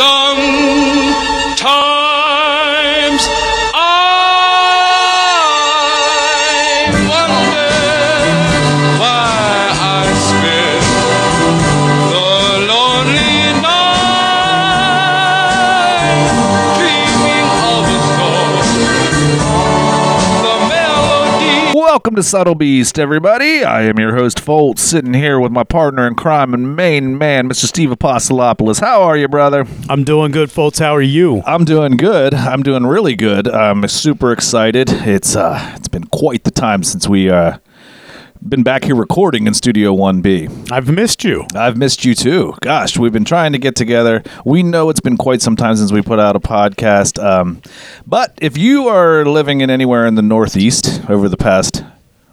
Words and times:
Sometimes 0.00 0.59
Welcome 22.10 22.24
to 22.24 22.28
Subtle 22.28 22.56
Beast, 22.56 22.98
everybody. 22.98 23.62
I 23.62 23.82
am 23.82 23.96
your 24.00 24.16
host, 24.16 24.44
Folt, 24.44 24.80
sitting 24.80 25.14
here 25.14 25.38
with 25.38 25.52
my 25.52 25.62
partner 25.62 26.08
in 26.08 26.16
crime 26.16 26.52
and 26.52 26.74
main 26.74 27.16
man, 27.16 27.48
Mr. 27.48 27.66
Steve 27.66 27.90
Apostolopoulos. 27.90 28.80
How 28.80 29.02
are 29.02 29.16
you, 29.16 29.28
brother? 29.28 29.64
I'm 29.88 30.02
doing 30.02 30.32
good, 30.32 30.50
folks. 30.50 30.80
How 30.80 30.96
are 30.96 31.00
you? 31.00 31.40
I'm 31.46 31.64
doing 31.64 31.96
good. 31.96 32.34
I'm 32.34 32.64
doing 32.64 32.84
really 32.84 33.14
good. 33.14 33.46
I'm 33.46 33.86
super 33.86 34.32
excited. 34.32 34.90
It's 34.90 35.36
uh, 35.36 35.74
it's 35.76 35.86
been 35.86 36.02
quite 36.02 36.42
the 36.42 36.50
time 36.50 36.82
since 36.82 37.06
we 37.06 37.30
uh, 37.30 37.58
been 38.42 38.64
back 38.64 38.82
here 38.82 38.96
recording 38.96 39.46
in 39.46 39.54
Studio 39.54 39.94
1B. 39.94 40.72
I've 40.72 40.88
missed 40.88 41.22
you. 41.22 41.46
I've 41.54 41.76
missed 41.76 42.04
you 42.04 42.16
too. 42.16 42.56
Gosh, 42.60 42.98
we've 42.98 43.12
been 43.12 43.24
trying 43.24 43.52
to 43.52 43.58
get 43.58 43.76
together. 43.76 44.24
We 44.44 44.64
know 44.64 44.90
it's 44.90 44.98
been 44.98 45.16
quite 45.16 45.42
some 45.42 45.54
time 45.54 45.76
since 45.76 45.92
we 45.92 46.02
put 46.02 46.18
out 46.18 46.34
a 46.34 46.40
podcast. 46.40 47.22
Um, 47.22 47.62
but 48.04 48.36
if 48.42 48.58
you 48.58 48.88
are 48.88 49.24
living 49.26 49.60
in 49.60 49.70
anywhere 49.70 50.06
in 50.06 50.16
the 50.16 50.22
Northeast 50.22 51.08
over 51.08 51.28
the 51.28 51.36
past 51.36 51.84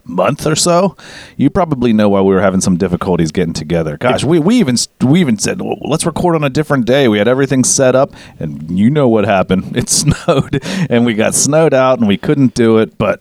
month 0.08 0.46
or 0.46 0.56
so, 0.56 0.96
you 1.36 1.50
probably 1.50 1.92
know 1.92 2.08
why 2.08 2.20
we 2.20 2.34
were 2.34 2.40
having 2.40 2.60
some 2.60 2.76
difficulties 2.76 3.30
getting 3.30 3.52
together. 3.52 3.96
Gosh, 3.98 4.24
we, 4.24 4.38
we 4.38 4.56
even 4.56 4.76
we 5.02 5.20
even 5.20 5.38
said 5.38 5.60
well, 5.60 5.76
let's 5.82 6.06
record 6.06 6.34
on 6.34 6.42
a 6.44 6.50
different 6.50 6.86
day. 6.86 7.08
We 7.08 7.18
had 7.18 7.28
everything 7.28 7.62
set 7.64 7.94
up, 7.94 8.12
and 8.38 8.78
you 8.78 8.90
know 8.90 9.08
what 9.08 9.24
happened? 9.24 9.76
It 9.76 9.88
snowed, 9.88 10.60
and 10.90 11.04
we 11.06 11.14
got 11.14 11.34
snowed 11.34 11.74
out, 11.74 11.98
and 11.98 12.08
we 12.08 12.16
couldn't 12.16 12.54
do 12.54 12.78
it. 12.78 12.98
But 12.98 13.20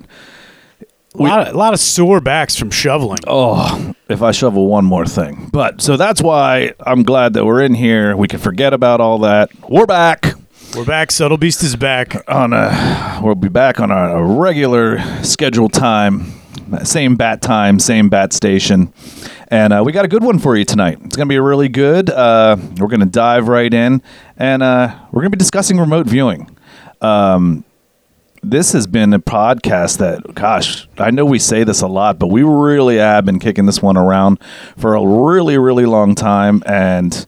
A 1.13 1.17
lot, 1.21 1.47
of, 1.47 1.53
a 1.53 1.57
lot 1.57 1.73
of 1.73 1.79
sore 1.79 2.21
backs 2.21 2.55
from 2.55 2.71
shoveling. 2.71 3.19
oh, 3.27 3.93
if 4.09 4.21
I 4.21 4.31
shovel 4.31 4.67
one 4.67 4.85
more 4.85 5.05
thing. 5.05 5.49
But 5.51 5.81
so 5.81 5.97
that's 5.97 6.21
why 6.21 6.73
I'm 6.79 7.03
glad 7.03 7.33
that 7.33 7.45
we're 7.45 7.61
in 7.61 7.73
here. 7.73 8.15
We 8.15 8.27
can 8.27 8.39
forget 8.39 8.73
about 8.73 9.01
all 9.01 9.19
that. 9.19 9.49
We're 9.69 9.85
back 9.85 10.33
We're 10.75 10.85
back. 10.85 11.11
Subtle 11.11 11.37
Beast 11.37 11.61
is 11.63 11.75
back. 11.75 12.15
on 12.29 12.53
a. 12.53 13.19
We'll 13.23 13.35
be 13.35 13.49
back 13.49 13.79
on 13.79 13.91
a, 13.91 14.17
a 14.17 14.23
regular 14.23 14.99
scheduled 15.23 15.73
time, 15.73 16.31
same 16.83 17.15
bat 17.15 17.41
time, 17.41 17.79
same 17.79 18.09
bat 18.09 18.33
station, 18.33 18.93
and 19.49 19.73
uh, 19.73 19.81
we 19.85 19.91
got 19.91 20.05
a 20.05 20.07
good 20.07 20.23
one 20.23 20.39
for 20.39 20.55
you 20.55 20.65
tonight. 20.65 20.99
It's 21.03 21.15
gonna 21.15 21.27
be 21.27 21.39
really 21.39 21.69
good. 21.69 22.09
Uh, 22.09 22.57
we're 22.77 22.87
gonna 22.87 23.05
dive 23.05 23.47
right 23.47 23.73
in, 23.73 24.01
and 24.37 24.63
uh, 24.63 24.95
we're 25.11 25.21
gonna 25.21 25.31
be 25.31 25.37
discussing 25.37 25.77
remote 25.77 26.07
viewing. 26.07 26.55
Um, 27.01 27.63
this 28.43 28.71
has 28.73 28.87
been 28.87 29.13
a 29.13 29.19
podcast 29.19 29.97
that, 29.97 30.33
gosh, 30.33 30.87
I 30.97 31.11
know 31.11 31.25
we 31.25 31.39
say 31.39 31.63
this 31.63 31.81
a 31.81 31.87
lot, 31.87 32.19
but 32.19 32.27
we 32.27 32.43
really 32.43 32.97
have 32.97 33.25
been 33.25 33.39
kicking 33.39 33.65
this 33.65 33.81
one 33.81 33.97
around 33.97 34.39
for 34.77 34.95
a 34.95 35.05
really, 35.05 35.57
really 35.57 35.85
long 35.85 36.15
time. 36.15 36.63
And 36.65 37.25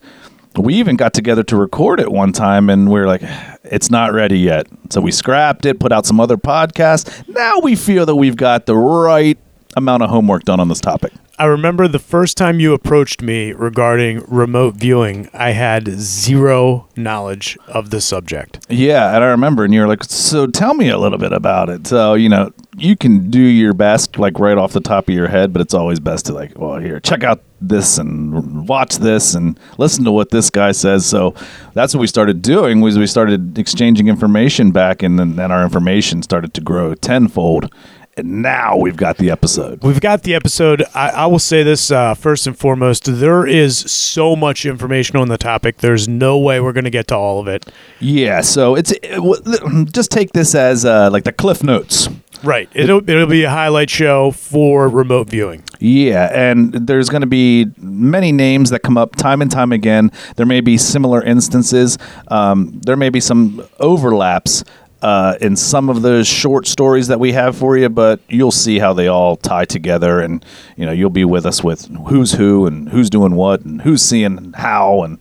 we 0.56 0.74
even 0.74 0.96
got 0.96 1.14
together 1.14 1.42
to 1.44 1.56
record 1.56 2.00
it 2.00 2.10
one 2.10 2.32
time, 2.32 2.68
and 2.70 2.90
we 2.90 2.98
are 3.00 3.06
like, 3.06 3.22
it's 3.64 3.90
not 3.90 4.12
ready 4.12 4.38
yet. 4.38 4.66
So 4.90 5.00
we 5.00 5.12
scrapped 5.12 5.64
it, 5.64 5.78
put 5.78 5.92
out 5.92 6.06
some 6.06 6.18
other 6.18 6.36
podcasts. 6.36 7.26
Now 7.28 7.60
we 7.60 7.76
feel 7.76 8.06
that 8.06 8.16
we've 8.16 8.36
got 8.36 8.66
the 8.66 8.76
right 8.76 9.38
amount 9.76 10.02
of 10.02 10.10
homework 10.10 10.44
done 10.44 10.60
on 10.60 10.68
this 10.68 10.80
topic. 10.80 11.12
I 11.38 11.44
remember 11.44 11.88
the 11.88 11.98
first 11.98 12.36
time 12.36 12.60
you 12.60 12.74
approached 12.74 13.22
me 13.22 13.52
regarding 13.52 14.22
remote 14.28 14.74
viewing, 14.74 15.30
I 15.32 15.52
had 15.52 15.88
zero 15.88 16.86
knowledge 16.96 17.56
of 17.66 17.88
the 17.88 18.02
subject. 18.02 18.66
Yeah, 18.68 19.14
and 19.14 19.24
I 19.24 19.28
remember, 19.28 19.64
and 19.64 19.72
you're 19.72 19.88
like, 19.88 20.04
so 20.04 20.46
tell 20.46 20.74
me 20.74 20.90
a 20.90 20.98
little 20.98 21.16
bit 21.16 21.32
about 21.32 21.70
it. 21.70 21.86
So, 21.86 22.12
you 22.12 22.28
know, 22.28 22.52
you 22.76 22.94
can 22.94 23.30
do 23.30 23.40
your 23.40 23.72
best, 23.72 24.18
like 24.18 24.38
right 24.38 24.58
off 24.58 24.74
the 24.74 24.82
top 24.82 25.08
of 25.08 25.14
your 25.14 25.28
head, 25.28 25.54
but 25.54 25.62
it's 25.62 25.72
always 25.72 25.98
best 25.98 26.26
to, 26.26 26.34
like, 26.34 26.58
well, 26.58 26.78
here, 26.78 27.00
check 27.00 27.24
out 27.24 27.42
this 27.62 27.96
and 27.96 28.68
watch 28.68 28.96
this 28.96 29.34
and 29.34 29.58
listen 29.78 30.04
to 30.04 30.12
what 30.12 30.30
this 30.30 30.50
guy 30.50 30.72
says. 30.72 31.06
So 31.06 31.34
that's 31.72 31.94
what 31.94 32.00
we 32.00 32.06
started 32.06 32.42
doing 32.42 32.82
was 32.82 32.98
we 32.98 33.06
started 33.06 33.58
exchanging 33.58 34.08
information 34.08 34.72
back, 34.72 35.02
and 35.02 35.18
then 35.18 35.38
and 35.38 35.52
our 35.52 35.62
information 35.62 36.22
started 36.22 36.52
to 36.52 36.60
grow 36.60 36.94
tenfold. 36.94 37.72
And 38.16 38.42
now 38.42 38.76
we've 38.76 38.96
got 38.96 39.18
the 39.18 39.30
episode. 39.30 39.82
We've 39.82 40.00
got 40.00 40.24
the 40.24 40.34
episode. 40.34 40.82
I, 40.94 41.10
I 41.10 41.26
will 41.26 41.38
say 41.38 41.62
this 41.62 41.90
uh, 41.90 42.14
first 42.14 42.46
and 42.46 42.58
foremost 42.58 43.04
there 43.06 43.46
is 43.46 43.78
so 43.78 44.34
much 44.34 44.66
information 44.66 45.16
on 45.16 45.28
the 45.28 45.38
topic. 45.38 45.78
There's 45.78 46.08
no 46.08 46.36
way 46.36 46.60
we're 46.60 46.72
going 46.72 46.84
to 46.84 46.90
get 46.90 47.06
to 47.08 47.16
all 47.16 47.38
of 47.40 47.46
it. 47.46 47.70
Yeah, 48.00 48.40
so 48.40 48.74
it's 48.74 48.90
it, 48.90 49.12
w- 49.12 49.84
just 49.92 50.10
take 50.10 50.32
this 50.32 50.54
as 50.54 50.84
uh, 50.84 51.08
like 51.10 51.24
the 51.24 51.32
cliff 51.32 51.62
notes. 51.62 52.08
Right. 52.42 52.68
It'll, 52.74 53.08
it'll 53.08 53.26
be 53.26 53.44
a 53.44 53.50
highlight 53.50 53.90
show 53.90 54.30
for 54.30 54.88
remote 54.88 55.28
viewing. 55.28 55.62
Yeah, 55.78 56.30
and 56.32 56.72
there's 56.72 57.08
going 57.08 57.20
to 57.20 57.26
be 57.26 57.66
many 57.78 58.32
names 58.32 58.70
that 58.70 58.80
come 58.82 58.96
up 58.96 59.14
time 59.16 59.40
and 59.42 59.50
time 59.50 59.72
again. 59.72 60.10
There 60.36 60.46
may 60.46 60.60
be 60.60 60.78
similar 60.78 61.22
instances. 61.22 61.98
Um, 62.28 62.80
there 62.84 62.96
may 62.96 63.10
be 63.10 63.20
some 63.20 63.66
overlaps 63.78 64.64
uh, 65.02 65.36
in 65.40 65.56
some 65.56 65.88
of 65.88 66.02
those 66.02 66.26
short 66.26 66.66
stories 66.66 67.08
that 67.08 67.20
we 67.20 67.32
have 67.32 67.56
for 67.56 67.76
you, 67.76 67.88
but 67.88 68.20
you'll 68.28 68.50
see 68.50 68.78
how 68.78 68.92
they 68.92 69.08
all 69.08 69.36
tie 69.36 69.64
together, 69.64 70.20
and 70.20 70.44
you 70.76 70.84
know 70.84 70.92
you'll 70.92 71.10
be 71.10 71.24
with 71.24 71.46
us 71.46 71.64
with 71.64 71.86
who's 72.08 72.32
who 72.32 72.66
and 72.66 72.88
who's 72.90 73.10
doing 73.10 73.34
what 73.34 73.62
and 73.62 73.82
who's 73.82 74.02
seeing 74.02 74.52
how, 74.52 75.02
and 75.02 75.18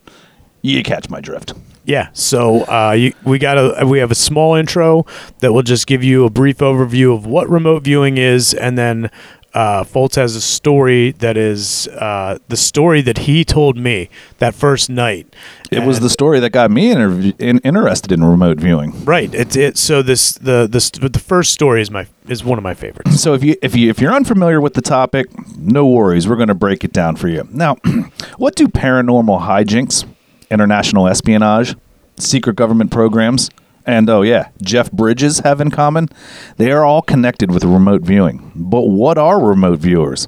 you 0.62 0.84
catch 0.84 1.10
my 1.10 1.22
drift. 1.22 1.54
Yeah, 1.86 2.10
so 2.14 2.66
uh, 2.66 2.92
you, 2.92 3.14
we 3.24 3.40
got 3.40 3.58
a 3.58 3.86
we 3.86 4.00
have 4.00 4.12
a 4.12 4.16
small 4.16 4.56
intro 4.56 5.06
that 5.40 5.54
will 5.54 5.64
just 5.64 5.88
give 5.88 6.04
you 6.04 6.26
a 6.26 6.30
brief 6.30 6.58
overview 6.60 7.16
of 7.16 7.26
what 7.26 7.50
remote 7.50 7.84
viewing 7.84 8.18
is, 8.18 8.54
and 8.54 8.78
then 8.78 9.10
uh, 9.54 9.84
Foltz 9.84 10.16
has 10.16 10.36
a 10.36 10.42
story 10.42 11.12
that 11.14 11.38
is 11.38 11.88
uh, 11.90 12.38
the 12.50 12.58
story 12.58 13.02
that 13.02 13.20
he 13.20 13.44
told 13.44 13.78
me 13.78 14.10
that 14.38 14.54
first 14.54 14.90
night. 14.90 15.34
It 15.72 15.84
was 15.84 16.00
the 16.00 16.10
story 16.10 16.40
that 16.40 16.52
got 16.52 16.72
me 16.72 16.94
interv- 16.94 17.40
in, 17.40 17.60
interested 17.60 18.12
in 18.12 18.24
remote 18.24 18.60
viewing. 18.60 19.06
right. 19.06 19.34
It's 19.34 19.56
it. 19.56 19.78
So 19.78 20.02
this 20.02 20.34
the 20.34 20.68
this 20.70 20.90
the 20.92 21.20
first 21.20 21.52
story 21.54 21.82
is 21.82 21.90
my 21.92 22.08
is 22.28 22.44
one 22.44 22.58
of 22.58 22.64
my 22.64 22.74
favorites. 22.74 23.22
So 23.22 23.34
if 23.34 23.44
you 23.44 23.56
if 23.62 23.76
you 23.76 23.90
if 23.90 24.00
you're 24.00 24.14
unfamiliar 24.14 24.62
with 24.62 24.74
the 24.74 24.82
topic, 24.82 25.28
no 25.58 25.86
worries. 25.88 26.28
We're 26.28 26.36
going 26.36 26.48
to 26.50 26.56
break 26.56 26.84
it 26.84 26.94
down 26.94 27.16
for 27.16 27.28
you. 27.28 27.48
Now, 27.52 27.76
what 28.38 28.56
do 28.56 28.68
paranormal 28.68 29.42
hijinks, 29.42 30.06
international 30.50 31.08
espionage, 31.08 31.76
secret 32.18 32.56
government 32.56 32.92
programs, 32.92 33.50
and 33.90 34.08
oh 34.10 34.22
yeah, 34.22 34.50
Jeff 34.62 34.92
Bridges 34.92 35.40
have 35.40 35.60
in 35.60 35.72
common? 35.72 36.10
They 36.58 36.72
are 36.72 36.86
all 36.86 37.02
connected 37.02 37.52
with 37.52 37.64
remote 37.64 38.04
viewing. 38.04 38.52
But 38.56 38.84
what 38.84 39.18
are 39.18 39.44
remote 39.44 39.80
viewers? 39.80 40.28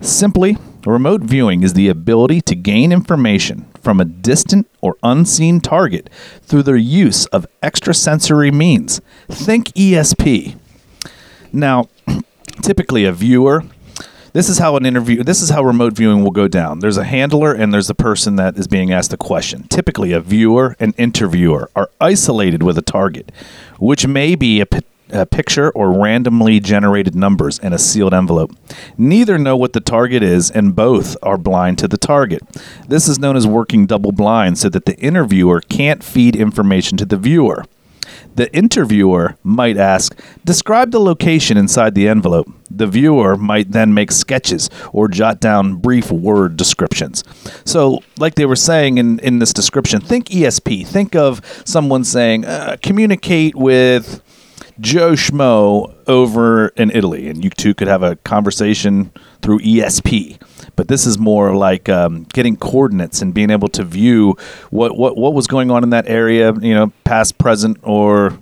Simply, 0.00 0.58
remote 0.84 1.22
viewing 1.22 1.62
is 1.62 1.74
the 1.74 1.88
ability 1.88 2.40
to 2.42 2.56
gain 2.56 2.90
information 2.90 3.66
from 3.80 4.00
a 4.00 4.04
distant 4.04 4.68
or 4.80 4.96
unseen 5.04 5.60
target 5.60 6.10
through 6.42 6.64
the 6.64 6.80
use 6.80 7.26
of 7.26 7.46
extrasensory 7.62 8.50
means. 8.50 9.00
Think 9.28 9.68
ESP. 9.74 10.56
Now, 11.52 11.88
typically 12.62 13.04
a 13.04 13.12
viewer, 13.12 13.62
this 14.32 14.48
is 14.48 14.58
how 14.58 14.76
an 14.76 14.86
interview, 14.86 15.22
this 15.22 15.42
is 15.42 15.50
how 15.50 15.62
remote 15.62 15.94
viewing 15.94 16.22
will 16.22 16.30
go 16.30 16.48
down. 16.48 16.80
There's 16.80 16.96
a 16.96 17.04
handler 17.04 17.52
and 17.52 17.72
there's 17.72 17.90
a 17.90 17.94
person 17.94 18.36
that 18.36 18.56
is 18.56 18.66
being 18.66 18.92
asked 18.92 19.12
a 19.12 19.16
question. 19.16 19.64
Typically, 19.68 20.12
a 20.12 20.20
viewer 20.20 20.76
and 20.80 20.94
interviewer 20.96 21.70
are 21.76 21.90
isolated 22.00 22.62
with 22.62 22.78
a 22.78 22.82
target, 22.82 23.30
which 23.78 24.06
may 24.06 24.34
be 24.34 24.62
a, 24.62 24.66
a 25.10 25.26
picture 25.26 25.70
or 25.70 25.92
randomly 25.92 26.60
generated 26.60 27.14
numbers 27.14 27.58
in 27.58 27.72
a 27.72 27.78
sealed 27.78 28.14
envelope. 28.14 28.56
Neither 28.96 29.38
know 29.38 29.56
what 29.56 29.74
the 29.74 29.80
target 29.80 30.22
is, 30.22 30.50
and 30.50 30.74
both 30.74 31.16
are 31.22 31.36
blind 31.36 31.78
to 31.78 31.88
the 31.88 31.98
target. 31.98 32.42
This 32.88 33.08
is 33.08 33.18
known 33.18 33.36
as 33.36 33.46
working 33.46 33.86
double 33.86 34.12
blind, 34.12 34.58
so 34.58 34.70
that 34.70 34.86
the 34.86 34.96
interviewer 34.98 35.60
can't 35.60 36.02
feed 36.02 36.34
information 36.34 36.96
to 36.98 37.04
the 37.04 37.18
viewer. 37.18 37.64
The 38.34 38.52
interviewer 38.54 39.36
might 39.42 39.76
ask, 39.76 40.18
Describe 40.44 40.90
the 40.90 41.00
location 41.00 41.58
inside 41.58 41.94
the 41.94 42.08
envelope. 42.08 42.48
The 42.76 42.86
viewer 42.86 43.36
might 43.36 43.72
then 43.72 43.94
make 43.94 44.10
sketches 44.12 44.70
or 44.92 45.08
jot 45.08 45.40
down 45.40 45.76
brief 45.76 46.10
word 46.10 46.56
descriptions. 46.56 47.24
So, 47.64 48.02
like 48.18 48.34
they 48.34 48.46
were 48.46 48.56
saying 48.56 48.98
in, 48.98 49.18
in 49.20 49.38
this 49.38 49.52
description, 49.52 50.00
think 50.00 50.26
ESP. 50.28 50.86
Think 50.86 51.14
of 51.14 51.40
someone 51.64 52.04
saying, 52.04 52.44
uh, 52.44 52.76
Communicate 52.82 53.54
with 53.54 54.22
Joe 54.80 55.12
Schmo 55.12 55.94
over 56.06 56.68
in 56.68 56.90
Italy, 56.90 57.28
and 57.28 57.44
you 57.44 57.50
two 57.50 57.74
could 57.74 57.88
have 57.88 58.02
a 58.02 58.16
conversation 58.16 59.12
through 59.42 59.60
ESP. 59.60 60.40
But 60.76 60.88
this 60.88 61.06
is 61.06 61.18
more 61.18 61.54
like 61.54 61.88
um, 61.88 62.24
getting 62.32 62.56
coordinates 62.56 63.20
and 63.20 63.34
being 63.34 63.50
able 63.50 63.68
to 63.68 63.84
view 63.84 64.36
what, 64.70 64.96
what 64.96 65.16
what 65.16 65.34
was 65.34 65.46
going 65.46 65.70
on 65.70 65.82
in 65.82 65.90
that 65.90 66.08
area, 66.08 66.52
you 66.54 66.74
know, 66.74 66.92
past, 67.04 67.38
present, 67.38 67.78
or 67.82 68.38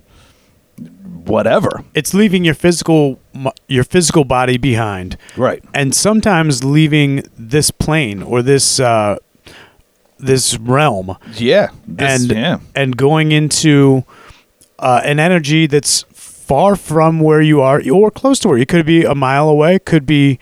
whatever. 1.31 1.83
It's 1.93 2.13
leaving 2.13 2.43
your 2.45 2.53
physical 2.55 3.19
your 3.67 3.83
physical 3.83 4.23
body 4.25 4.57
behind. 4.57 5.17
Right. 5.37 5.63
and 5.73 5.95
sometimes 5.95 6.63
leaving 6.63 7.23
this 7.37 7.71
plane 7.71 8.21
or 8.23 8.41
this 8.41 8.79
uh, 8.79 9.15
this 10.19 10.57
realm 10.57 11.17
Yeah. 11.35 11.69
This- 11.87 12.21
and 12.21 12.31
yeah. 12.31 12.57
and 12.75 12.95
going 12.97 13.31
into 13.31 14.03
uh, 14.79 15.01
an 15.03 15.19
energy 15.19 15.67
that's 15.67 16.03
far 16.13 16.75
from 16.75 17.19
where 17.19 17.41
you 17.41 17.61
are 17.61 17.81
or 17.91 18.11
close 18.11 18.39
to 18.39 18.49
where 18.49 18.57
you 18.57 18.65
could 18.65 18.85
be 18.85 19.03
a 19.05 19.15
mile 19.15 19.47
away, 19.47 19.79
could 19.79 20.05
be 20.05 20.37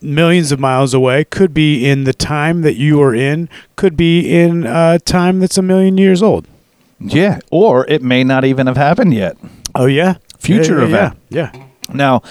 millions 0.00 0.52
of 0.52 0.58
miles 0.58 0.94
away, 0.94 1.24
could 1.24 1.52
be 1.52 1.86
in 1.86 2.04
the 2.04 2.14
time 2.14 2.62
that 2.62 2.76
you 2.76 3.02
are 3.02 3.14
in, 3.14 3.48
could 3.76 3.96
be 3.96 4.20
in 4.42 4.64
a 4.66 4.98
time 5.00 5.38
that's 5.40 5.58
a 5.58 5.62
million 5.62 5.98
years 5.98 6.22
old. 6.22 6.46
Yeah. 6.98 7.40
Or 7.50 7.86
it 7.88 8.00
may 8.02 8.24
not 8.24 8.44
even 8.44 8.66
have 8.68 8.76
happened 8.78 9.12
yet. 9.12 9.36
Oh 9.74 9.86
yeah, 9.86 10.14
Future 10.40 10.74
Yeah, 10.74 10.80
yeah, 10.80 10.86
event. 10.86 11.18
Yeah, 11.28 11.50
yeah. 11.54 11.66
Now, 11.92 12.22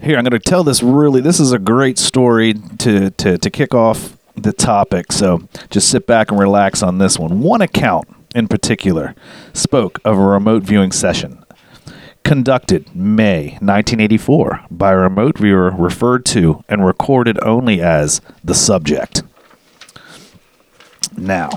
here 0.00 0.16
I'm 0.16 0.24
going 0.24 0.32
to 0.32 0.38
tell 0.38 0.64
this 0.64 0.82
really. 0.82 1.20
This 1.20 1.40
is 1.40 1.52
a 1.52 1.58
great 1.58 1.98
story 1.98 2.54
to 2.78 3.10
to 3.10 3.38
to 3.38 3.50
kick 3.50 3.74
off 3.74 4.16
the 4.34 4.52
topic. 4.52 5.12
So 5.12 5.48
just 5.70 5.88
sit 5.88 6.06
back 6.06 6.30
and 6.30 6.40
relax 6.40 6.82
on 6.82 6.98
this 6.98 7.18
one. 7.18 7.40
One 7.40 7.60
account 7.60 8.08
in 8.34 8.48
particular 8.48 9.14
spoke 9.52 10.00
of 10.04 10.16
a 10.16 10.22
remote 10.22 10.62
viewing 10.62 10.92
session 10.92 11.44
conducted 12.22 12.94
May 12.94 13.50
1984 13.60 14.66
by 14.70 14.92
a 14.92 14.96
remote 14.96 15.38
viewer 15.38 15.70
referred 15.70 16.24
to 16.26 16.62
and 16.68 16.84
recorded 16.84 17.42
only 17.42 17.80
as 17.80 18.20
the 18.44 18.54
subject. 18.54 19.22
Now, 21.16 21.50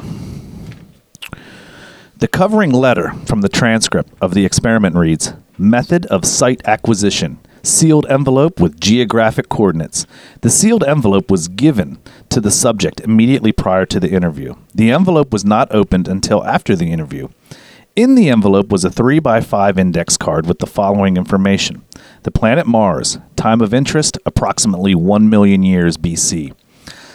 the 2.18 2.28
covering 2.28 2.72
letter 2.72 3.14
from 3.26 3.42
the 3.42 3.50
transcript 3.50 4.10
of 4.22 4.34
the 4.34 4.46
experiment 4.46 4.96
reads 4.96 5.34
Method 5.60 6.08
of 6.08 6.26
site 6.26 6.68
acquisition. 6.68 7.38
Sealed 7.62 8.08
envelope 8.10 8.60
with 8.60 8.80
geographic 8.80 9.50
coordinates. 9.50 10.08
The 10.42 10.50
sealed 10.50 10.84
envelope 10.84 11.30
was 11.30 11.48
given 11.48 12.00
to 12.30 12.42
the 12.42 12.50
subject 12.50 13.02
immediately 13.02 13.52
prior 13.52 13.86
to 13.86 14.00
the 14.00 14.10
interview. 14.10 14.56
The 14.74 14.90
envelope 14.90 15.32
was 15.32 15.46
not 15.46 15.72
opened 15.72 16.08
until 16.08 16.44
after 16.44 16.76
the 16.76 16.92
interview. 16.92 17.28
In 17.96 18.16
the 18.16 18.32
envelope 18.32 18.70
was 18.70 18.84
a 18.84 18.90
3 18.90 19.20
by 19.20 19.42
5 19.42 19.78
index 19.78 20.18
card 20.18 20.48
with 20.48 20.58
the 20.58 20.66
following 20.66 21.18
information 21.18 21.84
The 22.24 22.32
planet 22.32 22.66
Mars, 22.66 23.20
time 23.36 23.62
of 23.62 23.76
interest 23.76 24.18
approximately 24.26 24.96
1 24.96 25.30
million 25.30 25.62
years 25.62 25.98
BC. 25.98 26.52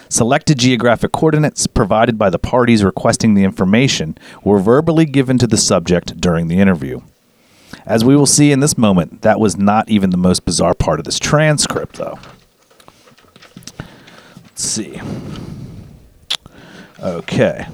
Selected 0.08 0.61
geographic 0.61 1.11
coordinates 1.11 1.67
provided 1.67 2.17
by 2.17 2.31
the 2.31 2.38
parties 2.38 2.84
requesting 2.84 3.34
the 3.34 3.43
information 3.43 4.17
were 4.44 4.61
verbally 4.61 5.06
given 5.06 5.38
to 5.38 5.49
the 5.49 5.56
subject 5.56 6.20
during 6.20 6.46
the 6.46 6.61
interview. 6.61 7.00
As 7.87 8.05
we 8.05 8.17
will 8.17 8.26
see 8.26 8.53
in 8.53 8.61
this 8.61 8.76
moment, 8.79 9.23
that 9.23 9.41
was 9.41 9.56
not 9.56 9.88
even 9.88 10.11
the 10.11 10.17
most 10.17 10.44
bizarre 10.44 10.75
part 10.75 10.99
of 10.99 11.05
this 11.05 11.19
transcript, 11.19 11.97
though. 11.97 12.19
Let's 14.44 14.62
see. 14.62 15.00
Okay. 17.00 17.67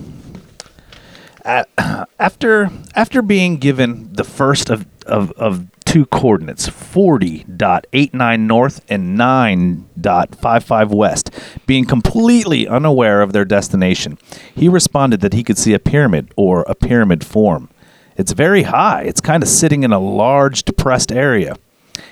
A- 1.45 1.67
after 2.19 2.71
after 2.95 3.23
being 3.23 3.57
given 3.57 4.13
the 4.13 4.25
first 4.25 4.71
of, 4.71 4.87
of, 5.07 5.33
of 5.33 5.67
two 5.85 6.07
coordinates 6.07 6.69
40.89 6.69 8.41
north 8.41 8.85
and 8.89 9.19
9.55 9.19 10.89
west 10.89 11.31
being 11.67 11.85
completely 11.85 12.67
unaware 12.67 13.21
of 13.23 13.33
their 13.33 13.45
destination 13.45 14.19
he 14.55 14.69
responded 14.69 15.21
that 15.21 15.35
he 15.35 15.45
could 15.45 15.59
see 15.59 15.73
a 15.75 15.79
pyramid 15.79 16.33
or 16.37 16.63
a 16.63 16.75
pyramid 16.75 17.25
form 17.25 17.69
it's 18.17 18.33
very 18.33 18.63
high 18.65 19.03
it's 19.03 19.21
kind 19.21 19.43
of 19.43 19.49
sitting 19.49 19.83
in 19.83 19.93
a 19.93 19.99
large 19.99 20.63
depressed 20.63 21.13
area 21.13 21.57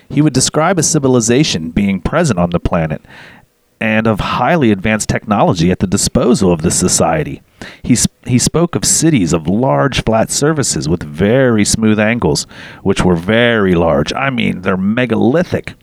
he 0.09 0.21
would 0.21 0.35
describe 0.35 0.79
a 0.79 0.83
civilization 0.83 1.71
being 1.71 2.01
present 2.01 2.39
on 2.39 2.51
the 2.51 2.61
planet 2.61 3.03
and 3.83 4.07
of 4.07 4.21
highly 4.21 4.71
advanced 4.71 5.09
technology 5.09 5.73
at 5.73 5.81
the 5.81 5.89
disposal 5.89 6.53
of 6.53 6.63
the 6.63 6.71
society. 6.71 7.43
He, 7.83 7.97
sp- 7.99 8.15
he 8.29 8.39
spoke 8.39 8.77
of 8.77 8.85
cities 8.85 9.33
of 9.33 9.49
large 9.49 10.05
flat 10.05 10.31
surfaces 10.31 10.89
with 10.89 11.03
very 11.03 11.65
smooth 11.65 11.99
angles, 11.99 12.45
which 12.85 13.05
were 13.05 13.17
very 13.17 13.75
large. 13.75 14.13
I 14.13 14.31
mean, 14.31 14.63
they're 14.63 14.77
megalithic. 14.77 15.75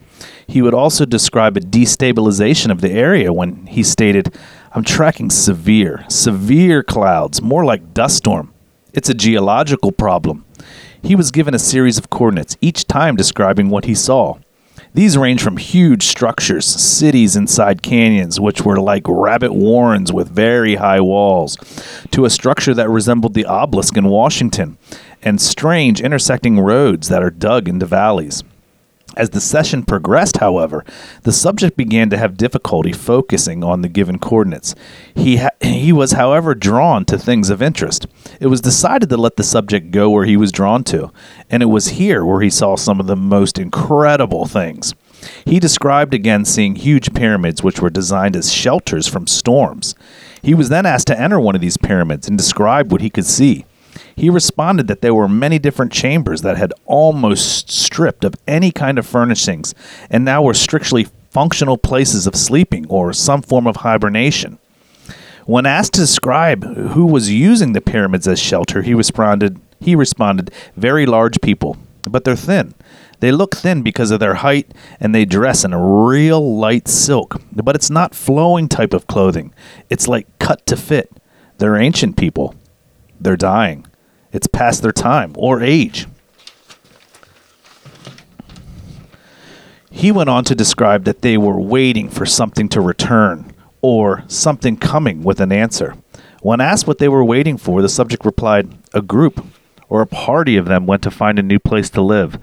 He 0.48 0.62
would 0.62 0.74
also 0.74 1.06
describe 1.06 1.57
a 1.57 1.60
destabilization 1.60 2.72
of 2.72 2.80
the 2.80 2.92
area 2.92 3.33
when 3.33 3.65
he 3.65 3.83
stated, 3.83 4.33
I'm 4.74 4.86
tracking 4.86 5.30
severe, 5.30 6.06
severe 6.07 6.83
clouds, 6.83 7.42
more 7.42 7.65
like 7.65 7.94
dust 7.94 8.15
storm. 8.15 8.54
It's 8.91 9.09
a 9.09 9.13
geological 9.13 9.91
problem. 9.91 10.45
He 11.03 11.15
was 11.15 11.31
given 11.31 11.53
a 11.53 11.59
series 11.59 11.97
of 11.97 12.09
coordinates, 12.09 12.57
each 12.59 12.88
time 12.88 13.15
describing 13.15 13.69
what 13.69 13.86
he 13.86 13.94
saw. 13.94 14.39
These 14.95 15.18
range 15.18 15.44
from 15.44 15.57
huge 15.57 16.07
structures, 16.07 16.65
cities 16.65 17.36
inside 17.36 17.83
canyons, 17.83 18.39
which 18.39 18.63
were 18.63 18.80
like 18.80 19.03
rabbit 19.07 19.53
warrens 19.53 20.12
with 20.12 20.30
very 20.30 20.75
high 20.75 21.00
walls, 21.00 21.56
to 22.09 22.25
a 22.25 22.30
structure 22.31 22.74
that 22.74 22.89
resembled 22.89 23.36
the 23.36 23.45
obelisk 23.45 23.95
in 23.95 24.06
Washington, 24.06 24.80
and 25.21 25.39
strange 25.39 26.01
intersecting 26.01 26.59
roads 26.59 27.09
that 27.09 27.21
are 27.21 27.30
dug 27.30 27.69
into 27.69 27.86
valleys. 27.86 28.44
As 29.18 29.32
the 29.32 29.42
session 29.42 29.84
progressed, 29.84 30.38
however, 30.38 30.86
the 31.24 31.32
subject 31.32 31.76
began 31.76 32.10
to 32.10 32.18
have 32.18 32.38
difficulty 32.38 32.94
focusing 32.94 33.64
on 33.64 33.82
the 33.82 33.90
given 33.90 34.20
coordinates. 34.20 34.76
He, 35.16 35.38
ha- 35.38 35.50
he 35.62 35.92
was, 35.92 36.14
however, 36.14 36.56
drawn 36.56 37.06
to 37.06 37.18
things 37.18 37.50
of 37.50 37.62
interest. 37.62 38.08
It 38.40 38.48
was 38.48 38.62
decided 38.62 39.10
to 39.10 39.18
let 39.18 39.36
the 39.36 39.44
subject 39.44 39.92
go 39.92 40.10
where 40.10 40.26
he 40.26 40.38
was 40.38 40.52
drawn 40.52 40.84
to, 40.86 41.12
and 41.50 41.64
it 41.64 41.68
was 41.68 41.90
here 41.90 42.24
where 42.24 42.42
he 42.42 42.50
saw 42.50 42.76
some 42.76 43.00
of 43.00 43.08
the 43.08 43.16
most 43.16 43.58
incredible 43.58 44.46
things. 44.46 44.94
He 45.46 45.60
described 45.60 46.14
again 46.14 46.46
seeing 46.46 46.76
huge 46.76 47.14
pyramids 47.14 47.62
which 47.64 47.82
were 47.82 47.90
designed 47.90 48.36
as 48.36 48.54
shelters 48.54 49.08
from 49.08 49.28
storms. 49.28 49.96
He 50.42 50.54
was 50.54 50.70
then 50.70 50.86
asked 50.86 51.08
to 51.08 51.20
enter 51.20 51.40
one 51.40 51.56
of 51.56 51.62
these 51.62 51.78
pyramids 51.78 52.28
and 52.28 52.38
describe 52.38 52.92
what 52.92 53.02
he 53.02 53.10
could 53.10 53.26
see. 53.26 53.66
He 54.19 54.30
responded 54.30 54.88
that 54.88 55.00
there 55.00 55.16
were 55.16 55.30
many 55.30 55.60
different 55.60 55.94
chambers 55.94 56.42
that 56.42 56.57
had 56.57 56.74
almost 56.83 57.71
stripped 57.71 58.25
of 58.25 58.36
any 58.45 58.69
kind 58.69 59.00
of 59.00 59.07
furnishings 59.07 59.74
and 60.10 60.25
now 60.25 60.42
were 60.42 60.54
strictly 60.54 61.07
functional 61.31 61.77
places 61.77 62.27
of 62.27 62.36
sleeping 62.36 62.86
or 62.89 63.13
some 63.13 63.42
form 63.42 63.66
of 63.66 63.77
hibernation. 63.77 64.60
When 65.45 65.66
asked 65.66 65.94
to 65.94 66.01
describe 66.01 66.66
who 66.66 67.06
was 67.06 67.31
using 67.31 67.71
the 67.71 67.80
pyramids 67.80 68.27
as 68.27 68.42
shelter, 68.42 68.81
he 68.81 68.94
responded, 68.94 69.62
he 69.80 69.95
responded, 69.95 70.51
very 70.75 71.06
large 71.06 71.39
people, 71.39 71.77
but 72.04 72.25
they're 72.25 72.36
thin. 72.36 72.74
They 73.22 73.31
look 73.31 73.56
thin 73.56 73.83
because 73.83 74.12
of 74.12 74.19
their 74.19 74.36
height 74.36 74.74
and 75.00 75.15
they 75.15 75.24
dress 75.24 75.63
in 75.63 75.72
a 75.72 75.81
real 75.81 76.57
light 76.57 76.89
silk, 76.89 77.42
but 77.54 77.74
it's 77.74 77.89
not 77.89 78.13
flowing 78.13 78.68
type 78.68 78.94
of 78.94 79.07
clothing. 79.07 79.54
It's 79.89 80.10
like 80.10 80.27
cut 80.39 80.65
to 80.65 80.75
fit. 80.75 81.10
They're 81.57 81.77
ancient 81.77 82.18
people. 82.18 82.54
They're 83.18 83.38
dying. 83.38 83.86
It's 84.31 84.48
past 84.48 84.81
their 84.81 84.92
time 84.92 85.34
or 85.36 85.62
age. 85.62 86.08
He 89.92 90.12
went 90.12 90.30
on 90.30 90.44
to 90.46 90.56
describe 90.56 91.03
that 91.06 91.22
they 91.22 91.38
were 91.38 91.60
waiting 91.60 92.10
for 92.10 92.25
something 92.25 92.70
to 92.70 92.82
return 92.82 93.53
or 93.82 94.24
something 94.27 94.77
coming 94.77 95.24
with 95.24 95.39
an 95.39 95.51
answer. 95.51 95.96
When 96.42 96.62
asked 96.62 96.88
what 96.88 97.00
they 97.00 97.10
were 97.10 97.24
waiting 97.24 97.58
for, 97.58 97.82
the 97.82 97.89
subject 97.89 98.24
replied, 98.24 98.72
A 98.94 99.01
group 99.01 99.46
or 99.89 100.01
a 100.01 100.08
party 100.08 100.56
of 100.56 100.65
them 100.65 100.86
went 100.86 101.03
to 101.03 101.12
find 101.12 101.38
a 101.38 101.44
new 101.44 101.60
place 101.60 101.89
to 101.89 102.01
live. 102.01 102.39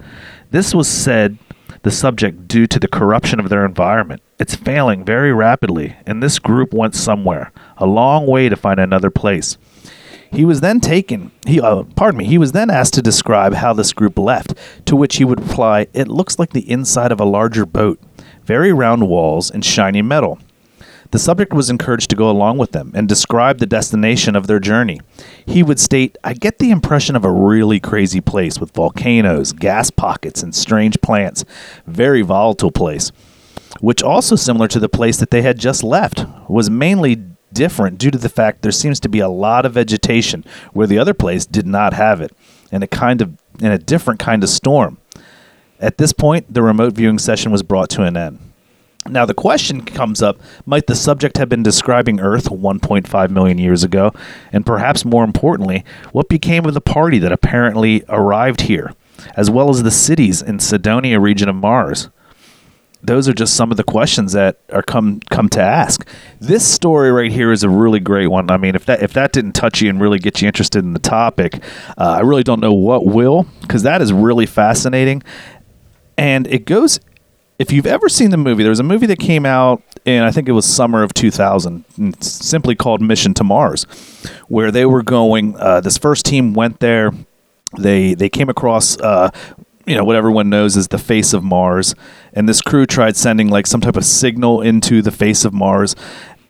This 0.51 0.75
was 0.75 0.87
said 0.87 1.37
the 1.83 1.91
subject 1.91 2.47
due 2.47 2.67
to 2.67 2.79
the 2.79 2.87
corruption 2.87 3.39
of 3.39 3.49
their 3.49 3.65
environment. 3.65 4.21
It's 4.39 4.55
failing 4.55 5.03
very 5.03 5.33
rapidly, 5.33 5.95
and 6.05 6.21
this 6.21 6.37
group 6.37 6.73
went 6.73 6.95
somewhere, 6.95 7.51
a 7.77 7.85
long 7.85 8.27
way 8.27 8.49
to 8.49 8.55
find 8.55 8.79
another 8.79 9.09
place. 9.09 9.57
He 10.31 10.45
was 10.45 10.61
then 10.61 10.79
taken. 10.79 11.31
He, 11.45 11.59
uh, 11.61 11.83
pardon 11.95 12.19
me. 12.19 12.25
He 12.25 12.37
was 12.37 12.51
then 12.51 12.69
asked 12.69 12.93
to 12.95 13.01
describe 13.01 13.53
how 13.53 13.73
this 13.73 13.93
group 13.93 14.17
left, 14.17 14.53
to 14.85 14.95
which 14.95 15.17
he 15.17 15.25
would 15.25 15.41
reply, 15.41 15.87
"It 15.93 16.07
looks 16.07 16.37
like 16.37 16.51
the 16.51 16.69
inside 16.69 17.11
of 17.11 17.19
a 17.19 17.25
larger 17.25 17.65
boat, 17.65 17.99
very 18.45 18.73
round 18.73 19.07
walls 19.07 19.49
and 19.49 19.63
shiny 19.63 20.01
metal." 20.01 20.39
The 21.11 21.19
subject 21.19 21.53
was 21.53 21.69
encouraged 21.69 22.09
to 22.09 22.17
go 22.17 22.29
along 22.29 22.57
with 22.57 22.73
them 22.73 22.91
and 22.93 23.07
describe 23.07 23.59
the 23.59 23.65
destination 23.65 24.35
of 24.35 24.47
their 24.47 24.59
journey. 24.59 24.99
He 25.45 25.63
would 25.63 25.79
state, 25.79 26.17
I 26.21 26.33
get 26.33 26.59
the 26.59 26.69
impression 26.69 27.15
of 27.15 27.23
a 27.23 27.31
really 27.31 27.79
crazy 27.79 28.19
place 28.19 28.59
with 28.59 28.73
volcanoes, 28.73 29.53
gas 29.53 29.89
pockets, 29.89 30.43
and 30.43 30.53
strange 30.53 30.99
plants. 31.01 31.45
Very 31.85 32.23
volatile 32.23 32.71
place. 32.71 33.13
Which 33.79 34.03
also 34.03 34.35
similar 34.35 34.67
to 34.67 34.79
the 34.79 34.89
place 34.89 35.15
that 35.17 35.31
they 35.31 35.43
had 35.43 35.59
just 35.59 35.81
left, 35.81 36.25
was 36.49 36.69
mainly 36.69 37.23
different 37.57 37.97
due 37.97 38.11
to 38.11 38.17
the 38.17 38.29
fact 38.29 38.61
there 38.61 38.71
seems 38.71 38.99
to 38.99 39.09
be 39.09 39.19
a 39.19 39.27
lot 39.27 39.65
of 39.65 39.73
vegetation 39.73 40.45
where 40.73 40.85
the 40.87 40.99
other 40.99 41.15
place 41.15 41.45
did 41.45 41.65
not 41.65 41.93
have 41.93 42.21
it, 42.21 42.31
and 42.71 42.83
a 42.83 42.87
kind 42.87 43.21
of 43.21 43.37
in 43.59 43.71
a 43.71 43.79
different 43.79 44.19
kind 44.19 44.43
of 44.43 44.49
storm. 44.49 44.99
At 45.79 45.97
this 45.97 46.13
point, 46.13 46.53
the 46.53 46.61
remote 46.61 46.93
viewing 46.93 47.19
session 47.19 47.51
was 47.51 47.63
brought 47.63 47.89
to 47.91 48.03
an 48.03 48.15
end. 48.15 48.39
Now, 49.09 49.25
the 49.25 49.33
question 49.33 49.85
comes 49.85 50.21
up 50.21 50.39
might 50.65 50.87
the 50.87 50.95
subject 50.95 51.37
have 51.37 51.49
been 51.49 51.63
describing 51.63 52.19
Earth 52.19 52.45
1.5 52.45 53.29
million 53.29 53.57
years 53.57 53.83
ago? 53.83 54.11
And 54.51 54.65
perhaps 54.65 55.05
more 55.05 55.23
importantly, 55.23 55.83
what 56.11 56.29
became 56.29 56.65
of 56.65 56.73
the 56.73 56.81
party 56.81 57.17
that 57.19 57.31
apparently 57.31 58.03
arrived 58.09 58.61
here, 58.61 58.93
as 59.35 59.49
well 59.49 59.69
as 59.69 59.83
the 59.83 59.91
cities 59.91 60.41
in 60.41 60.59
Cydonia 60.59 61.19
region 61.19 61.49
of 61.49 61.55
Mars? 61.55 62.09
Those 63.07 63.27
are 63.27 63.33
just 63.33 63.55
some 63.55 63.71
of 63.71 63.77
the 63.77 63.83
questions 63.83 64.33
that 64.33 64.59
are 64.71 64.83
come 64.83 65.21
come 65.31 65.49
to 65.49 65.61
ask. 65.61 66.07
This 66.39 66.67
story 66.67 67.11
right 67.11 67.31
here 67.31 67.51
is 67.51 67.63
a 67.63 67.69
really 67.69 67.99
great 67.99 68.27
one. 68.27 68.51
I 68.51 68.57
mean, 68.57 68.75
if 68.75 68.85
that 68.85 69.01
if 69.01 69.13
that 69.13 69.31
didn't 69.31 69.53
touch 69.53 69.81
you 69.81 69.89
and 69.89 69.99
really 69.99 70.19
get 70.19 70.41
you 70.41 70.47
interested 70.47 70.83
in 70.83 70.93
the 70.93 70.99
topic, 70.99 71.55
uh, 71.97 72.17
I 72.17 72.19
really 72.19 72.43
don't 72.43 72.59
know 72.59 72.73
what 72.73 73.05
will, 73.05 73.47
because 73.61 73.83
that 73.83 74.01
is 74.01 74.13
really 74.13 74.45
fascinating, 74.45 75.23
and 76.17 76.45
it 76.47 76.65
goes. 76.65 76.99
If 77.59 77.71
you've 77.71 77.87
ever 77.87 78.07
seen 78.07 78.29
the 78.29 78.37
movie, 78.37 78.61
there 78.61 78.69
was 78.69 78.79
a 78.79 78.83
movie 78.83 79.07
that 79.07 79.17
came 79.17 79.43
out 79.43 79.81
in 80.05 80.21
I 80.21 80.29
think 80.29 80.47
it 80.47 80.51
was 80.51 80.63
summer 80.63 81.01
of 81.01 81.11
2000, 81.15 81.83
simply 82.21 82.75
called 82.75 83.01
Mission 83.01 83.33
to 83.33 83.43
Mars, 83.43 83.85
where 84.47 84.69
they 84.69 84.85
were 84.85 85.01
going. 85.01 85.55
Uh, 85.57 85.81
this 85.81 85.97
first 85.97 86.23
team 86.23 86.53
went 86.53 86.81
there. 86.81 87.11
They 87.75 88.13
they 88.13 88.29
came 88.29 88.47
across 88.47 88.99
uh, 88.99 89.31
you 89.87 89.95
know 89.95 90.03
what 90.03 90.17
everyone 90.17 90.49
knows 90.49 90.75
is 90.75 90.89
the 90.89 90.99
face 90.99 91.33
of 91.33 91.43
Mars, 91.43 91.95
and 92.37 92.47
this 92.47 92.61
crew 92.61 92.85
tried 92.85 93.17
sending 93.17 93.49
like 93.49 93.65
some 93.65 93.81
type 93.81 93.97
of 93.97 94.05
signal 94.05 94.61
into 94.61 95.01
the 95.01 95.09
face 95.09 95.43
of 95.43 95.55
Mars, 95.55 95.95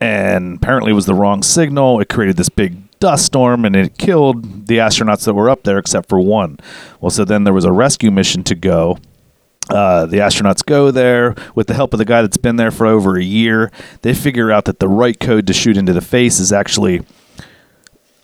and 0.01 0.57
apparently 0.57 0.91
it 0.91 0.95
was 0.95 1.05
the 1.05 1.13
wrong 1.13 1.41
signal. 1.41 2.01
It 2.01 2.09
created 2.09 2.35
this 2.35 2.49
big 2.49 2.99
dust 2.99 3.27
storm 3.27 3.63
and 3.63 3.73
it 3.73 3.97
killed 3.97 4.67
the 4.67 4.79
astronauts 4.79 5.23
that 5.23 5.33
were 5.33 5.49
up 5.49 5.63
there 5.63 5.77
except 5.77 6.09
for 6.09 6.19
one. 6.19 6.59
Well, 6.99 7.09
so 7.09 7.23
then 7.23 7.45
there 7.45 7.53
was 7.53 7.63
a 7.63 7.71
rescue 7.71 8.11
mission 8.11 8.43
to 8.43 8.55
go. 8.55 8.97
Uh, 9.69 10.05
the 10.05 10.17
astronauts 10.17 10.65
go 10.65 10.91
there 10.91 11.35
with 11.55 11.67
the 11.67 11.73
help 11.73 11.93
of 11.93 11.99
the 11.99 12.05
guy 12.05 12.21
that's 12.21 12.37
been 12.37 12.57
there 12.57 12.71
for 12.71 12.85
over 12.85 13.15
a 13.15 13.23
year. 13.23 13.71
They 14.01 14.13
figure 14.13 14.51
out 14.51 14.65
that 14.65 14.79
the 14.79 14.89
right 14.89 15.17
code 15.17 15.47
to 15.47 15.53
shoot 15.53 15.77
into 15.77 15.93
the 15.93 16.01
face 16.01 16.41
is 16.41 16.51
actually 16.51 17.05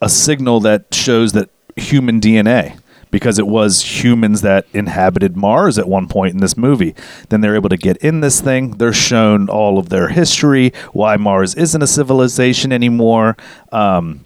a 0.02 0.10
signal 0.10 0.60
that 0.62 0.94
shows 0.94 1.32
that 1.32 1.50
human 1.78 2.20
DNA 2.20 2.78
because 3.14 3.38
it 3.38 3.46
was 3.46 4.04
humans 4.04 4.42
that 4.42 4.66
inhabited 4.74 5.38
Mars 5.38 5.78
at 5.78 5.88
one 5.88 6.08
point 6.08 6.34
in 6.34 6.40
this 6.40 6.58
movie. 6.58 6.96
Then 7.30 7.42
they're 7.42 7.54
able 7.54 7.70
to 7.70 7.78
get 7.78 7.98
in 7.98 8.22
this 8.22 8.42
thing. 8.42 8.72
They're 8.72 8.92
shown 8.92 9.50
all 9.50 9.78
of 9.78 9.90
their 9.90 10.08
history, 10.08 10.74
why 10.94 11.18
Mars 11.18 11.54
isn't 11.54 11.80
a 11.84 11.86
civilization 11.86 12.72
anymore, 12.72 13.38
um, 13.72 14.26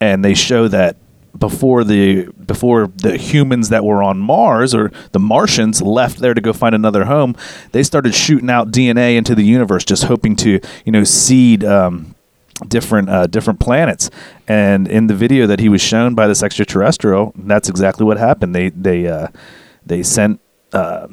and 0.00 0.24
they 0.24 0.32
show 0.32 0.68
that 0.68 0.96
before 1.38 1.84
the 1.84 2.28
before 2.46 2.86
the 2.86 3.18
humans 3.18 3.68
that 3.68 3.84
were 3.84 4.02
on 4.02 4.20
Mars 4.20 4.74
or 4.74 4.90
the 5.12 5.18
Martians 5.18 5.82
left 5.82 6.18
there 6.20 6.32
to 6.32 6.40
go 6.40 6.54
find 6.54 6.74
another 6.74 7.04
home, 7.04 7.36
they 7.72 7.82
started 7.82 8.14
shooting 8.14 8.48
out 8.48 8.70
DNA 8.70 9.18
into 9.18 9.34
the 9.34 9.44
universe, 9.44 9.84
just 9.84 10.04
hoping 10.04 10.34
to 10.36 10.60
you 10.86 10.92
know 10.92 11.04
seed. 11.04 11.62
Um, 11.62 12.13
different 12.68 13.08
uh, 13.08 13.26
different 13.26 13.60
planets 13.60 14.10
and 14.48 14.88
in 14.88 15.06
the 15.06 15.14
video 15.14 15.46
that 15.46 15.60
he 15.60 15.68
was 15.68 15.80
shown 15.80 16.14
by 16.14 16.26
this 16.26 16.42
extraterrestrial 16.42 17.32
that's 17.36 17.68
exactly 17.68 18.04
what 18.06 18.18
happened 18.18 18.54
they 18.54 18.68
they 18.70 19.06
uh, 19.06 19.28
they 19.84 20.02
sent 20.02 20.40
uh, 20.72 21.06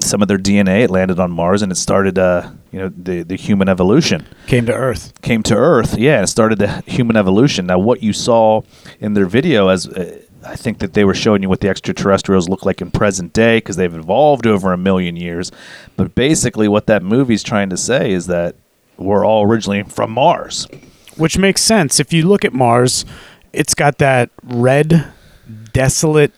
some 0.00 0.22
of 0.22 0.28
their 0.28 0.38
DNA 0.38 0.84
it 0.84 0.90
landed 0.90 1.18
on 1.20 1.30
Mars 1.30 1.62
and 1.62 1.70
it 1.72 1.76
started 1.76 2.18
uh, 2.18 2.50
you 2.72 2.78
know 2.78 2.88
the 2.88 3.22
the 3.22 3.36
human 3.36 3.68
evolution 3.68 4.26
Came 4.46 4.66
to 4.66 4.74
Earth. 4.74 5.12
came 5.22 5.42
to 5.44 5.54
Earth, 5.54 5.96
yeah, 5.96 6.18
and 6.18 6.28
started 6.28 6.58
the 6.58 6.82
human 6.86 7.16
evolution. 7.16 7.66
Now, 7.66 7.78
what 7.78 8.02
you 8.02 8.12
saw 8.12 8.62
in 9.00 9.14
their 9.14 9.26
video, 9.26 9.68
as 9.68 9.86
uh, 9.88 10.20
I 10.46 10.56
think 10.56 10.78
that 10.80 10.92
they 10.92 11.04
were 11.04 11.14
showing 11.14 11.42
you 11.42 11.48
what 11.48 11.60
the 11.60 11.68
extraterrestrials 11.68 12.48
look 12.48 12.66
like 12.66 12.82
in 12.82 12.90
present 12.90 13.32
day 13.32 13.56
because 13.58 13.76
they've 13.76 13.94
evolved 13.94 14.46
over 14.46 14.72
a 14.72 14.76
million 14.76 15.16
years. 15.16 15.50
But 15.96 16.14
basically, 16.14 16.68
what 16.68 16.86
that 16.86 17.02
movie's 17.02 17.42
trying 17.42 17.70
to 17.70 17.76
say 17.76 18.12
is 18.12 18.26
that 18.26 18.56
we're 18.96 19.24
all 19.26 19.44
originally 19.44 19.82
from 19.84 20.10
Mars. 20.12 20.66
which 21.16 21.38
makes 21.38 21.62
sense 21.62 22.00
if 22.00 22.12
you 22.12 22.26
look 22.26 22.44
at 22.44 22.52
Mars. 22.52 23.04
It's 23.52 23.74
got 23.74 23.98
that 23.98 24.30
red, 24.42 25.06
desolate, 25.72 26.32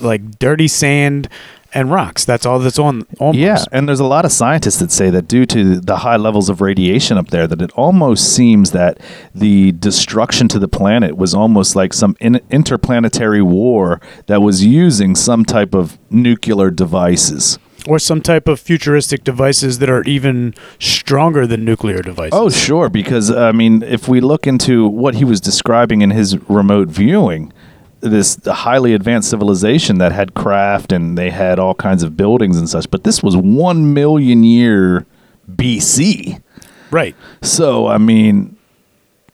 like 0.00 0.38
dirty 0.38 0.68
sand 0.68 1.28
and 1.74 1.90
rocks. 1.90 2.24
That's 2.24 2.46
all 2.46 2.58
that's 2.60 2.78
on. 2.78 3.04
on 3.18 3.34
Yeah, 3.34 3.54
Mars. 3.54 3.66
and 3.72 3.88
there's 3.88 4.00
a 4.00 4.04
lot 4.04 4.24
of 4.24 4.32
scientists 4.32 4.78
that 4.78 4.92
say 4.92 5.10
that 5.10 5.26
due 5.28 5.44
to 5.46 5.80
the 5.80 5.96
high 5.98 6.16
levels 6.16 6.48
of 6.48 6.60
radiation 6.60 7.18
up 7.18 7.28
there, 7.28 7.46
that 7.48 7.60
it 7.60 7.70
almost 7.72 8.32
seems 8.32 8.70
that 8.70 8.98
the 9.34 9.72
destruction 9.72 10.46
to 10.48 10.58
the 10.58 10.68
planet 10.68 11.16
was 11.16 11.34
almost 11.34 11.74
like 11.76 11.92
some 11.92 12.16
in- 12.20 12.40
interplanetary 12.50 13.42
war 13.42 14.00
that 14.26 14.40
was 14.40 14.64
using 14.64 15.14
some 15.16 15.44
type 15.44 15.74
of 15.74 15.98
nuclear 16.10 16.70
devices. 16.70 17.58
Or 17.86 17.98
some 17.98 18.20
type 18.20 18.48
of 18.48 18.60
futuristic 18.60 19.24
devices 19.24 19.78
that 19.78 19.88
are 19.88 20.02
even 20.04 20.54
stronger 20.78 21.46
than 21.46 21.64
nuclear 21.64 22.02
devices. 22.02 22.38
Oh, 22.38 22.48
sure, 22.50 22.88
because 22.88 23.30
I 23.30 23.52
mean, 23.52 23.82
if 23.82 24.08
we 24.08 24.20
look 24.20 24.46
into 24.46 24.86
what 24.88 25.14
he 25.16 25.24
was 25.24 25.40
describing 25.40 26.02
in 26.02 26.10
his 26.10 26.38
remote 26.48 26.88
viewing, 26.88 27.52
this 28.00 28.38
highly 28.44 28.94
advanced 28.94 29.30
civilization 29.30 29.98
that 29.98 30.12
had 30.12 30.34
craft 30.34 30.92
and 30.92 31.16
they 31.16 31.30
had 31.30 31.58
all 31.58 31.74
kinds 31.74 32.02
of 32.02 32.16
buildings 32.16 32.56
and 32.56 32.68
such, 32.68 32.90
but 32.90 33.04
this 33.04 33.22
was 33.22 33.36
1 33.36 33.94
million 33.94 34.44
year 34.44 35.06
BC. 35.50 36.42
right. 36.90 37.14
So, 37.42 37.86
I 37.86 37.98
mean, 37.98 38.55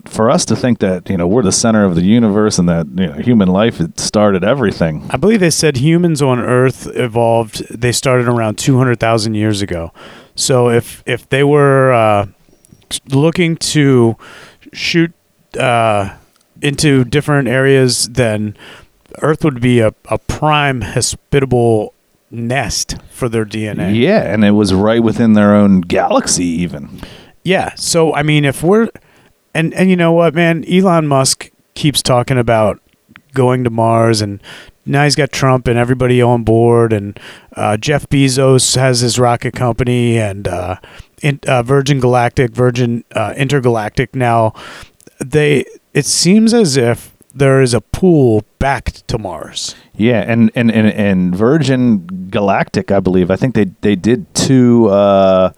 for 0.05 0.31
us 0.31 0.45
to 0.47 0.57
think 0.57 0.81
that, 0.81 1.09
you 1.09 1.17
know, 1.17 1.27
we're 1.27 1.43
the 1.43 1.53
center 1.53 1.85
of 1.85 1.95
the 1.95 2.03
universe 2.03 2.59
and 2.59 2.69
that, 2.69 2.87
you 2.89 3.07
know, 3.07 3.13
human 3.15 3.49
life 3.49 3.81
started 3.97 4.45
everything. 4.45 5.07
I 5.11 5.17
believe 5.17 5.41
they 5.41 5.51
said 5.51 5.77
humans 5.77 6.21
on 6.21 6.39
Earth 6.39 6.89
evolved. 6.95 7.67
They 7.69 7.93
started 7.93 8.29
around 8.29 8.59
two 8.59 8.79
hundred 8.79 8.99
thousand 9.01 9.35
years 9.35 9.63
ago. 9.63 9.93
So 10.35 10.71
if 10.71 11.03
if 11.07 11.29
they 11.29 11.45
were 11.45 11.93
uh, 11.93 12.27
looking 13.09 13.57
to 13.57 14.17
shoot 14.73 15.13
uh, 15.59 16.17
into 16.61 17.05
different 17.05 17.49
areas, 17.49 18.09
then 18.09 18.57
Earth 19.21 19.45
would 19.45 19.61
be 19.61 19.81
a, 19.81 19.95
a 20.07 20.19
prime 20.19 20.81
hospitable 20.81 21.95
nest 22.31 22.97
for 23.11 23.29
their 23.29 23.45
DNA. 23.45 23.95
Yeah, 23.99 24.23
and 24.23 24.45
it 24.45 24.53
was 24.53 24.73
right 24.73 25.03
within 25.03 25.35
their 25.35 25.55
own 25.55 25.83
galaxy 25.83 26.47
even. 26.47 27.01
Yeah. 27.45 27.75
So 27.75 28.15
I 28.15 28.23
mean, 28.23 28.45
if 28.45 28.63
we're 28.63 28.89
and 29.55 29.75
and 29.75 29.91
you 29.91 29.97
know 29.97 30.13
what, 30.13 30.35
man, 30.35 30.65
Elon 30.71 31.07
Musk 31.07 31.51
keeps 31.75 32.03
talking 32.03 32.39
about 32.39 32.81
going 33.35 33.65
to 33.65 33.71
Mars, 33.71 34.21
and 34.21 34.43
now 34.85 35.05
he's 35.05 35.17
got 35.17 35.33
Trump 35.33 35.67
and 35.67 35.79
everybody 35.79 36.21
on 36.21 36.45
board, 36.45 36.93
and 36.93 37.19
uh, 37.57 37.77
Jeff 37.77 38.09
Bezos 38.09 38.77
has 38.77 39.01
his 39.01 39.19
rocket 39.19 39.55
company, 39.55 40.19
and 40.19 40.49
uh, 40.49 40.77
in, 41.23 41.41
uh, 41.47 41.63
Virgin 41.63 42.01
Galactic, 42.01 42.51
Virgin 42.51 43.05
uh, 43.15 43.35
Intergalactic. 43.37 44.15
Now, 44.15 44.53
they 45.19 45.65
it 45.95 46.07
seems 46.07 46.53
as 46.55 46.77
if 46.77 47.13
there 47.35 47.63
is 47.63 47.75
a 47.75 47.81
pool 47.81 48.45
back 48.59 48.93
to 49.07 49.19
Mars. 49.19 49.75
Yeah, 49.95 50.21
and 50.21 50.51
and 50.55 50.71
and, 50.71 50.89
and 50.89 51.35
Virgin 51.35 52.29
Galactic, 52.31 52.91
I 52.91 53.01
believe. 53.01 53.31
I 53.31 53.37
think 53.37 53.55
they 53.55 53.67
they 53.81 53.97
did 53.97 54.33
two 54.35 54.89
uh, 54.89 55.53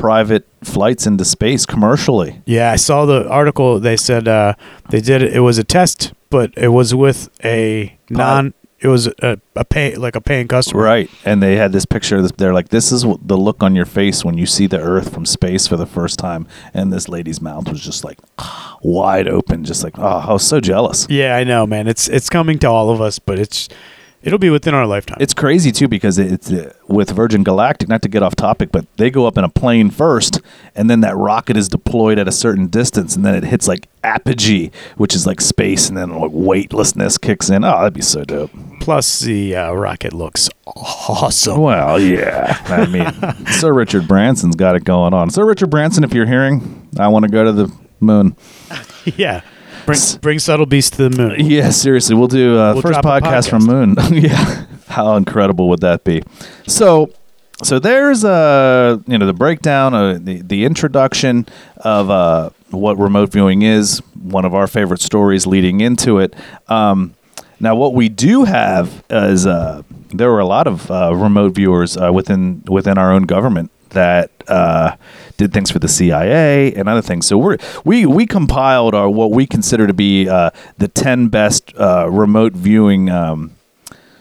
private 0.00 0.48
flights 0.64 1.06
into 1.06 1.24
space 1.26 1.66
commercially. 1.66 2.40
Yeah, 2.46 2.72
I 2.72 2.76
saw 2.76 3.04
the 3.04 3.28
article. 3.28 3.78
They 3.78 3.98
said 3.98 4.26
uh, 4.26 4.54
they 4.88 5.00
did 5.00 5.22
it. 5.22 5.34
It 5.34 5.40
was 5.40 5.58
a 5.58 5.64
test, 5.64 6.14
but 6.30 6.52
it 6.56 6.68
was 6.68 6.94
with 6.94 7.28
a 7.44 7.98
non. 8.08 8.54
It 8.78 8.88
was 8.88 9.08
a, 9.08 9.38
a 9.54 9.64
pay 9.66 9.94
like 9.96 10.16
a 10.16 10.22
paying 10.22 10.48
customer. 10.48 10.82
Right, 10.82 11.10
and 11.26 11.42
they 11.42 11.56
had 11.56 11.72
this 11.72 11.84
picture. 11.84 12.26
They're 12.26 12.54
like, 12.54 12.70
"This 12.70 12.90
is 12.90 13.02
the 13.02 13.36
look 13.36 13.62
on 13.62 13.76
your 13.76 13.84
face 13.84 14.24
when 14.24 14.38
you 14.38 14.46
see 14.46 14.66
the 14.66 14.80
Earth 14.80 15.12
from 15.12 15.26
space 15.26 15.66
for 15.66 15.76
the 15.76 15.84
first 15.84 16.18
time." 16.18 16.48
And 16.72 16.90
this 16.90 17.06
lady's 17.06 17.42
mouth 17.42 17.68
was 17.68 17.82
just 17.82 18.02
like 18.02 18.18
wide 18.82 19.28
open, 19.28 19.64
just 19.64 19.84
like, 19.84 19.98
"Oh, 19.98 20.24
I 20.26 20.32
was 20.32 20.46
so 20.46 20.60
jealous." 20.60 21.06
Yeah, 21.10 21.36
I 21.36 21.44
know, 21.44 21.66
man. 21.66 21.88
It's 21.88 22.08
it's 22.08 22.30
coming 22.30 22.58
to 22.60 22.70
all 22.70 22.88
of 22.88 23.02
us, 23.02 23.18
but 23.18 23.38
it's 23.38 23.68
it'll 24.22 24.38
be 24.38 24.50
within 24.50 24.74
our 24.74 24.86
lifetime. 24.86 25.18
It's 25.20 25.34
crazy 25.34 25.72
too 25.72 25.88
because 25.88 26.18
it's 26.18 26.50
uh, 26.50 26.72
with 26.88 27.10
Virgin 27.10 27.42
Galactic. 27.42 27.88
Not 27.88 28.02
to 28.02 28.08
get 28.08 28.22
off 28.22 28.36
topic, 28.36 28.70
but 28.72 28.84
they 28.96 29.10
go 29.10 29.26
up 29.26 29.38
in 29.38 29.44
a 29.44 29.48
plane 29.48 29.90
first, 29.90 30.40
and 30.74 30.88
then 30.90 31.00
that 31.00 31.16
rocket 31.16 31.56
is 31.56 31.68
deployed 31.68 32.18
at 32.18 32.28
a 32.28 32.32
certain 32.32 32.66
distance, 32.66 33.16
and 33.16 33.24
then 33.24 33.34
it 33.34 33.44
hits 33.44 33.66
like 33.68 33.88
apogee, 34.02 34.70
which 34.96 35.14
is 35.14 35.26
like 35.26 35.40
space, 35.40 35.88
and 35.88 35.96
then 35.96 36.10
like 36.10 36.30
weightlessness 36.32 37.18
kicks 37.18 37.50
in. 37.50 37.64
Oh, 37.64 37.78
that'd 37.78 37.94
be 37.94 38.02
so 38.02 38.24
dope. 38.24 38.50
Plus, 38.80 39.20
the 39.20 39.56
uh, 39.56 39.72
rocket 39.72 40.12
looks 40.12 40.48
awesome. 40.66 41.60
Well, 41.60 42.00
yeah. 42.00 42.58
I 42.66 42.86
mean, 42.86 43.46
Sir 43.46 43.72
Richard 43.72 44.06
Branson's 44.08 44.56
got 44.56 44.76
it 44.76 44.84
going 44.84 45.14
on. 45.14 45.30
Sir 45.30 45.44
Richard 45.44 45.70
Branson, 45.70 46.04
if 46.04 46.12
you're 46.12 46.26
hearing, 46.26 46.88
I 46.98 47.08
want 47.08 47.24
to 47.24 47.30
go 47.30 47.44
to 47.44 47.52
the 47.52 47.72
moon. 48.00 48.36
yeah, 49.16 49.42
bring 49.90 50.20
bring 50.20 50.38
subtle 50.38 50.66
beast 50.66 50.94
to 50.94 51.08
the 51.08 51.16
moon. 51.16 51.36
Yeah, 51.50 51.70
seriously, 51.70 52.14
we'll 52.14 52.28
do 52.28 52.58
uh, 52.58 52.74
We'll 52.74 52.82
first 52.82 53.00
drop 53.00 53.22
a 53.22 53.26
podcast, 53.26 53.48
from 53.50 53.64
moon. 53.64 53.96
yeah, 54.10 54.66
how 54.88 55.16
incredible 55.16 55.68
would 55.68 55.80
that 55.80 56.04
be? 56.04 56.22
So, 56.66 57.12
so 57.62 57.78
there's 57.78 58.24
uh, 58.24 58.98
you 59.06 59.18
know 59.18 59.26
the 59.26 59.32
breakdown, 59.32 59.94
uh, 59.94 60.18
the 60.20 60.42
the 60.42 60.64
introduction 60.64 61.46
of 61.78 62.10
uh, 62.10 62.50
what 62.70 62.98
remote 62.98 63.32
viewing 63.32 63.62
is. 63.62 64.00
One 64.20 64.44
of 64.44 64.54
our 64.54 64.66
favorite 64.66 65.00
stories 65.00 65.46
leading 65.46 65.80
into 65.80 66.18
it. 66.18 66.34
Um, 66.68 67.14
now, 67.58 67.74
what 67.74 67.94
we 67.94 68.08
do 68.08 68.44
have 68.44 69.04
is 69.10 69.46
uh, 69.46 69.82
there 70.12 70.30
were 70.30 70.40
a 70.40 70.46
lot 70.46 70.66
of 70.66 70.90
uh, 70.90 71.14
remote 71.14 71.54
viewers 71.54 71.96
uh, 71.96 72.12
within 72.12 72.62
within 72.66 72.96
our 72.96 73.12
own 73.12 73.24
government 73.24 73.70
that 73.90 74.30
uh, 74.48 74.96
did 75.36 75.52
things 75.52 75.70
for 75.70 75.78
the 75.78 75.88
CIA 75.88 76.72
and 76.74 76.88
other 76.88 77.02
things. 77.02 77.26
So 77.26 77.38
we 77.38 77.56
we 77.84 78.06
we 78.06 78.26
compiled 78.26 78.94
our 78.94 79.08
what 79.08 79.30
we 79.30 79.46
consider 79.46 79.86
to 79.86 79.94
be 79.94 80.28
uh, 80.28 80.50
the 80.78 80.88
ten 80.88 81.28
best 81.28 81.72
uh, 81.76 82.08
remote 82.10 82.52
viewing 82.52 83.10
um, 83.10 83.52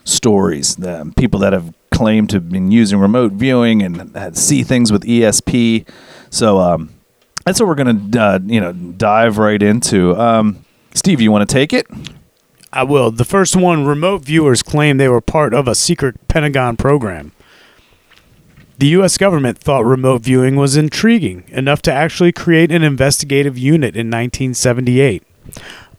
stories. 0.04 0.84
Um, 0.86 1.14
people 1.14 1.40
that 1.42 1.54
have 1.54 1.74
claimed 1.92 2.30
to 2.30 2.38
have 2.38 2.50
been 2.50 2.72
using 2.72 3.00
remote 3.00 3.34
viewing 3.34 3.82
and 3.82 4.38
see 4.38 4.64
things 4.64 4.92
with 4.92 5.04
ESP. 5.04 5.86
So 6.30 6.60
um, 6.60 6.92
that's 7.46 7.60
what 7.60 7.68
we're 7.68 8.10
to 8.12 8.22
uh, 8.22 8.40
you 8.46 8.62
know 8.62 8.74
dive 8.74 9.38
right 9.38 9.62
into. 9.62 10.16
Um, 10.16 10.66
Steve, 10.94 11.22
you 11.22 11.32
want 11.32 11.48
to 11.48 11.54
take 11.54 11.74
it? 11.74 11.88
I 12.72 12.84
will. 12.84 13.12
The 13.12 13.26
first 13.26 13.56
one 13.56 13.86
remote 13.86 14.24
viewers 14.24 14.62
claim 14.62 14.98
they 14.98 15.08
were 15.08 15.22
part 15.22 15.54
of 15.54 15.68
a 15.68 15.74
secret 15.74 16.28
Pentagon 16.28 16.78
program. 16.78 17.32
The 18.80 18.88
U.S. 18.88 19.18
government 19.18 19.58
thought 19.58 19.84
remote 19.84 20.22
viewing 20.22 20.56
was 20.56 20.78
intriguing 20.78 21.44
enough 21.50 21.82
to 21.82 21.92
actually 21.92 22.32
create 22.32 22.72
an 22.72 22.82
investigative 22.82 23.58
unit 23.58 23.94
in 23.98 24.08
1978. 24.08 25.22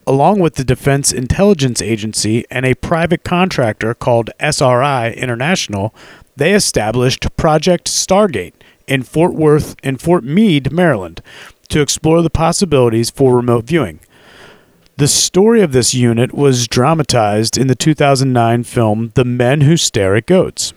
Along 0.07 0.39
with 0.39 0.55
the 0.55 0.63
Defense 0.63 1.13
Intelligence 1.13 1.79
Agency 1.79 2.43
and 2.49 2.65
a 2.65 2.73
private 2.73 3.23
contractor 3.23 3.93
called 3.93 4.31
SRI 4.39 5.11
International, 5.11 5.93
they 6.37 6.55
established 6.55 7.35
Project 7.37 7.85
Stargate 7.85 8.55
in 8.87 9.03
Fort 9.03 9.35
Worth 9.35 9.75
in 9.83 9.97
Fort 9.97 10.23
Meade, 10.23 10.71
Maryland, 10.71 11.21
to 11.69 11.81
explore 11.81 12.23
the 12.23 12.31
possibilities 12.31 13.11
for 13.11 13.35
remote 13.35 13.65
viewing. 13.65 13.99
The 14.97 15.07
story 15.07 15.61
of 15.61 15.71
this 15.71 15.93
unit 15.93 16.33
was 16.33 16.67
dramatized 16.67 17.59
in 17.59 17.67
the 17.67 17.75
2009 17.75 18.63
film 18.63 19.11
The 19.13 19.23
Men 19.23 19.61
Who 19.61 19.77
Stare 19.77 20.15
at 20.15 20.25
Goats. 20.25 20.73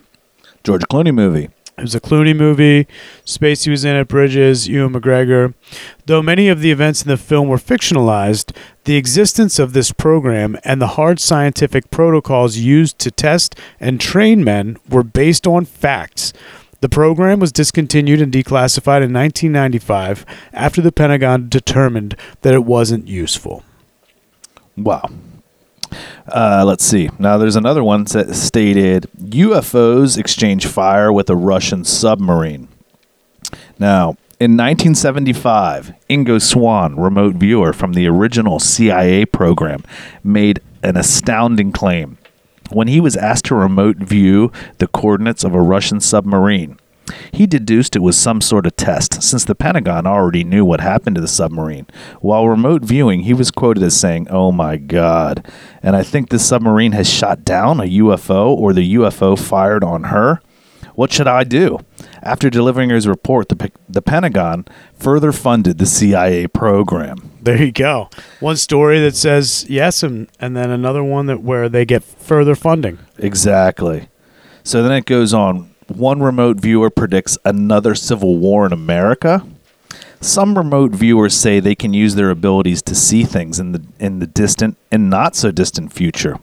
George 0.65 0.83
Clooney 0.83 1.15
movie. 1.15 1.49
It 1.77 1.83
was 1.83 1.95
a 1.95 2.01
Clooney 2.01 2.37
movie. 2.37 2.87
Spacey 3.25 3.69
was 3.69 3.85
in 3.85 3.97
it, 3.97 4.07
Bridges, 4.07 4.69
Ewan 4.69 4.93
McGregor. 4.93 5.55
Though 6.07 6.23
many 6.23 6.49
of 6.49 6.61
the 6.61 6.71
events 6.71 7.03
in 7.03 7.09
the 7.09 7.17
film 7.17 7.49
were 7.49 7.57
fictionalized, 7.57 8.55
the 8.85 8.97
existence 8.97 9.59
of 9.59 9.73
this 9.73 9.91
program 9.91 10.57
and 10.63 10.81
the 10.81 10.95
hard 10.99 11.19
scientific 11.19 11.91
protocols 11.91 12.59
used 12.59 13.01
to 13.01 13.11
test 13.11 13.59
and 13.81 14.01
train 14.01 14.45
men 14.45 14.77
were 14.89 15.03
based 15.03 15.49
on 15.49 15.65
facts. 15.65 16.33
The 16.81 16.89
program 16.89 17.41
was 17.41 17.51
discontinued 17.51 18.21
and 18.21 18.33
declassified 18.33 19.03
in 19.03 19.13
1995 19.13 20.25
after 20.53 20.81
the 20.81 20.93
Pentagon 20.93 21.49
determined 21.49 22.15
that 22.43 22.55
it 22.55 22.65
wasn't 22.65 23.09
useful. 23.09 23.65
Wow. 24.77 25.09
Uh, 26.27 26.65
let's 26.67 26.85
see. 26.85 27.11
Now, 27.19 27.37
there's 27.37 27.57
another 27.57 27.85
one 27.85 28.05
that 28.05 28.35
stated 28.35 29.09
UFOs 29.19 30.17
exchange 30.17 30.67
fire 30.67 31.13
with 31.13 31.29
a 31.29 31.37
Russian 31.37 31.85
submarine. 31.85 32.69
Now, 33.79 34.17
in 34.41 34.57
1975, 34.57 35.95
Ingo 36.09 36.41
Swann, 36.41 36.97
remote 36.97 37.35
viewer 37.37 37.73
from 37.73 37.93
the 37.93 38.07
original 38.07 38.59
CIA 38.59 39.27
program, 39.27 39.85
made 40.23 40.61
an 40.83 40.97
astounding 40.97 41.73
claim. 41.73 42.19
When 42.71 42.89
he 42.89 43.01
was 43.01 43.17
asked 43.17 43.45
to 43.47 43.55
remote 43.55 43.99
view 43.99 44.51
the 44.79 44.87
coordinates 44.87 45.45
of 45.45 45.55
a 45.55 45.61
Russian 45.61 46.01
submarine, 46.01 46.79
he 47.33 47.47
deduced 47.47 47.97
it 47.97 48.01
was 48.01 48.17
some 48.17 48.41
sort 48.41 48.67
of 48.67 48.77
test, 48.77 49.23
since 49.23 49.45
the 49.45 49.55
Pentagon 49.55 50.07
already 50.07 50.45
knew 50.45 50.65
what 50.65 50.81
happened 50.81 51.17
to 51.17 51.21
the 51.21 51.29
submarine. 51.29 51.87
While 52.21 52.49
remote 52.49 52.83
viewing, 52.83 53.21
he 53.21 53.35
was 53.35 53.51
quoted 53.51 53.83
as 53.83 53.99
saying, 53.99 54.29
Oh 54.31 54.53
my 54.53 54.77
God. 54.77 55.47
And 55.83 55.97
I 55.97 56.03
think 56.03 56.31
this 56.31 56.47
submarine 56.47 56.93
has 56.93 57.09
shot 57.09 57.45
down 57.45 57.81
a 57.81 57.85
UFO 57.85 58.49
or 58.49 58.73
the 58.73 58.95
UFO 58.95 59.39
fired 59.39 59.85
on 59.85 60.05
her. 60.05 60.41
What 60.95 61.13
should 61.13 61.27
I 61.27 61.45
do? 61.45 61.81
After 62.23 62.49
delivering 62.49 62.91
his 62.91 63.09
report, 63.09 63.49
the, 63.49 63.71
the 63.89 64.01
Pentagon 64.03 64.65
further 64.97 65.33
funded 65.33 65.79
the 65.79 65.87
CIA 65.87 66.47
program. 66.47 67.33
There 67.43 67.61
you 67.63 67.73
go. 67.73 68.11
One 68.41 68.57
story 68.57 69.01
that 69.01 69.17
says 69.17 69.67
yes, 69.69 70.03
and, 70.03 70.31
and 70.39 70.57
then 70.57 70.71
another 70.71 71.03
one 71.03 71.27
that 71.27 71.43
where 71.43 71.69
they 71.69 71.85
get 71.85 72.05
further 72.05 72.55
funding. 72.55 72.99
Exactly. 73.19 74.09
So 74.63 74.83
then 74.83 74.93
it 74.93 75.05
goes 75.05 75.35
on. 75.35 75.74
One 75.89 76.23
remote 76.23 76.59
viewer 76.59 76.89
predicts 76.89 77.37
another 77.45 77.95
civil 77.95 78.39
war 78.39 78.65
in 78.65 78.73
America. 78.73 79.47
Some 80.21 80.57
remote 80.57 80.93
viewers 80.93 81.35
say 81.35 81.61
they 81.61 81.75
can 81.75 81.93
use 81.93 82.15
their 82.15 82.31
abilities 82.31 82.81
to 82.83 82.95
see 82.95 83.25
things 83.25 83.61
in 83.61 83.73
the 83.73 83.83
in 83.99 84.19
the 84.19 84.27
distant 84.27 84.79
and 84.91 85.11
not 85.11 85.37
so 85.37 85.51
distant 85.51 85.93
future. 85.93 86.39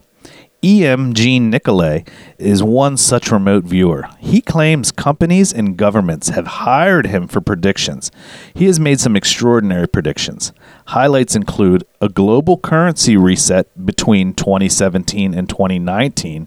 E.M. 0.64 1.12
Gene 1.12 1.50
Nicolay 1.50 2.04
is 2.38 2.62
one 2.62 2.96
such 2.96 3.32
remote 3.32 3.64
viewer. 3.64 4.08
He 4.20 4.40
claims 4.40 4.92
companies 4.92 5.52
and 5.52 5.76
governments 5.76 6.28
have 6.28 6.46
hired 6.46 7.06
him 7.06 7.26
for 7.26 7.40
predictions. 7.40 8.12
He 8.54 8.66
has 8.66 8.78
made 8.78 9.00
some 9.00 9.16
extraordinary 9.16 9.88
predictions. 9.88 10.52
Highlights 10.86 11.34
include 11.34 11.82
a 12.00 12.08
global 12.08 12.58
currency 12.58 13.16
reset 13.16 13.66
between 13.84 14.34
2017 14.34 15.34
and 15.34 15.48
2019, 15.48 16.46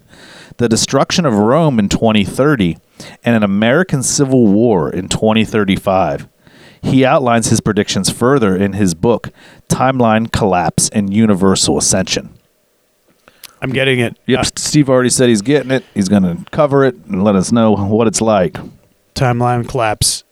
the 0.56 0.68
destruction 0.70 1.26
of 1.26 1.34
Rome 1.34 1.78
in 1.78 1.90
2030, 1.90 2.78
and 3.24 3.36
an 3.36 3.42
American 3.42 4.02
Civil 4.02 4.46
War 4.46 4.90
in 4.90 5.08
2035. 5.08 6.28
He 6.82 7.04
outlines 7.04 7.48
his 7.48 7.60
predictions 7.60 8.10
further 8.10 8.54
in 8.56 8.74
his 8.74 8.94
book, 8.94 9.30
Timeline 9.68 10.30
Collapse 10.30 10.88
and 10.90 11.12
Universal 11.12 11.78
Ascension. 11.78 12.32
I'm 13.60 13.70
getting 13.70 13.98
it. 13.98 14.16
Yep, 14.26 14.38
Uh, 14.40 14.44
Steve 14.56 14.88
already 14.88 15.08
said 15.10 15.28
he's 15.28 15.42
getting 15.42 15.70
it. 15.70 15.84
He's 15.94 16.08
going 16.08 16.22
to 16.22 16.44
cover 16.50 16.84
it 16.84 16.94
and 17.06 17.24
let 17.24 17.34
us 17.34 17.50
know 17.50 17.72
what 17.74 18.06
it's 18.06 18.20
like. 18.20 18.56
timeline 19.14 19.66
collapse. 19.66 20.24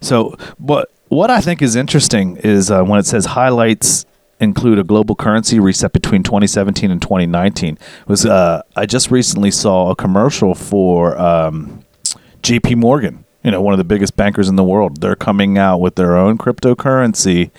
So, 0.00 0.36
what 0.58 0.90
what 1.08 1.30
I 1.30 1.40
think 1.40 1.62
is 1.62 1.76
interesting 1.76 2.36
is 2.38 2.70
uh, 2.70 2.82
when 2.84 2.98
it 3.00 3.06
says 3.06 3.24
highlights 3.26 4.04
include 4.40 4.78
a 4.78 4.84
global 4.84 5.14
currency 5.14 5.58
reset 5.60 5.92
between 5.92 6.22
2017 6.22 6.90
and 6.90 7.00
2019. 7.00 7.78
Was 8.06 8.26
uh, 8.26 8.62
I 8.76 8.86
just 8.86 9.10
recently 9.10 9.50
saw 9.50 9.90
a 9.90 9.96
commercial 9.96 10.54
for 10.54 11.16
um, 11.18 11.81
J.P. 12.42 12.76
Morgan, 12.76 13.24
you 13.42 13.50
know, 13.50 13.60
one 13.60 13.72
of 13.74 13.78
the 13.78 13.84
biggest 13.84 14.16
bankers 14.16 14.48
in 14.48 14.56
the 14.56 14.64
world. 14.64 15.00
They're 15.00 15.16
coming 15.16 15.58
out 15.58 15.78
with 15.78 15.94
their 15.94 16.16
own 16.16 16.38
cryptocurrency 16.38 17.50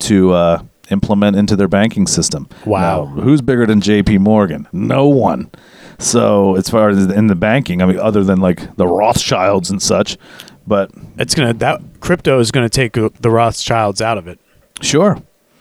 to 0.00 0.32
uh, 0.32 0.62
implement 0.90 1.36
into 1.36 1.56
their 1.56 1.68
banking 1.68 2.06
system. 2.06 2.48
Wow. 2.66 3.04
Now, 3.14 3.22
who's 3.22 3.40
bigger 3.42 3.66
than 3.66 3.80
J.P. 3.80 4.18
Morgan? 4.18 4.68
No 4.72 5.06
one. 5.06 5.50
So, 5.98 6.56
as 6.56 6.68
far 6.68 6.88
as 6.88 7.06
in 7.06 7.28
the 7.28 7.36
banking, 7.36 7.80
I 7.80 7.86
mean, 7.86 7.98
other 7.98 8.24
than 8.24 8.40
like 8.40 8.76
the 8.76 8.86
Rothschilds 8.86 9.70
and 9.70 9.80
such, 9.80 10.18
but 10.66 10.90
It's 11.18 11.34
gonna 11.34 11.52
that 11.54 11.80
crypto 12.00 12.40
is 12.40 12.50
gonna 12.50 12.68
take 12.68 12.94
the 12.94 13.30
Rothschilds 13.30 14.00
out 14.02 14.18
of 14.18 14.26
it. 14.26 14.40
Sure. 14.80 15.18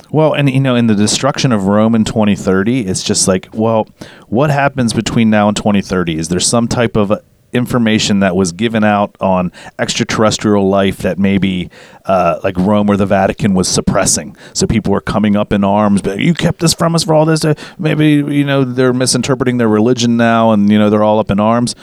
Well, 0.09 0.33
and 0.33 0.49
you 0.49 0.59
know, 0.59 0.75
in 0.75 0.87
the 0.87 0.95
destruction 0.95 1.51
of 1.51 1.65
Rome 1.65 1.95
in 1.95 2.05
2030, 2.05 2.81
it's 2.87 3.03
just 3.03 3.27
like, 3.27 3.49
well, 3.53 3.87
what 4.27 4.49
happens 4.49 4.93
between 4.93 5.29
now 5.29 5.47
and 5.47 5.57
2030? 5.57 6.17
Is 6.17 6.29
there 6.29 6.39
some 6.39 6.67
type 6.67 6.95
of 6.95 7.11
information 7.53 8.19
that 8.19 8.35
was 8.35 8.51
given 8.51 8.83
out 8.83 9.15
on 9.19 9.51
extraterrestrial 9.79 10.67
life 10.67 10.97
that 10.99 11.17
maybe, 11.19 11.69
uh, 12.05 12.39
like 12.43 12.57
Rome 12.57 12.89
or 12.89 12.97
the 12.97 13.05
Vatican, 13.05 13.53
was 13.53 13.67
suppressing? 13.67 14.35
So 14.53 14.67
people 14.67 14.91
were 14.91 15.01
coming 15.01 15.35
up 15.35 15.53
in 15.53 15.63
arms, 15.63 16.01
but 16.01 16.19
you 16.19 16.33
kept 16.33 16.59
this 16.59 16.73
from 16.73 16.95
us 16.95 17.03
for 17.03 17.13
all 17.13 17.25
this. 17.25 17.45
Uh, 17.45 17.53
maybe 17.77 18.07
you 18.07 18.43
know 18.43 18.63
they're 18.63 18.93
misinterpreting 18.93 19.57
their 19.57 19.69
religion 19.69 20.17
now, 20.17 20.51
and 20.51 20.71
you 20.71 20.77
know 20.77 20.89
they're 20.89 21.03
all 21.03 21.19
up 21.19 21.31
in 21.31 21.39
arms. 21.39 21.75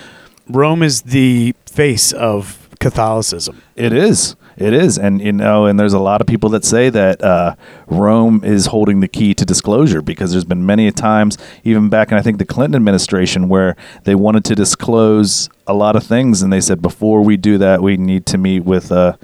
Rome 0.48 0.82
is 0.82 1.02
the 1.02 1.54
face 1.66 2.12
of 2.12 2.68
Catholicism. 2.80 3.62
It 3.76 3.92
is. 3.92 4.36
It 4.56 4.72
is, 4.72 4.98
and 4.98 5.20
you 5.20 5.32
know, 5.32 5.66
and 5.66 5.78
there's 5.78 5.92
a 5.92 5.98
lot 5.98 6.20
of 6.20 6.26
people 6.26 6.50
that 6.50 6.64
say 6.64 6.90
that 6.90 7.22
uh, 7.22 7.54
Rome 7.86 8.42
is 8.44 8.66
holding 8.66 9.00
the 9.00 9.08
key 9.08 9.32
to 9.34 9.44
disclosure 9.44 10.02
because 10.02 10.32
there's 10.32 10.44
been 10.44 10.66
many 10.66 10.90
times, 10.90 11.38
even 11.64 11.88
back 11.88 12.12
in 12.12 12.18
I 12.18 12.22
think 12.22 12.38
the 12.38 12.44
Clinton 12.44 12.76
administration, 12.76 13.48
where 13.48 13.76
they 14.04 14.14
wanted 14.14 14.44
to 14.46 14.54
disclose 14.54 15.48
a 15.66 15.72
lot 15.72 15.96
of 15.96 16.04
things, 16.04 16.42
and 16.42 16.52
they 16.52 16.60
said 16.60 16.82
before 16.82 17.22
we 17.22 17.36
do 17.36 17.58
that, 17.58 17.82
we 17.82 17.96
need 17.96 18.26
to 18.26 18.38
meet 18.38 18.64
with, 18.64 18.90
uh, 18.92 19.16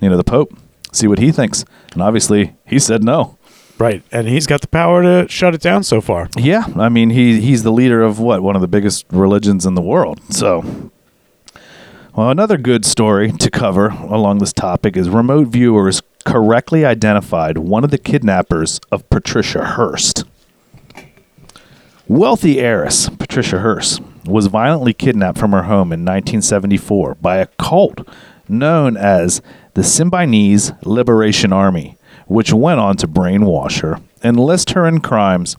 you 0.00 0.08
know, 0.08 0.16
the 0.16 0.24
Pope, 0.24 0.56
see 0.92 1.06
what 1.06 1.18
he 1.18 1.30
thinks, 1.30 1.64
and 1.92 2.02
obviously 2.02 2.54
he 2.66 2.78
said 2.78 3.04
no. 3.04 3.38
Right. 3.78 4.02
And 4.12 4.28
he's 4.28 4.46
got 4.46 4.60
the 4.60 4.68
power 4.68 5.02
to 5.02 5.28
shut 5.28 5.54
it 5.54 5.60
down 5.60 5.82
so 5.82 6.00
far. 6.00 6.28
Yeah, 6.36 6.64
I 6.76 6.88
mean 6.88 7.10
he 7.10 7.40
he's 7.40 7.64
the 7.64 7.72
leader 7.72 8.02
of 8.02 8.20
what 8.20 8.42
one 8.42 8.54
of 8.54 8.62
the 8.62 8.68
biggest 8.68 9.04
religions 9.10 9.66
in 9.66 9.74
the 9.74 9.82
world. 9.82 10.20
So, 10.32 10.90
well, 12.14 12.30
another 12.30 12.56
good 12.56 12.84
story 12.84 13.32
to 13.32 13.50
cover 13.50 13.88
along 13.88 14.38
this 14.38 14.52
topic 14.52 14.96
is 14.96 15.08
remote 15.08 15.48
viewers 15.48 16.00
correctly 16.24 16.84
identified 16.84 17.58
one 17.58 17.82
of 17.82 17.90
the 17.90 17.98
kidnappers 17.98 18.80
of 18.92 19.08
Patricia 19.10 19.64
Hearst. 19.64 20.22
Wealthy 22.06 22.60
heiress 22.60 23.08
Patricia 23.08 23.58
Hearst 23.58 24.00
was 24.26 24.46
violently 24.46 24.92
kidnapped 24.92 25.38
from 25.38 25.50
her 25.50 25.64
home 25.64 25.92
in 25.92 26.04
1974 26.04 27.16
by 27.16 27.38
a 27.38 27.46
cult 27.58 28.06
known 28.48 28.96
as 28.96 29.42
the 29.74 29.82
Symbionese 29.82 30.78
Liberation 30.86 31.52
Army, 31.52 31.96
which 32.26 32.52
went 32.52 32.78
on 32.78 32.96
to 32.98 33.08
brainwash 33.08 33.80
her, 33.80 33.98
enlist 34.22 34.70
her 34.70 34.86
in 34.86 35.00
crimes. 35.00 35.56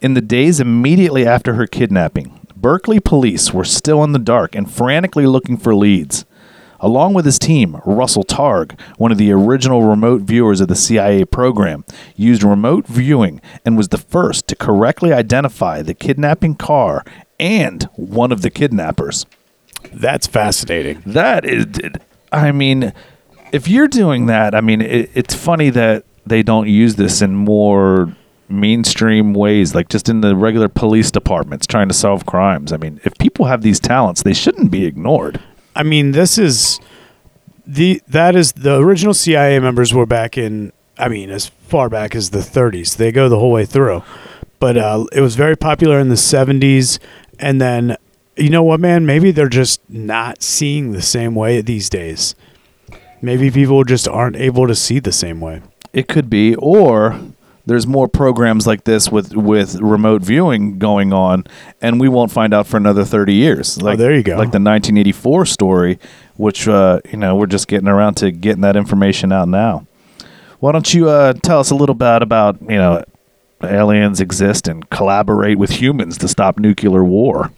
In 0.00 0.14
the 0.14 0.22
days 0.22 0.60
immediately 0.60 1.26
after 1.26 1.54
her 1.54 1.66
kidnapping, 1.66 2.43
Berkeley 2.64 2.98
police 2.98 3.52
were 3.52 3.66
still 3.66 4.02
in 4.04 4.12
the 4.12 4.18
dark 4.18 4.54
and 4.54 4.72
frantically 4.72 5.26
looking 5.26 5.58
for 5.58 5.74
leads. 5.74 6.24
Along 6.80 7.12
with 7.12 7.26
his 7.26 7.38
team, 7.38 7.78
Russell 7.84 8.24
Targ, 8.24 8.80
one 8.96 9.12
of 9.12 9.18
the 9.18 9.30
original 9.32 9.82
remote 9.82 10.22
viewers 10.22 10.62
of 10.62 10.68
the 10.68 10.74
CIA 10.74 11.26
program, 11.26 11.84
used 12.16 12.42
remote 12.42 12.86
viewing 12.86 13.42
and 13.66 13.76
was 13.76 13.88
the 13.88 13.98
first 13.98 14.48
to 14.48 14.56
correctly 14.56 15.12
identify 15.12 15.82
the 15.82 15.92
kidnapping 15.92 16.54
car 16.54 17.04
and 17.38 17.82
one 17.96 18.32
of 18.32 18.40
the 18.40 18.48
kidnappers. 18.48 19.26
That's 19.92 20.26
fascinating. 20.26 21.02
That 21.04 21.44
is, 21.44 21.66
I 22.32 22.50
mean, 22.50 22.94
if 23.52 23.68
you're 23.68 23.88
doing 23.88 24.24
that, 24.24 24.54
I 24.54 24.62
mean, 24.62 24.80
it, 24.80 25.10
it's 25.12 25.34
funny 25.34 25.68
that 25.68 26.06
they 26.24 26.42
don't 26.42 26.70
use 26.70 26.96
this 26.96 27.20
in 27.20 27.34
more 27.34 28.16
mainstream 28.48 29.34
ways, 29.34 29.74
like 29.74 29.88
just 29.88 30.08
in 30.08 30.20
the 30.20 30.36
regular 30.36 30.68
police 30.68 31.10
departments 31.10 31.66
trying 31.66 31.88
to 31.88 31.94
solve 31.94 32.26
crimes. 32.26 32.72
I 32.72 32.76
mean, 32.76 33.00
if 33.04 33.16
people 33.18 33.46
have 33.46 33.62
these 33.62 33.80
talents, 33.80 34.22
they 34.22 34.34
shouldn't 34.34 34.70
be 34.70 34.84
ignored. 34.84 35.40
I 35.74 35.82
mean, 35.82 36.12
this 36.12 36.38
is 36.38 36.80
the 37.66 38.02
that 38.08 38.36
is 38.36 38.52
the 38.52 38.78
original 38.78 39.14
CIA 39.14 39.58
members 39.58 39.92
were 39.94 40.06
back 40.06 40.36
in. 40.38 40.72
I 40.96 41.08
mean, 41.08 41.30
as 41.30 41.48
far 41.48 41.88
back 41.88 42.14
as 42.14 42.30
the 42.30 42.38
30s. 42.38 42.96
They 42.96 43.10
go 43.10 43.28
the 43.28 43.38
whole 43.38 43.50
way 43.50 43.64
through, 43.64 44.04
but 44.60 44.76
uh, 44.76 45.06
it 45.12 45.20
was 45.20 45.34
very 45.34 45.56
popular 45.56 45.98
in 45.98 46.08
the 46.08 46.14
70s, 46.14 47.00
and 47.40 47.60
then 47.60 47.96
you 48.36 48.50
know 48.50 48.62
what, 48.62 48.80
man? 48.80 49.06
Maybe 49.06 49.30
they're 49.30 49.48
just 49.48 49.80
not 49.88 50.42
seeing 50.42 50.92
the 50.92 51.02
same 51.02 51.34
way 51.34 51.60
these 51.60 51.88
days. 51.88 52.34
Maybe 53.22 53.50
people 53.50 53.84
just 53.84 54.06
aren't 54.06 54.36
able 54.36 54.66
to 54.66 54.74
see 54.74 54.98
the 54.98 55.12
same 55.12 55.40
way. 55.40 55.62
It 55.92 56.08
could 56.08 56.28
be, 56.28 56.54
or 56.56 57.18
there's 57.66 57.86
more 57.86 58.08
programs 58.08 58.66
like 58.66 58.84
this 58.84 59.10
with 59.10 59.34
with 59.34 59.80
remote 59.80 60.22
viewing 60.22 60.78
going 60.78 61.12
on, 61.12 61.44
and 61.80 61.98
we 61.98 62.08
won't 62.08 62.30
find 62.30 62.52
out 62.52 62.66
for 62.66 62.76
another 62.76 63.04
30 63.04 63.34
years. 63.34 63.80
Like 63.80 63.98
there 63.98 64.14
you 64.14 64.22
go. 64.22 64.32
Like 64.32 64.52
the 64.52 64.60
1984 64.60 65.46
story, 65.46 65.98
which 66.36 66.68
uh, 66.68 67.00
you 67.10 67.16
know 67.16 67.36
we're 67.36 67.46
just 67.46 67.68
getting 67.68 67.88
around 67.88 68.14
to 68.16 68.30
getting 68.30 68.62
that 68.62 68.76
information 68.76 69.32
out 69.32 69.48
now. 69.48 69.86
Why 70.60 70.72
don't 70.72 70.92
you 70.92 71.08
uh, 71.08 71.34
tell 71.34 71.60
us 71.60 71.70
a 71.70 71.74
little 71.74 71.94
bit 71.94 72.22
about 72.22 72.60
you 72.62 72.76
know 72.76 73.02
aliens 73.62 74.20
exist 74.20 74.68
and 74.68 74.88
collaborate 74.90 75.58
with 75.58 75.70
humans 75.70 76.18
to 76.18 76.28
stop 76.28 76.58
nuclear 76.58 77.02
war? 77.02 77.50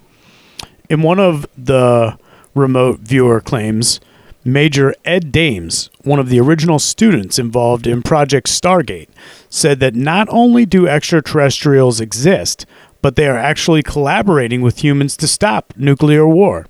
In 0.88 1.02
one 1.02 1.18
of 1.18 1.46
the 1.56 2.16
remote 2.54 3.00
viewer 3.00 3.40
claims, 3.40 4.00
Major 4.46 4.94
Ed 5.04 5.32
Dames, 5.32 5.90
one 6.04 6.20
of 6.20 6.28
the 6.28 6.38
original 6.38 6.78
students 6.78 7.36
involved 7.36 7.86
in 7.86 8.00
Project 8.00 8.46
Stargate, 8.46 9.08
said 9.50 9.80
that 9.80 9.96
not 9.96 10.28
only 10.30 10.64
do 10.64 10.86
extraterrestrials 10.86 12.00
exist, 12.00 12.64
but 13.02 13.16
they 13.16 13.26
are 13.26 13.36
actually 13.36 13.82
collaborating 13.82 14.62
with 14.62 14.84
humans 14.84 15.16
to 15.16 15.26
stop 15.26 15.72
nuclear 15.76 16.28
war. 16.28 16.66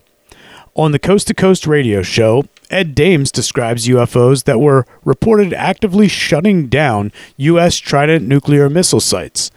On 0.74 0.92
the 0.92 0.98
Coast 0.98 1.28
to 1.28 1.34
Coast 1.34 1.66
radio 1.66 2.00
show, 2.00 2.44
Ed 2.70 2.94
Dames 2.94 3.30
describes 3.30 3.86
UFOs 3.86 4.44
that 4.44 4.58
were 4.58 4.86
reported 5.04 5.52
actively 5.52 6.08
shutting 6.08 6.68
down 6.68 7.12
U.S. 7.36 7.76
Trident 7.76 8.26
nuclear 8.26 8.70
missile 8.70 9.00
sites. 9.00 9.50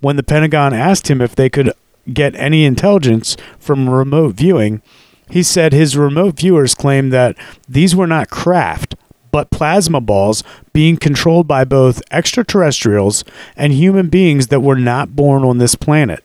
When 0.00 0.16
the 0.16 0.22
Pentagon 0.24 0.74
asked 0.74 1.08
him 1.08 1.20
if 1.20 1.36
they 1.36 1.48
could 1.48 1.72
get 2.12 2.34
any 2.34 2.64
intelligence 2.64 3.36
from 3.60 3.88
remote 3.88 4.34
viewing, 4.34 4.82
he 5.32 5.42
said 5.42 5.72
his 5.72 5.96
remote 5.96 6.36
viewers 6.38 6.74
claimed 6.74 7.12
that 7.12 7.36
these 7.68 7.96
were 7.96 8.06
not 8.06 8.28
craft, 8.30 8.94
but 9.30 9.50
plasma 9.50 10.00
balls 10.00 10.44
being 10.74 10.96
controlled 10.98 11.48
by 11.48 11.64
both 11.64 12.02
extraterrestrials 12.10 13.24
and 13.56 13.72
human 13.72 14.08
beings 14.08 14.48
that 14.48 14.60
were 14.60 14.76
not 14.76 15.16
born 15.16 15.42
on 15.44 15.58
this 15.58 15.74
planet. 15.74 16.22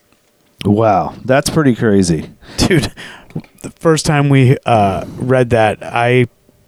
Wow, 0.66 1.16
that's 1.24 1.50
pretty 1.50 1.76
crazy. 1.76 2.32
Dude, 2.58 2.92
the 3.62 3.70
first 3.72 4.06
time 4.06 4.28
we 4.30 4.58
uh, 4.66 5.06
read 5.18 5.52
that, 5.52 5.80
I 5.82 6.26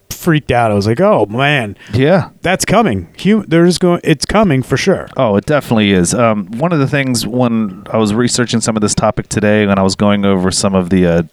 freaked 0.10 0.52
out. 0.52 0.70
I 0.72 0.76
was 0.76 0.86
like, 0.86 1.02
"Oh 1.02 1.26
man, 1.26 1.76
Yeah. 1.94 2.30
that's 2.42 2.66
coming. 2.66 3.08
Hum- 3.22 3.46
there's 3.48 3.78
going. 3.78 4.02
It's 4.04 4.26
coming 4.26 4.62
for 4.64 4.78
sure." 4.78 5.08
Oh, 5.18 5.36
it 5.38 5.46
definitely 5.46 5.92
is. 5.92 6.14
Um, 6.14 6.46
one 6.60 6.72
of 6.72 6.80
the 6.80 6.88
things 6.88 7.26
when 7.26 7.84
I 7.92 7.98
was 7.98 8.14
researching 8.14 8.62
some 8.62 8.76
of 8.78 8.82
this 8.82 8.94
topic 8.96 9.28
today, 9.28 9.66
when 9.66 9.80
I 9.80 9.82
was 9.82 9.96
going 9.96 10.24
over 10.26 10.52
some 10.52 10.76
of 10.76 10.90
the 10.92 11.08
uh, 11.08 11.24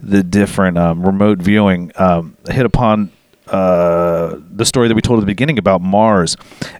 the 0.00 0.22
different 0.22 0.78
um, 0.78 1.04
remote 1.04 1.38
viewing, 1.38 1.92
um, 1.96 2.36
hit 2.48 2.66
upon 2.66 3.10
uh, 3.48 4.36
the 4.50 4.64
story 4.64 4.88
that 4.88 4.94
we 4.94 5.02
told 5.02 5.18
at 5.18 5.20
the 5.20 5.26
beginning 5.26 5.58
about 5.58 5.80
Mars, 5.80 6.36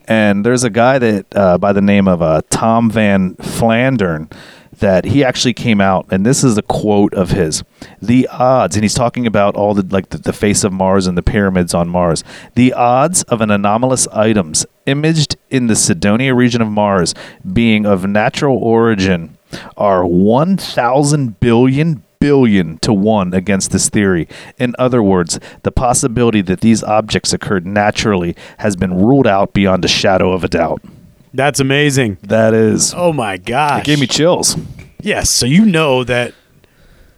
and 0.07 0.45
there's 0.45 0.65
a 0.65 0.71
guy 0.71 0.99
that 0.99 1.27
uh, 1.37 1.59
by 1.59 1.73
the 1.73 1.81
name 1.81 2.09
of 2.09 2.23
uh, 2.23 2.43
Tom 2.51 2.91
Van 2.91 3.35
Flandern 3.37 4.31
that 4.79 5.07
he 5.07 5.25
actually 5.25 5.55
came 5.55 5.81
out 5.81 6.07
and 6.11 6.27
this 6.27 6.45
is 6.45 6.59
a 6.59 6.63
quote 6.63 7.15
of 7.15 7.31
his 7.31 7.65
the 8.03 8.29
odds 8.29 8.77
and 8.77 8.85
he's 8.85 8.95
talking 8.95 9.27
about 9.27 9.57
all 9.57 9.73
the 9.73 9.83
like 9.95 10.11
the, 10.11 10.19
the 10.19 10.33
face 10.33 10.65
of 10.65 10.73
mars 10.73 11.07
and 11.07 11.17
the 11.17 11.23
pyramids 11.23 11.73
on 11.73 11.89
mars. 11.89 12.23
The 12.55 12.73
odds 12.73 13.23
of 13.25 13.41
an 13.41 13.51
anomalous 13.51 14.07
items 14.09 14.67
imaged 14.85 15.37
in 15.51 15.67
the 15.67 15.77
Cydonia 15.77 16.35
region 16.35 16.61
of 16.61 16.69
mars 16.69 17.15
being 17.51 17.87
of 17.87 18.07
natural 18.07 18.59
origin 18.59 19.39
are 19.77 20.05
1000 20.05 21.41
billion 21.41 22.03
billion 22.27 22.79
to 22.79 22.93
one 22.93 23.33
against 23.33 23.71
this 23.71 23.89
theory. 23.89 24.27
In 24.59 24.75
other 24.79 25.01
words, 25.03 25.39
the 25.63 25.71
possibility 25.71 26.43
that 26.43 26.61
these 26.61 26.83
objects 26.83 27.33
occurred 27.33 27.65
naturally 27.67 28.35
has 28.59 28.75
been 28.77 28.93
ruled 28.95 29.27
out 29.29 29.53
beyond 29.53 29.85
a 29.85 29.89
shadow 29.89 30.33
of 30.33 30.43
a 30.43 30.49
doubt. 30.49 30.83
That's 31.33 31.61
amazing. 31.61 32.19
That 32.23 32.53
is, 32.55 32.93
Oh 32.97 33.13
my 33.13 33.37
gosh. 33.37 33.81
it 33.83 33.85
gave 33.87 34.01
me 34.01 34.07
chills. 34.09 34.57
Yes, 35.01 35.31
so 35.31 35.47
you 35.47 35.65
know 35.65 36.03
that 36.05 36.35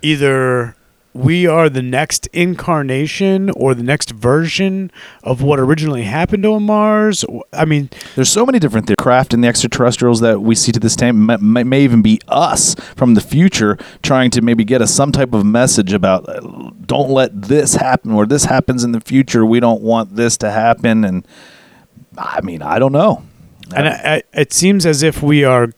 either 0.02 0.74
we 1.14 1.46
are 1.46 1.68
the 1.68 1.82
next 1.82 2.26
incarnation 2.28 3.50
or 3.50 3.74
the 3.74 3.82
next 3.82 4.10
version 4.10 4.90
of 5.22 5.42
what 5.42 5.58
originally 5.58 6.02
happened 6.04 6.46
on 6.46 6.62
Mars. 6.64 7.24
I 7.52 7.64
mean, 7.64 7.90
There's 8.14 8.30
so 8.30 8.46
many 8.46 8.58
different 8.58 8.86
th- 8.86 8.98
craft 8.98 9.34
and 9.34 9.42
the 9.42 9.48
extraterrestrials 9.48 10.20
that 10.20 10.42
we 10.42 10.54
see 10.54 10.70
to 10.72 10.78
this 10.78 10.94
day. 10.96 11.10
May, 11.10 11.36
may, 11.38 11.64
may 11.64 11.82
even 11.82 12.02
be 12.02 12.20
us 12.28 12.74
from 12.94 13.14
the 13.14 13.20
future 13.20 13.78
trying 14.02 14.30
to 14.32 14.42
maybe 14.42 14.64
get 14.64 14.80
us 14.82 14.94
some 14.94 15.10
type 15.10 15.32
of 15.32 15.44
message 15.44 15.92
about 15.92 16.28
uh, 16.28 16.70
don't 16.86 17.10
let 17.10 17.42
this 17.42 17.74
happen 17.74 18.12
or 18.12 18.26
this 18.26 18.44
happens 18.44 18.84
in 18.84 18.92
the 18.92 19.00
future. 19.00 19.44
We 19.44 19.60
don't 19.60 19.82
want 19.82 20.14
this 20.14 20.36
to 20.38 20.50
happen. 20.50 21.04
And 21.04 21.26
I 22.16 22.40
mean, 22.42 22.62
I 22.62 22.78
don't 22.78 22.92
know. 22.92 23.24
and 23.74 23.88
I, 23.88 23.92
I, 24.32 24.40
it 24.40 24.52
seems 24.52 24.86
as 24.86 25.02
if 25.02 25.22
we 25.22 25.42
are 25.44 25.68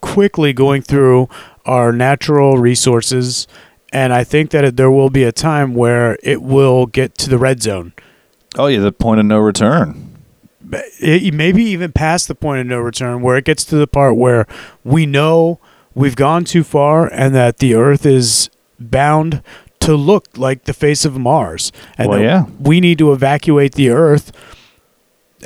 quickly 0.00 0.52
going 0.52 0.82
through 0.82 1.28
our 1.64 1.92
natural 1.92 2.58
resources, 2.58 3.46
and 3.92 4.12
I 4.12 4.24
think 4.24 4.50
that 4.50 4.76
there 4.76 4.90
will 4.90 5.10
be 5.10 5.22
a 5.24 5.32
time 5.32 5.74
where 5.74 6.18
it 6.22 6.42
will 6.42 6.86
get 6.86 7.16
to 7.18 7.30
the 7.30 7.38
red 7.38 7.62
zone. 7.62 7.92
Oh, 8.58 8.66
yeah, 8.66 8.80
the 8.80 8.92
point 8.92 9.20
of 9.20 9.26
no 9.26 9.38
return. 9.38 10.18
it, 10.72 11.34
maybe 11.34 11.62
even 11.64 11.92
past 11.92 12.28
the 12.28 12.34
point 12.34 12.60
of 12.60 12.66
no 12.66 12.78
return, 12.78 13.22
where 13.22 13.36
it 13.36 13.44
gets 13.44 13.64
to 13.66 13.76
the 13.76 13.86
part 13.86 14.16
where 14.16 14.46
we 14.84 15.06
know 15.06 15.60
we've 15.94 16.16
gone 16.16 16.44
too 16.44 16.64
far 16.64 17.06
and 17.12 17.34
that 17.34 17.58
the 17.58 17.74
Earth 17.74 18.04
is 18.06 18.50
bound 18.80 19.42
to 19.80 19.94
look 19.94 20.26
like 20.36 20.64
the 20.64 20.72
face 20.74 21.04
of 21.04 21.16
Mars, 21.16 21.70
and 21.96 22.08
Well, 22.08 22.18
that 22.18 22.24
yeah. 22.24 22.44
we 22.58 22.80
need 22.80 22.98
to 22.98 23.12
evacuate 23.12 23.74
the 23.74 23.90
Earth 23.90 24.32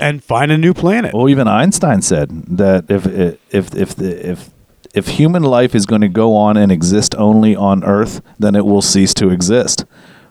and 0.00 0.24
find 0.24 0.50
a 0.50 0.57
new 0.57 0.72
planet. 0.72 1.12
Well, 1.12 1.29
even 1.29 1.46
Einstein 1.46 2.00
said 2.00 2.31
that 2.46 2.90
if 2.90 3.07
if 3.53 3.74
if 3.74 3.94
the, 3.94 4.31
if 4.31 4.48
if 4.94 5.09
human 5.09 5.42
life 5.42 5.74
is 5.74 5.87
going 5.87 6.00
to 6.00 6.09
go 6.09 6.35
on 6.35 6.57
and 6.57 6.72
exist 6.72 7.14
only 7.16 7.55
on 7.55 7.85
Earth, 7.85 8.22
then 8.38 8.55
it 8.55 8.64
will 8.64 8.83
cease 8.83 9.14
to 9.14 9.31
exist. 9.31 9.85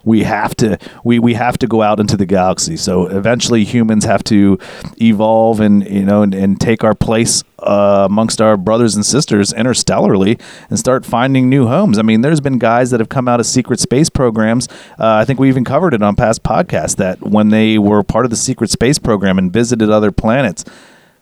We 0.06 0.24
have 0.24 0.56
to 0.56 0.78
we, 1.04 1.20
we 1.20 1.34
have 1.34 1.58
to 1.58 1.68
go 1.68 1.82
out 1.82 2.00
into 2.00 2.16
the 2.16 2.26
galaxy. 2.26 2.78
So 2.78 3.08
eventually, 3.08 3.66
humans 3.66 4.06
have 4.06 4.24
to 4.26 4.58
evolve 5.02 5.60
and 5.60 5.86
you 5.86 6.06
know 6.06 6.22
and, 6.22 6.34
and 6.34 6.60
take 6.60 6.86
our 6.86 6.96
place 6.96 7.44
uh, 7.60 8.08
amongst 8.10 8.42
our 8.42 8.56
brothers 8.56 8.96
and 8.96 9.06
sisters 9.06 9.52
interstellarly 9.52 10.40
and 10.70 10.80
start 10.80 11.06
finding 11.06 11.50
new 11.50 11.68
homes. 11.68 12.00
I 12.00 12.04
mean, 12.04 12.22
there's 12.22 12.40
been 12.40 12.60
guys 12.60 12.92
that 12.92 13.02
have 13.02 13.10
come 13.10 13.28
out 13.28 13.42
of 13.42 13.46
secret 13.46 13.82
space 13.82 14.10
programs. 14.10 14.70
Uh, 14.98 15.16
I 15.16 15.26
think 15.26 15.38
we 15.38 15.50
even 15.50 15.66
covered 15.66 15.94
it 15.94 16.02
on 16.02 16.16
past 16.16 16.44
podcasts 16.44 16.96
that 16.96 17.22
when 17.22 17.50
they 17.50 17.78
were 17.78 18.02
part 18.02 18.26
of 18.26 18.32
the 18.32 18.38
secret 18.38 18.70
space 18.70 19.00
program 19.00 19.38
and 19.38 19.52
visited 19.52 19.90
other 19.90 20.14
planets, 20.14 20.64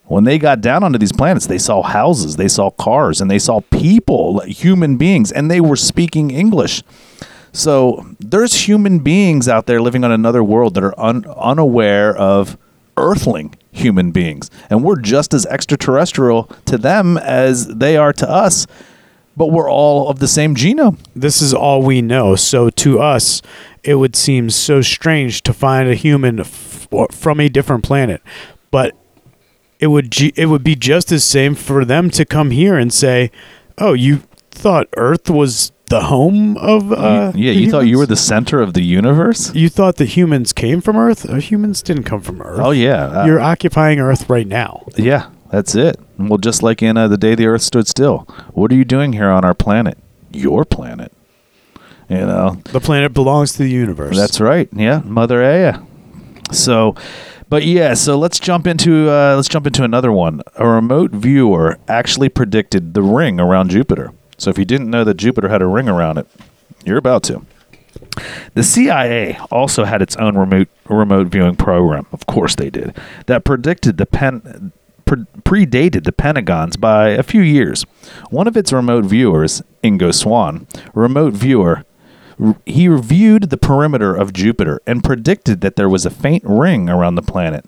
when 0.08 0.24
they 0.24 0.38
got 0.38 0.62
down 0.62 0.84
onto 0.84 0.98
these 0.98 1.12
planets, 1.12 1.48
they 1.48 1.58
saw 1.58 1.82
houses, 1.84 2.38
they 2.38 2.48
saw 2.48 2.70
cars, 2.72 3.20
and 3.22 3.30
they 3.30 3.40
saw 3.40 3.60
people, 3.60 4.40
human 4.42 4.98
beings, 4.98 5.32
and 5.32 5.52
they 5.52 5.62
were 5.62 5.76
speaking 5.76 6.32
English. 6.32 6.84
So 7.52 8.06
there's 8.20 8.68
human 8.68 9.00
beings 9.00 9.50
out 9.50 9.66
there 9.66 9.82
living 9.82 10.04
on 10.04 10.12
another 10.12 10.44
world 10.44 10.76
that 10.76 10.84
are 10.84 11.00
un- 11.00 11.26
unaware 11.26 12.16
of 12.16 12.58
earthling 12.96 13.56
human 13.72 14.12
beings. 14.12 14.50
And 14.70 14.84
we're 14.84 15.00
just 15.00 15.34
as 15.34 15.46
extraterrestrial 15.46 16.44
to 16.66 16.78
them 16.78 17.18
as 17.18 17.68
they 17.68 17.98
are 17.98 18.14
to 18.14 18.30
us, 18.30 18.66
but 19.36 19.48
we're 19.48 19.70
all 19.70 20.10
of 20.10 20.20
the 20.20 20.28
same 20.28 20.56
genome. 20.56 20.98
This 21.16 21.42
is 21.42 21.54
all 21.54 21.82
we 21.82 22.02
know. 22.02 22.36
So 22.36 22.70
to 22.70 23.00
us, 23.00 23.42
it 23.84 23.96
would 23.96 24.16
seem 24.16 24.50
so 24.50 24.82
strange 24.82 25.44
to 25.44 25.54
find 25.54 25.90
a 25.90 25.96
human 25.96 26.40
f- 26.40 26.88
from 27.12 27.40
a 27.40 27.50
different 27.50 27.84
planet, 27.84 28.22
but 28.72 28.96
it 29.80 29.88
would 29.88 30.12
ju- 30.12 30.32
it 30.36 30.48
would 30.48 30.64
be 30.64 30.76
just 30.76 31.12
as 31.12 31.24
same 31.24 31.56
for 31.56 31.86
them 31.86 32.10
to 32.12 32.26
come 32.26 32.52
here 32.52 32.76
and 32.78 32.92
say, 32.94 33.32
"Oh, 33.78 33.94
you 33.94 34.22
thought 34.52 34.88
Earth 34.98 35.30
was 35.30 35.72
the 35.90 36.02
home 36.02 36.58
of 36.58 36.92
uh, 36.92 37.32
yeah, 37.36 37.54
the 37.54 37.60
you 37.60 37.72
thought 37.72 37.88
you 37.88 37.98
were 37.98 38.06
the 38.06 38.16
center 38.16 38.60
of 38.62 38.74
the 38.74 38.82
universe? 38.84 39.54
You 39.56 39.70
thought 39.70 39.96
that 39.98 40.10
humans 40.18 40.52
came 40.52 40.82
from 40.82 40.98
Earth? 40.98 41.30
Uh, 41.30 41.36
humans 41.36 41.82
didn't 41.82 42.04
come 42.04 42.22
from 42.22 42.42
Earth. 42.42 42.60
Oh, 42.62 42.72
yeah. 42.72 43.06
Uh, 43.06 43.26
You're 43.26 43.40
occupying 43.40 44.00
Earth 44.00 44.30
right 44.30 44.48
now. 44.48 44.86
Yeah, 44.98 45.30
that's 45.50 45.76
it. 45.76 45.98
Well, 46.18 46.40
just 46.40 46.62
like 46.64 46.82
in 46.84 46.98
uh, 46.98 47.08
the 47.08 47.18
day 47.18 47.36
the 47.36 47.46
Earth 47.48 47.62
stood 47.62 47.88
still, 47.88 48.28
what 48.54 48.70
are 48.72 48.76
you 48.76 48.84
doing 48.84 49.14
here 49.14 49.30
on 49.30 49.46
our 49.46 49.54
planet? 49.54 49.98
your 50.34 50.66
planet. 50.66 51.12
You 52.10 52.18
know, 52.18 52.62
The 52.66 52.80
planet 52.82 53.14
belongs 53.14 53.54
to 53.54 53.60
the 53.60 53.70
universe. 53.70 54.16
that's 54.18 54.40
right. 54.42 54.68
Yeah, 54.74 55.02
Mother 55.06 55.44
Aya. 55.44 55.80
So, 56.52 56.96
but 57.50 57.66
yeah, 57.66 57.94
so 57.94 58.18
let's 58.18 58.40
jump 58.40 58.68
into 58.68 59.10
uh, 59.10 59.36
let's 59.36 59.48
jump 59.48 59.68
into 59.68 59.84
another 59.84 60.12
one. 60.12 60.42
A 60.56 60.68
remote 60.68 61.12
viewer 61.12 61.78
actually 61.88 62.30
predicted 62.30 62.94
the 62.94 63.02
ring 63.02 63.40
around 63.40 63.70
Jupiter. 63.70 64.12
So 64.38 64.50
if 64.50 64.58
you 64.58 64.66
didn't 64.66 64.90
know 64.90 65.04
that 65.04 65.16
Jupiter 65.16 65.50
had 65.50 65.62
a 65.62 65.68
ring 65.68 65.90
around 65.90 66.18
it, 66.18 66.28
you're 66.86 66.98
about 66.98 67.24
to. 67.24 67.46
The 68.54 68.64
CIA 68.64 69.38
also 69.52 69.84
had 69.86 70.02
its 70.02 70.16
own 70.18 70.38
remote 70.38 70.68
remote 70.88 71.28
viewing 71.28 71.56
program. 71.56 72.06
Of 72.12 72.26
course 72.26 72.56
they 72.56 72.70
did. 72.70 72.96
That 73.26 73.44
predicted 73.44 73.98
the 73.98 74.06
pen 74.06 74.72
pre- 75.06 75.26
predated 75.44 76.04
the 76.04 76.12
Pentagon's 76.12 76.78
by 76.78 77.10
a 77.10 77.24
few 77.24 77.42
years. 77.42 77.84
One 78.30 78.48
of 78.48 78.56
its 78.56 78.72
remote 78.72 79.06
viewers, 79.06 79.64
Ingo 79.84 80.14
Swann, 80.14 80.68
remote 80.94 81.34
viewer, 81.34 81.84
he 82.66 82.88
reviewed 82.88 83.50
the 83.50 83.58
perimeter 83.58 84.16
of 84.16 84.34
Jupiter 84.34 84.82
and 84.86 85.04
predicted 85.04 85.62
that 85.62 85.76
there 85.76 85.90
was 85.90 86.06
a 86.06 86.10
faint 86.10 86.44
ring 86.46 86.90
around 86.90 87.16
the 87.16 87.22
planet, 87.22 87.66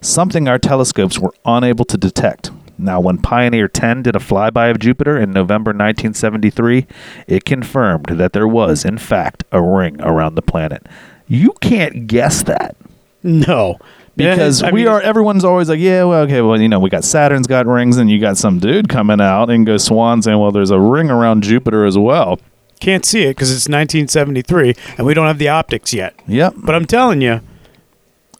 something 0.00 0.48
our 0.48 0.58
telescopes 0.58 1.18
were 1.18 1.34
unable 1.44 1.84
to 1.84 1.96
detect. 1.96 2.50
Now, 2.78 3.00
when 3.00 3.18
Pioneer 3.18 3.66
10 3.66 4.04
did 4.04 4.14
a 4.14 4.20
flyby 4.20 4.70
of 4.70 4.78
Jupiter 4.78 5.18
in 5.18 5.32
November 5.32 5.70
1973, 5.70 6.86
it 7.26 7.44
confirmed 7.44 8.06
that 8.12 8.32
there 8.32 8.46
was, 8.46 8.84
in 8.84 8.98
fact, 8.98 9.42
a 9.50 9.60
ring 9.60 10.00
around 10.00 10.36
the 10.36 10.42
planet. 10.42 10.86
You 11.26 11.52
can't 11.60 12.06
guess 12.06 12.42
that 12.44 12.76
no. 13.22 13.78
because 14.16 14.62
Yeah, 14.62 14.70
we 14.70 14.80
mean, 14.80 14.88
are 14.88 15.00
everyone's 15.00 15.44
always 15.44 15.68
like 15.68 15.80
yeah 15.80 16.04
well 16.04 16.22
okay 16.22 16.40
well 16.40 16.60
you 16.60 16.68
know 16.68 16.78
we 16.80 16.88
got 16.88 17.04
saturn's 17.04 17.46
got 17.46 17.66
rings 17.66 17.96
and 17.98 18.10
you 18.10 18.20
got 18.20 18.36
some 18.38 18.58
dude 18.58 18.88
coming 18.88 19.20
out 19.20 19.50
and 19.50 19.66
go 19.66 19.76
swan 19.76 20.22
saying 20.22 20.38
well 20.38 20.52
there's 20.52 20.70
a 20.70 20.78
ring 20.80 21.10
around 21.10 21.42
jupiter 21.42 21.84
as 21.84 21.98
well 21.98 22.38
Can't 22.80 23.04
see 23.04 23.22
it 23.24 23.30
because 23.36 23.50
it's 23.50 23.68
1973 23.68 24.74
and 24.96 25.06
we 25.06 25.14
don't 25.14 25.26
have 25.26 25.38
the 25.38 25.48
optics 25.48 25.92
yet. 25.92 26.14
yep 26.26 26.54
But 26.56 26.74
I'm 26.74 26.86
telling 26.86 27.20
you, 27.20 27.40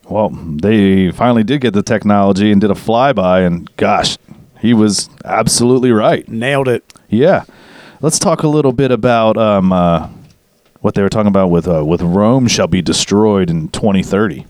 well 0.08 0.30
they 0.30 1.10
finally 1.10 1.44
did 1.44 1.60
get 1.60 1.74
the 1.74 1.82
technology 1.82 2.50
and 2.52 2.60
did 2.60 2.70
a 2.70 2.74
flyby 2.74 3.46
and 3.46 3.74
gosh 3.76 4.16
he 4.60 4.72
was 4.74 5.10
absolutely 5.24 5.90
right 5.92 6.26
nailed 6.28 6.66
it. 6.68 6.82
yeah 7.08 7.44
let's 8.00 8.18
talk 8.18 8.42
a 8.42 8.48
little 8.48 8.72
bit 8.72 8.90
about 8.90 9.36
um, 9.36 9.72
uh, 9.72 10.08
what 10.80 10.94
they 10.94 11.02
were 11.02 11.08
talking 11.10 11.28
about 11.28 11.48
with 11.50 11.66
uh, 11.68 11.84
with 11.84 12.00
rome 12.00 12.46
shall 12.48 12.68
be 12.68 12.80
destroyed 12.80 13.50
in 13.50 13.68
2030 13.68 14.46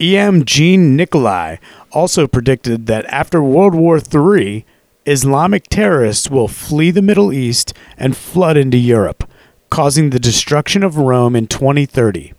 E.M. 0.00 0.44
Jean 0.44 0.96
Nikolai 0.96 1.56
also 1.92 2.26
predicted 2.26 2.86
that 2.86 3.04
after 3.06 3.40
World 3.42 3.74
War 3.76 3.98
III, 3.98 4.66
Islamic 5.06 5.64
terrorists 5.68 6.30
will 6.30 6.48
flee 6.48 6.90
the 6.90 7.02
Middle 7.02 7.32
East 7.32 7.74
and 7.98 8.16
flood 8.16 8.56
into 8.56 8.78
Europe, 8.78 9.28
causing 9.70 10.10
the 10.10 10.18
destruction 10.18 10.82
of 10.82 10.96
Rome 10.96 11.36
in 11.36 11.46
2030. 11.46 12.32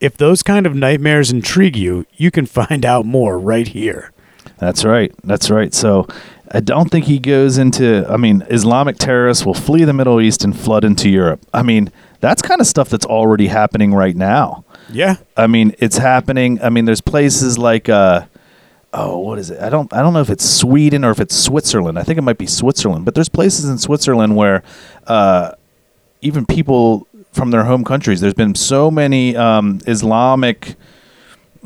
If 0.00 0.16
those 0.16 0.42
kind 0.42 0.66
of 0.66 0.74
nightmares 0.74 1.30
intrigue 1.30 1.76
you, 1.76 2.04
you 2.14 2.30
can 2.30 2.46
find 2.46 2.84
out 2.84 3.06
more 3.06 3.38
right 3.38 3.68
here. 3.68 4.12
That's 4.58 4.84
right. 4.84 5.12
That's 5.24 5.50
right. 5.50 5.72
So 5.72 6.06
I 6.52 6.60
don't 6.60 6.90
think 6.90 7.06
he 7.06 7.18
goes 7.18 7.58
into. 7.58 8.06
I 8.08 8.16
mean, 8.18 8.44
Islamic 8.50 8.98
terrorists 8.98 9.44
will 9.46 9.54
flee 9.54 9.84
the 9.84 9.92
Middle 9.92 10.20
East 10.20 10.44
and 10.44 10.58
flood 10.58 10.84
into 10.84 11.08
Europe. 11.08 11.44
I 11.54 11.62
mean, 11.62 11.90
that's 12.20 12.42
kind 12.42 12.60
of 12.60 12.66
stuff 12.66 12.90
that's 12.90 13.06
already 13.06 13.46
happening 13.46 13.94
right 13.94 14.14
now. 14.14 14.64
Yeah. 14.90 15.16
I 15.36 15.46
mean, 15.46 15.74
it's 15.78 15.96
happening. 15.96 16.60
I 16.62 16.68
mean, 16.68 16.84
there's 16.84 17.00
places 17.00 17.58
like. 17.58 17.88
Uh, 17.88 18.26
Oh, 18.96 19.18
what 19.18 19.40
is 19.40 19.50
it? 19.50 19.60
I 19.60 19.70
don't. 19.70 19.92
I 19.92 20.02
don't 20.02 20.12
know 20.12 20.20
if 20.20 20.30
it's 20.30 20.48
Sweden 20.48 21.04
or 21.04 21.10
if 21.10 21.18
it's 21.18 21.34
Switzerland. 21.34 21.98
I 21.98 22.04
think 22.04 22.16
it 22.16 22.22
might 22.22 22.38
be 22.38 22.46
Switzerland. 22.46 23.04
But 23.04 23.16
there's 23.16 23.28
places 23.28 23.68
in 23.68 23.76
Switzerland 23.78 24.36
where 24.36 24.62
uh, 25.08 25.52
even 26.20 26.46
people 26.46 27.08
from 27.32 27.50
their 27.50 27.64
home 27.64 27.84
countries. 27.84 28.20
There's 28.20 28.34
been 28.34 28.54
so 28.54 28.90
many 28.90 29.36
um, 29.36 29.80
Islamic 29.86 30.76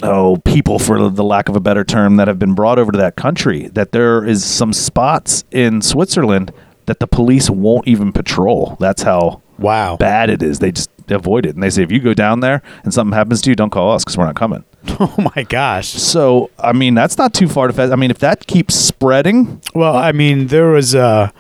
oh 0.02 0.36
people 0.44 0.78
for 0.78 1.10
the 1.10 1.24
lack 1.24 1.48
of 1.48 1.56
a 1.56 1.60
better 1.60 1.84
term 1.84 2.16
that 2.16 2.28
have 2.28 2.38
been 2.38 2.54
brought 2.54 2.78
over 2.78 2.92
to 2.92 2.98
that 2.98 3.16
country 3.16 3.66
that 3.68 3.92
there 3.92 4.24
is 4.24 4.44
some 4.44 4.72
spots 4.72 5.44
in 5.50 5.82
Switzerland 5.82 6.52
that 6.86 7.00
the 7.00 7.06
police 7.06 7.50
won't 7.50 7.86
even 7.86 8.12
patrol. 8.12 8.76
That's 8.80 9.02
how 9.02 9.42
Wow. 9.58 9.96
bad 9.96 10.30
it 10.30 10.42
is. 10.42 10.60
They 10.60 10.70
just 10.72 10.88
avoid 11.10 11.44
it 11.44 11.54
and 11.54 11.62
they 11.62 11.70
say 11.70 11.82
if 11.82 11.90
you 11.90 11.98
go 12.00 12.14
down 12.14 12.40
there 12.40 12.62
and 12.84 12.94
something 12.94 13.12
happens 13.12 13.42
to 13.42 13.50
you, 13.50 13.56
don't 13.56 13.70
call 13.70 13.92
us 13.92 14.04
because 14.04 14.16
we're 14.16 14.26
not 14.26 14.36
coming. 14.36 14.64
Oh 15.00 15.30
my 15.34 15.44
gosh. 15.44 15.88
So 15.88 16.50
I 16.58 16.72
mean 16.72 16.94
that's 16.94 17.18
not 17.18 17.32
too 17.34 17.48
far 17.48 17.66
to 17.68 17.72
fetch. 17.72 17.90
I 17.90 17.96
mean 17.96 18.10
if 18.10 18.18
that 18.18 18.46
keeps 18.46 18.74
spreading, 18.74 19.60
Well, 19.74 19.96
I 19.96 20.12
mean, 20.12 20.48
there 20.48 20.68
was 20.68 20.94
a, 20.94 21.32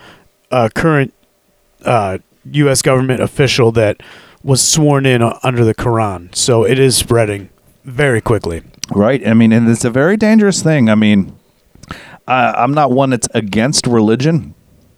a 0.50 0.70
current 0.70 1.12
uh, 1.84 2.18
U.S. 2.52 2.82
government 2.82 3.20
official 3.20 3.72
that 3.72 4.02
was 4.42 4.60
sworn 4.62 5.06
in 5.06 5.22
uh, 5.22 5.38
under 5.42 5.64
the 5.64 5.74
Quran, 5.74 6.34
so 6.34 6.64
it 6.64 6.78
is 6.78 6.96
spreading 6.96 7.50
very 7.84 8.20
quickly. 8.20 8.62
Right. 8.94 9.26
I 9.26 9.34
mean, 9.34 9.52
and 9.52 9.68
it's 9.68 9.84
a 9.84 9.90
very 9.90 10.16
dangerous 10.16 10.62
thing. 10.62 10.88
I 10.88 10.94
mean, 10.94 11.36
I, 12.26 12.52
I'm 12.52 12.72
not 12.72 12.90
one 12.90 13.10
that's 13.10 13.28
against 13.34 13.86
religion, 13.86 14.54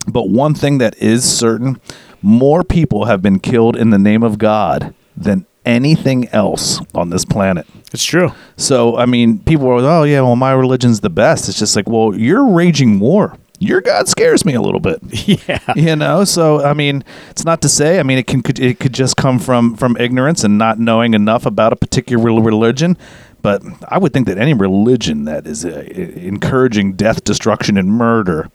but 0.07 0.29
one 0.29 0.55
thing 0.55 0.79
that 0.79 0.97
is 0.99 1.25
certain 1.25 1.81
more 2.23 2.63
people 2.63 3.07
have 3.07 3.23
been 3.23 3.41
killed 3.41 3.77
in 3.77 3.91
the 3.91 3.99
name 3.99 4.23
of 4.23 4.39
God 4.39 4.95
than 5.17 5.47
anything 5.65 6.29
else 6.29 6.81
on 6.95 7.11
this 7.11 7.25
planet. 7.25 7.67
It's 7.93 8.05
true. 8.05 8.33
So, 8.57 8.97
I 8.97 9.07
mean, 9.07 9.39
people 9.41 9.67
are, 9.69 9.81
oh, 9.81 10.05
yeah, 10.05 10.21
well, 10.21 10.37
my 10.37 10.53
religion's 10.53 11.01
the 11.01 11.11
best. 11.11 11.49
It's 11.49 11.59
just 11.59 11.75
like, 11.75 11.89
well, 11.89 12.15
you're 12.15 12.47
raging 12.49 13.01
war. 13.01 13.37
Your 13.59 13.81
God 13.83 14.09
scares 14.09 14.45
me 14.45 14.55
a 14.55 14.61
little 14.63 14.81
bit 14.81 15.01
Yeah. 15.49 15.59
you 15.77 15.95
know 15.95 16.25
so 16.25 16.65
i 16.65 16.73
mean 16.73 17.05
it's 17.29 17.45
not 17.45 17.61
to 17.61 17.69
say 17.69 18.01
i 18.01 18.03
mean 18.03 18.17
it 18.17 18.27
can 18.27 18.41
could, 18.43 18.59
it 18.59 18.81
could 18.81 18.95
just 18.95 19.19
come 19.19 19.39
from 19.39 19.77
from 19.77 19.99
ignorance 19.99 20.43
and 20.45 20.57
not 20.57 20.79
knowing 20.79 21.13
enough 21.13 21.45
about 21.45 21.71
a 21.71 21.77
particular 21.77 22.41
religion 22.41 22.97
but 23.43 23.63
i 23.89 23.99
would 23.99 24.15
think 24.15 24.27
that 24.29 24.39
any 24.39 24.55
religion 24.55 25.27
that 25.27 25.47
is 25.47 25.67
uh, 25.67 25.69
encouraging 26.17 26.95
death 26.95 27.23
destruction 27.23 27.77
and 27.77 27.91
murder 27.91 28.51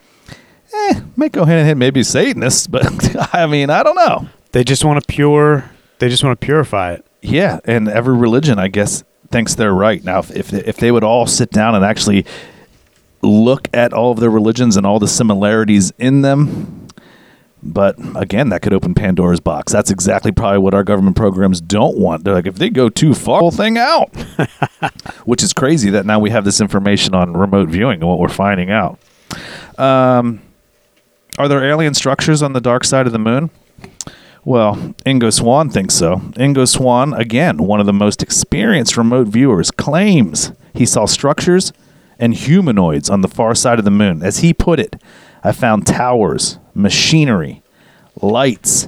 eh, 0.74 1.02
may 1.16 1.30
go 1.30 1.46
hand 1.46 1.60
in 1.60 1.66
hand 1.68 1.78
maybe 1.78 2.02
satanists 2.02 2.66
but 2.76 2.84
i 3.36 3.46
mean 3.46 3.70
i 3.70 3.84
don't 3.84 3.96
know 3.96 4.28
They 4.54 4.64
just 4.64 4.84
want 4.84 5.00
to 5.00 5.06
pure. 5.08 5.70
They 6.00 6.10
just 6.10 6.24
want 6.24 6.40
to 6.42 6.44
purify 6.44 6.94
it. 6.94 7.06
yeah 7.22 7.60
and 7.66 7.88
every 7.88 8.16
religion 8.18 8.58
i 8.58 8.70
guess 8.70 9.04
thinks 9.30 9.56
they're 9.56 9.74
right. 9.74 10.04
Now 10.04 10.20
if, 10.20 10.32
if, 10.32 10.54
if 10.54 10.78
they 10.78 10.92
would 10.92 11.04
all 11.04 11.28
sit 11.28 11.52
down 11.52 11.76
and 11.76 11.84
actually 11.84 12.26
look 13.22 13.68
at 13.74 13.94
all 13.94 14.12
of 14.12 14.20
their 14.20 14.30
religions 14.30 14.78
and 14.78 14.86
all 14.86 15.00
the 15.00 15.08
similarities 15.08 15.92
in 15.98 16.22
them 16.22 16.86
but 17.66 17.96
again 18.16 18.50
that 18.50 18.62
could 18.62 18.74
open 18.74 18.94
pandora's 18.94 19.40
box. 19.40 19.74
That's 19.74 19.90
exactly 19.90 20.32
probably 20.32 20.60
what 20.60 20.74
our 20.76 20.84
government 20.84 21.16
programs 21.16 21.60
don't 21.60 21.98
want. 21.98 22.24
They're 22.24 22.36
like 22.36 22.46
if 22.46 22.56
they 22.56 22.70
go 22.70 22.90
too 22.90 23.14
far 23.14 23.40
whole 23.40 23.52
thing 23.52 23.78
out. 23.78 24.16
Which 25.26 25.42
is 25.42 25.52
crazy 25.52 25.90
that 25.90 26.06
now 26.06 26.20
we 26.20 26.30
have 26.30 26.46
this 26.46 26.62
information 26.62 27.16
on 27.16 27.34
remote 27.34 27.70
viewing 27.70 28.02
and 28.02 28.08
what 28.08 28.20
we're 28.20 28.30
finding 28.30 28.70
out. 28.70 29.00
Um, 29.78 30.42
are 31.40 31.48
there 31.48 31.68
alien 31.68 31.96
structures 31.96 32.44
on 32.44 32.54
the 32.54 32.62
dark 32.62 32.84
side 32.84 33.08
of 33.08 33.12
the 33.12 33.20
moon 33.20 33.50
well, 34.46 34.76
Ingo 35.06 35.34
Swann 35.34 35.70
thinks 35.70 35.96
so. 35.96 36.18
Ingo 36.36 36.68
Swann, 36.68 37.14
again, 37.14 37.58
one 37.58 37.80
of 37.80 37.88
the 37.88 37.94
most 37.94 38.22
experienced 38.22 38.96
remote 38.96 39.28
viewers, 39.28 39.72
claims 39.72 40.52
he 40.74 40.86
saw 40.86 41.06
structures 41.06 41.74
and 42.20 42.34
humanoids 42.34 43.10
on 43.10 43.22
the 43.22 43.28
far 43.28 43.56
side 43.56 43.80
of 43.80 43.86
the 43.86 43.92
moon. 43.92 44.22
As 44.22 44.40
he 44.40 44.54
put 44.54 44.80
it, 44.80 44.96
I 45.44 45.52
found 45.52 45.88
towers, 45.88 46.60
machinery, 46.74 47.64
lights, 48.22 48.88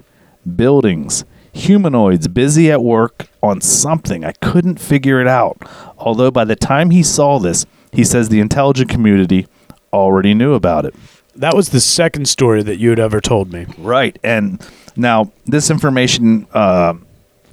buildings, 0.55 1.25
humanoids 1.51 2.27
busy 2.27 2.71
at 2.71 2.83
work 2.83 3.27
on 3.41 3.61
something. 3.61 4.23
I 4.23 4.33
couldn't 4.33 4.79
figure 4.79 5.19
it 5.19 5.27
out. 5.27 5.57
Although 5.97 6.31
by 6.31 6.45
the 6.45 6.55
time 6.55 6.91
he 6.91 7.03
saw 7.03 7.39
this, 7.39 7.65
he 7.91 8.03
says 8.03 8.29
the 8.29 8.39
intelligent 8.39 8.89
community 8.89 9.47
already 9.91 10.33
knew 10.33 10.53
about 10.53 10.85
it. 10.85 10.93
That 11.35 11.55
was 11.55 11.69
the 11.69 11.81
second 11.81 12.27
story 12.27 12.63
that 12.63 12.77
you 12.77 12.89
had 12.89 12.99
ever 12.99 13.21
told 13.21 13.51
me. 13.51 13.67
Right. 13.77 14.17
And 14.23 14.59
now, 14.97 15.31
this 15.45 15.69
information, 15.69 16.47
uh, 16.53 16.95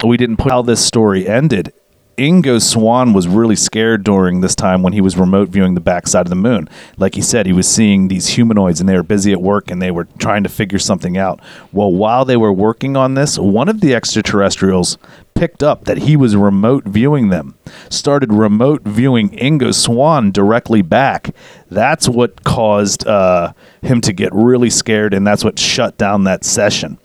we 0.04 0.16
didn't 0.16 0.38
put 0.38 0.50
how 0.50 0.62
this 0.62 0.84
story 0.84 1.28
ended. 1.28 1.72
Ingo 2.16 2.62
Swann 2.62 3.12
was 3.12 3.26
really 3.26 3.56
scared 3.56 4.04
during 4.04 4.40
this 4.40 4.54
time 4.54 4.82
when 4.82 4.92
he 4.92 5.00
was 5.00 5.16
remote 5.16 5.48
viewing 5.48 5.74
the 5.74 5.80
backside 5.80 6.26
of 6.26 6.30
the 6.30 6.36
moon. 6.36 6.68
Like 6.96 7.16
he 7.16 7.22
said, 7.22 7.46
he 7.46 7.52
was 7.52 7.66
seeing 7.66 8.06
these 8.06 8.28
humanoids 8.28 8.78
and 8.78 8.88
they 8.88 8.94
were 8.94 9.02
busy 9.02 9.32
at 9.32 9.42
work 9.42 9.70
and 9.70 9.82
they 9.82 9.90
were 9.90 10.06
trying 10.18 10.44
to 10.44 10.48
figure 10.48 10.78
something 10.78 11.16
out. 11.16 11.40
Well, 11.72 11.92
while 11.92 12.24
they 12.24 12.36
were 12.36 12.52
working 12.52 12.96
on 12.96 13.14
this, 13.14 13.36
one 13.36 13.68
of 13.68 13.80
the 13.80 13.94
extraterrestrials 13.94 14.96
picked 15.34 15.64
up 15.64 15.86
that 15.86 15.98
he 15.98 16.16
was 16.16 16.36
remote 16.36 16.84
viewing 16.84 17.30
them, 17.30 17.56
started 17.90 18.32
remote 18.32 18.82
viewing 18.82 19.30
Ingo 19.30 19.74
Swann 19.74 20.30
directly 20.30 20.82
back. 20.82 21.34
That's 21.68 22.08
what 22.08 22.44
caused 22.44 23.06
uh, 23.08 23.52
him 23.82 24.00
to 24.02 24.12
get 24.12 24.32
really 24.32 24.70
scared, 24.70 25.12
and 25.12 25.26
that's 25.26 25.42
what 25.42 25.58
shut 25.58 25.98
down 25.98 26.22
that 26.24 26.44
session. 26.44 26.98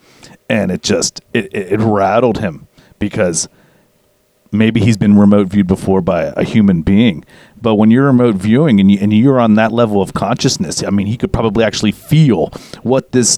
And 0.50 0.72
it 0.72 0.82
just 0.82 1.22
it, 1.34 1.46
it, 1.54 1.74
it 1.74 1.80
rattled 1.80 2.40
him 2.40 2.68
because 2.98 3.48
maybe 4.52 4.80
he's 4.82 4.98
been 4.98 5.18
remote 5.18 5.48
viewed 5.48 5.68
before 5.68 6.02
by 6.02 6.34
a 6.36 6.44
human 6.44 6.82
being. 6.82 7.24
But 7.62 7.76
when 7.76 7.92
you're 7.92 8.06
remote 8.06 8.36
viewing 8.36 8.80
and, 8.80 8.90
you, 8.92 8.98
and 9.00 9.14
you're 9.14 9.40
on 9.40 9.54
that 9.56 9.72
level 9.72 10.02
of 10.02 10.14
consciousness, 10.14 10.84
I 10.84 10.90
mean, 10.90 11.06
he 11.08 11.18
could 11.18 11.32
probably 11.32 11.64
actually 11.64 11.92
feel 11.92 12.48
what 12.82 13.12
this 13.12 13.38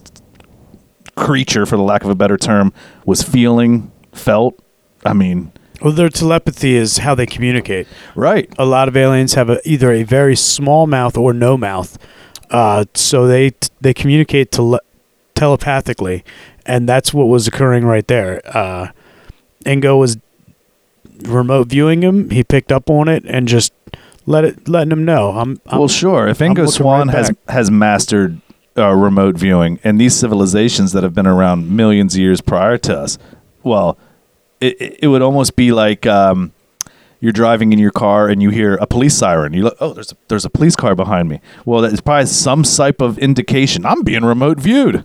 creature, 1.15 1.65
for 1.65 1.76
the 1.76 1.84
lack 1.84 2.04
of 2.04 2.10
a 2.10 2.15
better 2.15 2.38
term, 2.38 2.71
was 3.06 3.21
feeling, 3.24 3.91
felt. 4.13 4.58
I 5.06 5.12
mean, 5.13 5.52
Well, 5.82 5.91
their 5.93 6.10
telepathy 6.10 6.76
is 6.76 7.00
how 7.00 7.13
they 7.15 7.26
communicate. 7.26 7.88
right. 8.15 8.52
A 8.58 8.65
lot 8.65 8.88
of 8.88 8.95
aliens 8.95 9.34
have 9.34 9.50
a, 9.50 9.60
either 9.67 9.91
a 9.91 10.04
very 10.04 10.36
small 10.38 10.88
mouth 10.88 11.17
or 11.17 11.34
no 11.34 11.58
mouth, 11.58 11.97
uh, 12.52 12.86
so 12.93 13.28
they 13.28 13.52
they 13.82 13.93
communicate 13.93 14.52
tele- 14.52 14.80
telepathically, 15.36 16.24
and 16.65 16.88
that's 16.88 17.13
what 17.13 17.26
was 17.28 17.47
occurring 17.47 17.86
right 17.86 18.08
there. 18.08 18.41
Uh, 18.45 18.91
Ingo 19.65 20.00
was 20.00 20.17
remote 21.24 21.67
viewing 21.67 22.02
him. 22.02 22.30
He 22.30 22.43
picked 22.43 22.71
up 22.71 22.89
on 22.89 23.08
it 23.08 23.24
and 23.26 23.47
just 23.47 23.74
let 24.26 24.43
it 24.43 24.67
letting 24.67 24.91
him 24.91 25.06
know. 25.06 25.32
I'm, 25.32 25.60
I'm 25.67 25.80
well, 25.80 25.88
sure. 25.88 26.28
If 26.28 26.39
Ingo 26.39 26.69
Swann 26.69 27.08
right 27.08 27.17
has 27.17 27.32
has 27.47 27.71
mastered 27.71 28.39
uh, 28.78 28.91
remote 28.93 29.36
viewing, 29.36 29.80
and 29.84 30.00
these 30.00 30.15
civilizations 30.15 30.91
that 30.93 31.04
have 31.04 31.13
been 31.13 31.28
around 31.28 31.69
millions 31.76 32.15
of 32.15 32.19
years 32.21 32.41
prior 32.41 32.78
to 32.80 32.97
us, 32.97 33.17
well, 33.63 33.97
it, 34.60 34.97
it- 35.04 35.08
would 35.08 35.21
almost 35.21 35.56
be 35.56 35.71
like 35.71 36.06
um, 36.06 36.54
you're 37.19 37.32
driving 37.34 37.74
in 37.74 37.80
your 37.80 37.91
car 37.91 38.28
and 38.30 38.41
you 38.41 38.50
hear 38.50 38.76
a 38.76 38.88
police 38.88 39.15
siren. 39.15 39.54
You 39.54 39.63
look, 39.63 39.78
oh, 39.80 39.93
there's 39.93 40.12
a, 40.12 40.15
there's 40.28 40.45
a 40.45 40.50
police 40.50 40.76
car 40.76 40.95
behind 40.95 41.30
me. 41.30 41.39
Well, 41.65 41.82
that's 41.82 42.02
probably 42.02 42.26
some 42.28 42.63
type 42.63 43.02
of 43.02 43.17
indication 43.19 43.86
I'm 43.86 44.04
being 44.04 44.24
remote 44.24 44.60
viewed. 44.60 45.04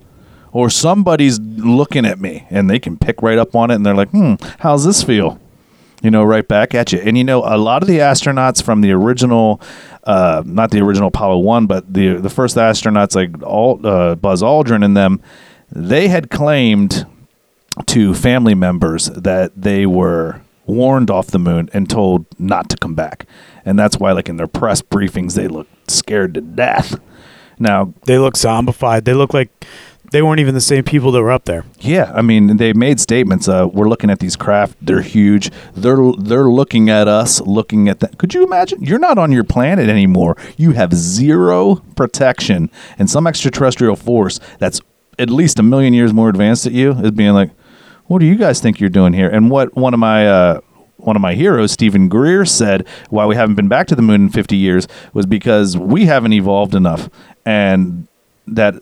Or 0.57 0.71
somebody's 0.71 1.38
looking 1.38 2.07
at 2.07 2.19
me 2.19 2.47
and 2.49 2.71
they 2.71 2.79
can 2.79 2.97
pick 2.97 3.21
right 3.21 3.37
up 3.37 3.55
on 3.55 3.71
it 3.71 3.75
and 3.75 3.85
they're 3.85 3.95
like, 3.95 4.11
hmm, 4.11 4.35
how's 4.61 4.87
this 4.87 5.03
feel? 5.03 5.38
you 6.03 6.11
know, 6.11 6.23
right 6.23 6.47
back 6.47 6.75
at 6.75 6.92
you. 6.92 7.01
And 7.01 7.16
you 7.19 7.25
know, 7.25 7.42
a 7.45 7.57
lot 7.59 7.83
of 7.83 7.88
the 7.88 7.99
astronauts 7.99 8.62
from 8.62 8.81
the 8.81 8.92
original, 8.92 9.61
uh, 10.05 10.42
not 10.47 10.71
the 10.71 10.81
original 10.81 11.09
Apollo 11.09 11.38
One, 11.38 11.66
but 11.66 11.92
the 11.92 12.14
the 12.14 12.31
first 12.31 12.57
astronauts 12.57 13.16
like 13.16 13.31
Al, 13.42 13.85
uh, 13.85 14.14
Buzz 14.14 14.42
Aldrin 14.42 14.85
and 14.85 14.97
them, 14.97 15.21
they 15.71 16.09
had 16.09 16.31
claimed 16.31 17.07
to 17.87 18.14
family 18.14 18.55
members 18.55 19.07
that 19.07 19.61
they 19.61 19.85
were 19.87 20.40
warned 20.66 21.11
off 21.11 21.29
the 21.29 21.38
moon 21.38 21.69
and 21.73 21.88
told 21.88 22.27
not 22.38 22.69
to 22.71 22.77
come 22.77 22.95
back, 22.95 23.27
and 23.64 23.79
that's 23.79 23.99
why, 23.99 24.12
like 24.12 24.29
in 24.29 24.37
their 24.37 24.47
press 24.47 24.83
briefings, 24.83 25.35
they 25.35 25.49
look 25.49 25.66
scared 25.88 26.35
to 26.35 26.40
death. 26.40 27.01
Now, 27.59 27.95
they 28.05 28.19
look 28.19 28.35
zombified. 28.35 29.05
They 29.05 29.14
look 29.14 29.33
like 29.33 29.49
they 30.11 30.23
weren't 30.23 30.40
even 30.40 30.55
the 30.55 30.61
same 30.61 30.85
people 30.85 31.11
that 31.12 31.23
were 31.23 31.31
up 31.31 31.45
there. 31.45 31.64
Yeah, 31.81 32.12
I 32.14 32.23
mean, 32.23 32.57
they 32.57 32.73
made 32.73 33.01
statements. 33.01 33.49
Uh, 33.49 33.69
we're 33.73 33.88
looking 33.88 34.11
at 34.11 34.19
these 34.19 34.37
craft; 34.37 34.77
they're 34.81 35.03
huge. 35.03 35.51
They're 35.75 36.12
they're 36.19 36.49
looking 36.49 36.88
at 36.90 37.09
us, 37.09 37.40
looking 37.40 37.88
at 37.88 38.01
that. 38.01 38.19
Could 38.19 38.35
you 38.35 38.45
imagine? 38.45 38.83
You're 38.83 38.99
not 38.99 39.19
on 39.19 39.33
your 39.33 39.45
planet 39.45 39.88
anymore. 39.88 40.37
You 40.57 40.73
have 40.73 40.92
zero 40.95 41.77
protection, 41.97 42.71
and 42.99 43.11
some 43.11 43.27
extraterrestrial 43.27 43.97
force 43.97 44.40
that's 44.59 44.81
at 45.19 45.31
least 45.31 45.59
a 45.59 45.62
million 45.62 45.95
years 45.95 46.12
more 46.12 46.29
advanced 46.29 46.66
at 46.66 46.73
you 46.73 46.92
is 46.92 47.11
being 47.11 47.33
like, 47.33 47.51
"What 48.07 48.21
do 48.21 48.27
you 48.27 48.37
guys 48.37 48.61
think 48.61 48.81
you're 48.81 48.90
doing 48.90 49.12
here?" 49.12 49.29
And 49.29 49.51
what 49.51 49.77
one 49.77 49.95
of 49.95 50.01
my 50.01 50.27
uh, 50.27 50.61
one 50.97 51.16
of 51.16 51.23
my 51.23 51.35
heroes, 51.35 51.73
Steven 51.73 52.09
Greer, 52.09 52.45
said 52.45 52.87
why 53.11 53.27
we 53.27 53.37
haven't 53.37 53.55
been 53.55 53.69
back 53.69 53.87
to 53.88 53.95
the 53.95 54.03
moon 54.03 54.23
in 54.23 54.29
50 54.31 54.57
years 54.57 54.88
was 55.12 55.27
because 55.27 55.77
we 55.77 56.07
haven't 56.07 56.33
evolved 56.33 56.75
enough, 56.75 57.09
and 57.45 58.09
that 58.47 58.75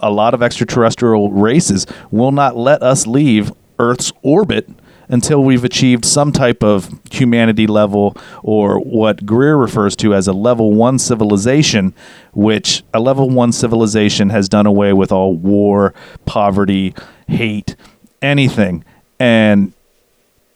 a 0.00 0.10
lot 0.10 0.34
of 0.34 0.42
extraterrestrial 0.42 1.30
races 1.30 1.86
will 2.10 2.32
not 2.32 2.56
let 2.56 2.82
us 2.82 3.06
leave 3.06 3.52
Earth's 3.78 4.12
orbit 4.22 4.68
until 5.08 5.42
we've 5.42 5.64
achieved 5.64 6.04
some 6.04 6.32
type 6.32 6.62
of 6.64 6.98
humanity 7.10 7.66
level 7.66 8.16
or 8.42 8.80
what 8.80 9.24
Greer 9.24 9.56
refers 9.56 9.94
to 9.96 10.14
as 10.14 10.26
a 10.26 10.32
level 10.32 10.72
one 10.72 10.98
civilization, 10.98 11.94
which 12.32 12.82
a 12.92 13.00
level 13.00 13.30
one 13.30 13.52
civilization 13.52 14.30
has 14.30 14.48
done 14.48 14.66
away 14.66 14.92
with 14.92 15.12
all 15.12 15.34
war, 15.34 15.94
poverty, 16.24 16.94
hate, 17.28 17.76
anything. 18.20 18.84
And 19.20 19.72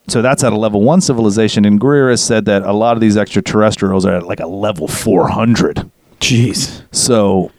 so 0.09 0.23
that's 0.23 0.43
at 0.43 0.53
a 0.53 0.57
level 0.57 0.83
one 0.83 1.01
civilization. 1.01 1.65
And 1.65 1.79
Greer 1.79 2.11
has 2.11 2.23
said 2.23 2.45
that 2.47 2.63
a 2.63 2.73
lot 2.73 2.97
of 2.97 3.01
these 3.01 3.17
extraterrestrials 3.17 4.05
are 4.05 4.17
at 4.17 4.27
like 4.27 4.41
a 4.41 4.47
level 4.47 4.89
400. 4.89 5.89
Jeez. 6.21 6.83
So 6.91 7.53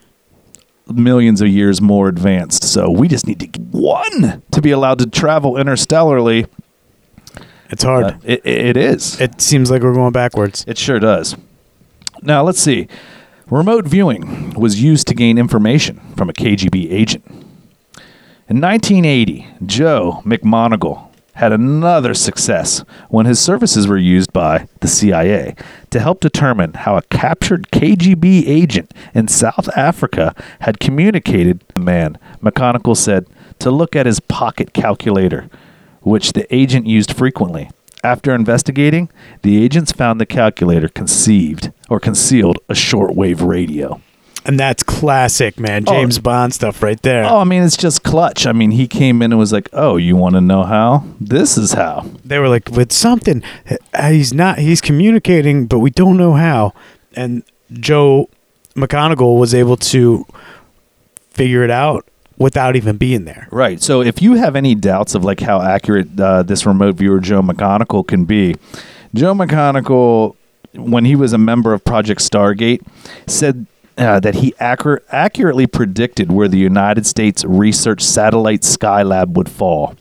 millions 0.98 1.42
of 1.42 1.48
years 1.48 1.82
more 1.82 2.08
advanced. 2.08 2.64
So 2.64 2.90
we 2.90 3.08
just 3.08 3.28
need 3.28 3.40
to 3.40 3.48
get 3.48 3.62
one 3.68 4.44
to 4.52 4.62
be 4.62 4.72
allowed 4.72 5.00
to 5.00 5.10
travel 5.10 5.58
interstellarly. 5.58 6.48
It's 7.70 7.84
hard. 7.84 8.06
Uh, 8.06 8.18
it, 8.24 8.46
it 8.46 8.78
is. 8.78 9.20
it 9.20 9.42
seems 9.42 9.72
like 9.72 9.82
we're 9.82 9.94
going 9.94 10.12
backwards. 10.12 10.66
It 10.68 10.78
sure 10.78 11.00
does. 11.00 11.36
Now 12.22 12.44
let's 12.44 12.62
see. 12.62 12.88
Remote 13.50 13.86
viewing 13.86 14.52
was 14.52 14.82
used 14.82 15.08
to 15.08 15.14
gain 15.14 15.38
information 15.38 16.00
from 16.16 16.30
a 16.30 16.34
KGB 16.34 16.92
agent. 16.92 17.26
In 18.48 18.60
1980, 18.60 19.48
Joe 19.66 20.22
McMoneagle 20.26 21.11
had 21.36 21.52
another 21.54 22.14
success 22.14 22.84
when 23.10 23.26
his 23.26 23.40
services 23.40 23.88
were 23.88 23.98
used 23.98 24.34
by 24.34 24.68
the 24.82 24.88
CIA 24.88 25.56
to 25.90 26.00
help 26.00 26.20
determine 26.20 26.74
how 26.74 26.98
a 26.98 27.02
captured 27.04 27.68
KGB 27.72 28.44
agent 28.48 28.94
in 29.14 29.28
South 29.28 29.70
Africa 29.78 30.36
had 30.62 30.80
communicated 30.80 31.64
the 31.74 31.82
man. 31.82 32.18
McMoneagle 32.42 32.98
said 32.98 33.28
to 33.60 33.72
look 33.72 33.96
at 33.96 34.06
his 34.06 34.20
pocket 34.20 34.74
calculator, 34.74 35.50
which 36.02 36.34
the 36.34 36.54
agent 36.54 36.88
used 36.88 37.16
frequently. 37.16 37.70
After 38.04 38.34
investigating, 38.34 39.10
the 39.44 39.64
agents 39.64 39.92
found 39.92 40.20
the 40.20 40.26
calculator 40.26 40.88
conceived 40.88 41.72
or 41.90 42.00
concealed 42.00 42.58
a 42.68 42.74
shortwave 42.74 43.46
radio. 43.48 44.02
And 44.44 44.60
that's 44.60 44.82
classic, 44.82 45.60
man. 45.60 45.84
Oh. 45.88 45.92
James 45.92 46.18
Bond 46.18 46.54
stuff 46.54 46.82
right 46.82 47.00
there. 47.04 47.26
Oh, 47.26 47.38
I 47.40 47.44
mean, 47.44 47.62
it's 47.62 47.78
just 47.78 48.04
clutch. 48.04 48.48
I 48.48 48.54
mean, 48.54 48.72
he 48.72 48.88
came 48.88 49.22
in 49.22 49.32
and 49.32 49.40
was 49.40 49.54
like, 49.54 49.70
"Oh, 49.72 49.98
you 49.98 50.16
want 50.16 50.34
to 50.36 50.42
know 50.42 50.64
how? 50.64 51.06
This 51.20 51.58
is 51.58 51.74
how." 51.74 52.10
They 52.26 52.40
were 52.40 52.50
like, 52.50 52.70
with 52.72 52.92
something, 52.92 53.44
uh, 53.94 54.10
he's 54.10 54.34
not, 54.34 54.58
he's 54.58 54.82
communicating, 54.82 55.68
but 55.68 55.80
we 55.80 55.92
don't 55.92 56.18
know 56.18 56.34
how. 56.34 56.74
And 57.16 57.44
Joe 57.72 58.30
McMoneagle 58.76 59.38
was 59.38 59.54
able 59.54 59.78
to 59.78 60.26
figure 61.30 61.64
it 61.64 61.72
out 61.72 62.08
without 62.40 62.76
even 62.76 62.98
being 62.98 63.26
there. 63.26 63.48
Right. 63.52 63.80
So, 63.80 64.02
if 64.02 64.24
you 64.24 64.34
have 64.34 64.56
any 64.56 64.74
doubts 64.74 65.14
of 65.14 65.24
like 65.24 65.40
how 65.40 65.62
accurate 65.62 66.20
uh, 66.20 66.42
this 66.42 66.66
remote 66.66 66.96
viewer 66.96 67.20
Joe 67.20 67.44
McMoneagle 67.44 68.08
can 68.08 68.26
be, 68.26 68.56
Joe 69.14 69.36
McMoneagle, 69.36 70.36
when 70.74 71.06
he 71.06 71.16
was 71.16 71.32
a 71.32 71.38
member 71.38 71.74
of 71.74 71.86
Project 71.86 72.22
Stargate, 72.22 72.82
said. 73.28 73.68
Uh, 74.02 74.20
that 74.20 74.34
he 74.34 74.52
accurate, 74.60 75.06
accurately 75.10 75.68
predicted 75.68 76.32
where 76.32 76.48
the 76.48 76.58
United 76.58 77.06
States 77.06 77.46
Research 77.46 78.02
Satellite 78.02 78.62
Skylab 78.62 79.34
would 79.34 79.48
fall. 79.48 79.96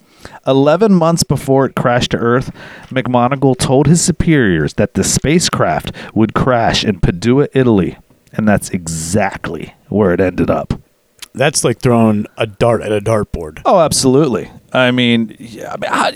11 0.46 0.94
months 0.94 1.22
before 1.22 1.66
it 1.66 1.74
crashed 1.74 2.12
to 2.12 2.16
Earth, 2.16 2.50
McMoneagle 2.88 3.58
told 3.58 3.86
his 3.86 4.00
superiors 4.00 4.72
that 4.74 4.94
the 4.94 5.04
spacecraft 5.04 5.92
would 6.14 6.32
crash 6.32 6.82
in 6.82 6.98
Padua, 6.98 7.48
Italy. 7.52 7.98
And 8.32 8.48
that's 8.48 8.70
exactly 8.70 9.74
where 9.90 10.14
it 10.14 10.20
ended 10.20 10.50
up. 10.50 10.80
That's 11.34 11.62
like 11.62 11.80
throwing 11.80 12.26
a 12.38 12.46
dart 12.46 12.80
at 12.80 12.92
a 12.92 13.02
dartboard. 13.02 13.60
Oh, 13.66 13.80
absolutely. 13.80 14.50
I 14.72 14.92
mean, 14.92 15.36
yeah, 15.38 15.74
I 15.74 15.76
mean 15.76 15.90
how, 15.90 16.10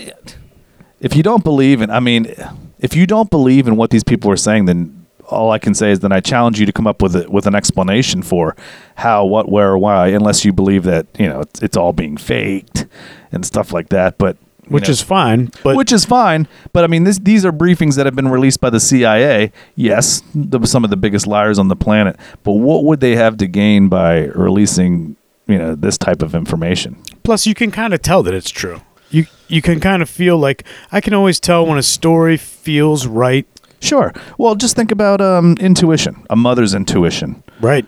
if 0.99 1.15
you 1.15 1.21
don't 1.21 1.43
believe 1.43 1.81
in, 1.81 1.91
I 1.91 1.99
mean, 1.99 2.33
if 2.79 2.95
you 2.95 3.05
don't 3.05 3.29
believe 3.29 3.67
in 3.67 3.75
what 3.75 3.91
these 3.91 4.03
people 4.03 4.31
are 4.31 4.37
saying, 4.37 4.65
then 4.65 5.04
all 5.29 5.51
I 5.51 5.59
can 5.59 5.73
say 5.73 5.91
is 5.91 5.99
then 5.99 6.11
I 6.11 6.19
challenge 6.19 6.59
you 6.59 6.65
to 6.65 6.71
come 6.71 6.87
up 6.87 7.01
with 7.01 7.15
it 7.15 7.29
with 7.29 7.47
an 7.47 7.55
explanation 7.55 8.21
for 8.21 8.55
how, 8.95 9.25
what, 9.25 9.49
where, 9.49 9.77
why, 9.77 10.07
unless 10.07 10.45
you 10.45 10.53
believe 10.53 10.83
that 10.83 11.07
you 11.17 11.27
know 11.27 11.41
it's, 11.41 11.61
it's 11.61 11.77
all 11.77 11.93
being 11.93 12.17
faked 12.17 12.87
and 13.31 13.45
stuff 13.45 13.71
like 13.73 13.89
that. 13.89 14.17
But 14.17 14.37
Which 14.67 14.87
know, 14.87 14.91
is 14.91 15.01
fine, 15.01 15.51
but 15.63 15.75
which 15.75 15.91
is 15.91 16.05
fine. 16.05 16.47
But 16.73 16.83
I 16.83 16.87
mean, 16.87 17.03
this, 17.03 17.19
these 17.19 17.45
are 17.45 17.51
briefings 17.51 17.95
that 17.95 18.05
have 18.05 18.15
been 18.15 18.29
released 18.29 18.61
by 18.61 18.69
the 18.69 18.79
CIA. 18.79 19.51
Yes, 19.75 20.23
the, 20.33 20.65
some 20.65 20.83
of 20.83 20.89
the 20.89 20.97
biggest 20.97 21.27
liars 21.27 21.59
on 21.59 21.67
the 21.67 21.75
planet. 21.75 22.17
But 22.43 22.53
what 22.53 22.83
would 22.85 22.99
they 22.99 23.15
have 23.15 23.37
to 23.37 23.47
gain 23.47 23.89
by 23.89 24.25
releasing, 24.27 25.15
you 25.47 25.57
know, 25.57 25.75
this 25.75 25.97
type 25.97 26.21
of 26.21 26.33
information? 26.35 27.01
plus 27.25 27.45
you 27.45 27.55
can 27.55 27.71
kind 27.71 27.93
of 27.93 28.01
tell 28.01 28.23
that 28.23 28.33
it's 28.33 28.49
true. 28.51 28.81
You 29.09 29.25
you 29.47 29.61
can 29.61 29.79
kind 29.79 30.01
of 30.01 30.09
feel 30.09 30.37
like 30.37 30.63
I 30.91 31.01
can 31.01 31.13
always 31.13 31.39
tell 31.39 31.65
when 31.65 31.77
a 31.77 31.83
story 31.83 32.37
feels 32.37 33.05
right. 33.07 33.45
Sure. 33.85 34.13
Well, 34.37 34.55
just 34.55 34.75
think 34.75 34.91
about 34.91 35.21
um, 35.21 35.55
intuition, 35.59 36.25
a 36.29 36.35
mother's 36.35 36.73
intuition. 36.73 37.43
Right. 37.61 37.85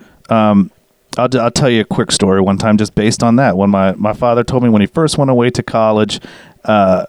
I'll, 1.17 1.27
d- 1.27 1.39
I'll 1.39 1.51
tell 1.51 1.69
you 1.69 1.81
a 1.81 1.85
quick 1.85 2.11
story 2.11 2.41
one 2.41 2.57
time 2.57 2.77
just 2.77 2.93
based 2.95 3.23
on 3.23 3.37
that. 3.37 3.57
When 3.57 3.69
my, 3.69 3.93
my 3.93 4.13
father 4.13 4.43
told 4.43 4.63
me 4.63 4.69
when 4.69 4.81
he 4.81 4.87
first 4.87 5.17
went 5.17 5.31
away 5.31 5.49
to 5.49 5.63
college, 5.63 6.19
uh, 6.65 7.05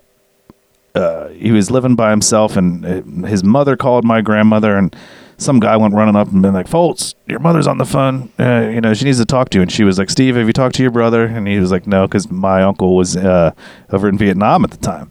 uh, 0.94 1.28
he 1.28 1.52
was 1.52 1.70
living 1.70 1.94
by 1.94 2.10
himself, 2.10 2.56
and 2.56 2.84
uh, 2.84 3.26
his 3.26 3.44
mother 3.44 3.76
called 3.76 4.04
my 4.04 4.20
grandmother, 4.20 4.76
and 4.76 4.96
some 5.36 5.60
guy 5.60 5.76
went 5.76 5.94
running 5.94 6.16
up 6.16 6.32
and 6.32 6.42
been 6.42 6.54
like, 6.54 6.66
"Foltz, 6.66 7.14
your 7.26 7.38
mother's 7.38 7.66
on 7.66 7.78
the 7.78 7.84
phone. 7.84 8.32
Uh, 8.38 8.70
you 8.72 8.80
know, 8.80 8.94
she 8.94 9.04
needs 9.04 9.18
to 9.18 9.26
talk 9.26 9.50
to 9.50 9.58
you." 9.58 9.62
And 9.62 9.70
she 9.70 9.84
was 9.84 9.98
like, 9.98 10.10
"Steve, 10.10 10.34
have 10.36 10.46
you 10.46 10.52
talked 10.52 10.74
to 10.76 10.82
your 10.82 10.90
brother?" 10.90 11.26
And 11.26 11.46
he 11.46 11.58
was 11.60 11.70
like, 11.70 11.86
"No, 11.86 12.06
because 12.06 12.30
my 12.30 12.62
uncle 12.62 12.96
was 12.96 13.16
uh, 13.16 13.52
over 13.90 14.08
in 14.08 14.18
Vietnam 14.18 14.64
at 14.64 14.70
the 14.70 14.78
time." 14.78 15.10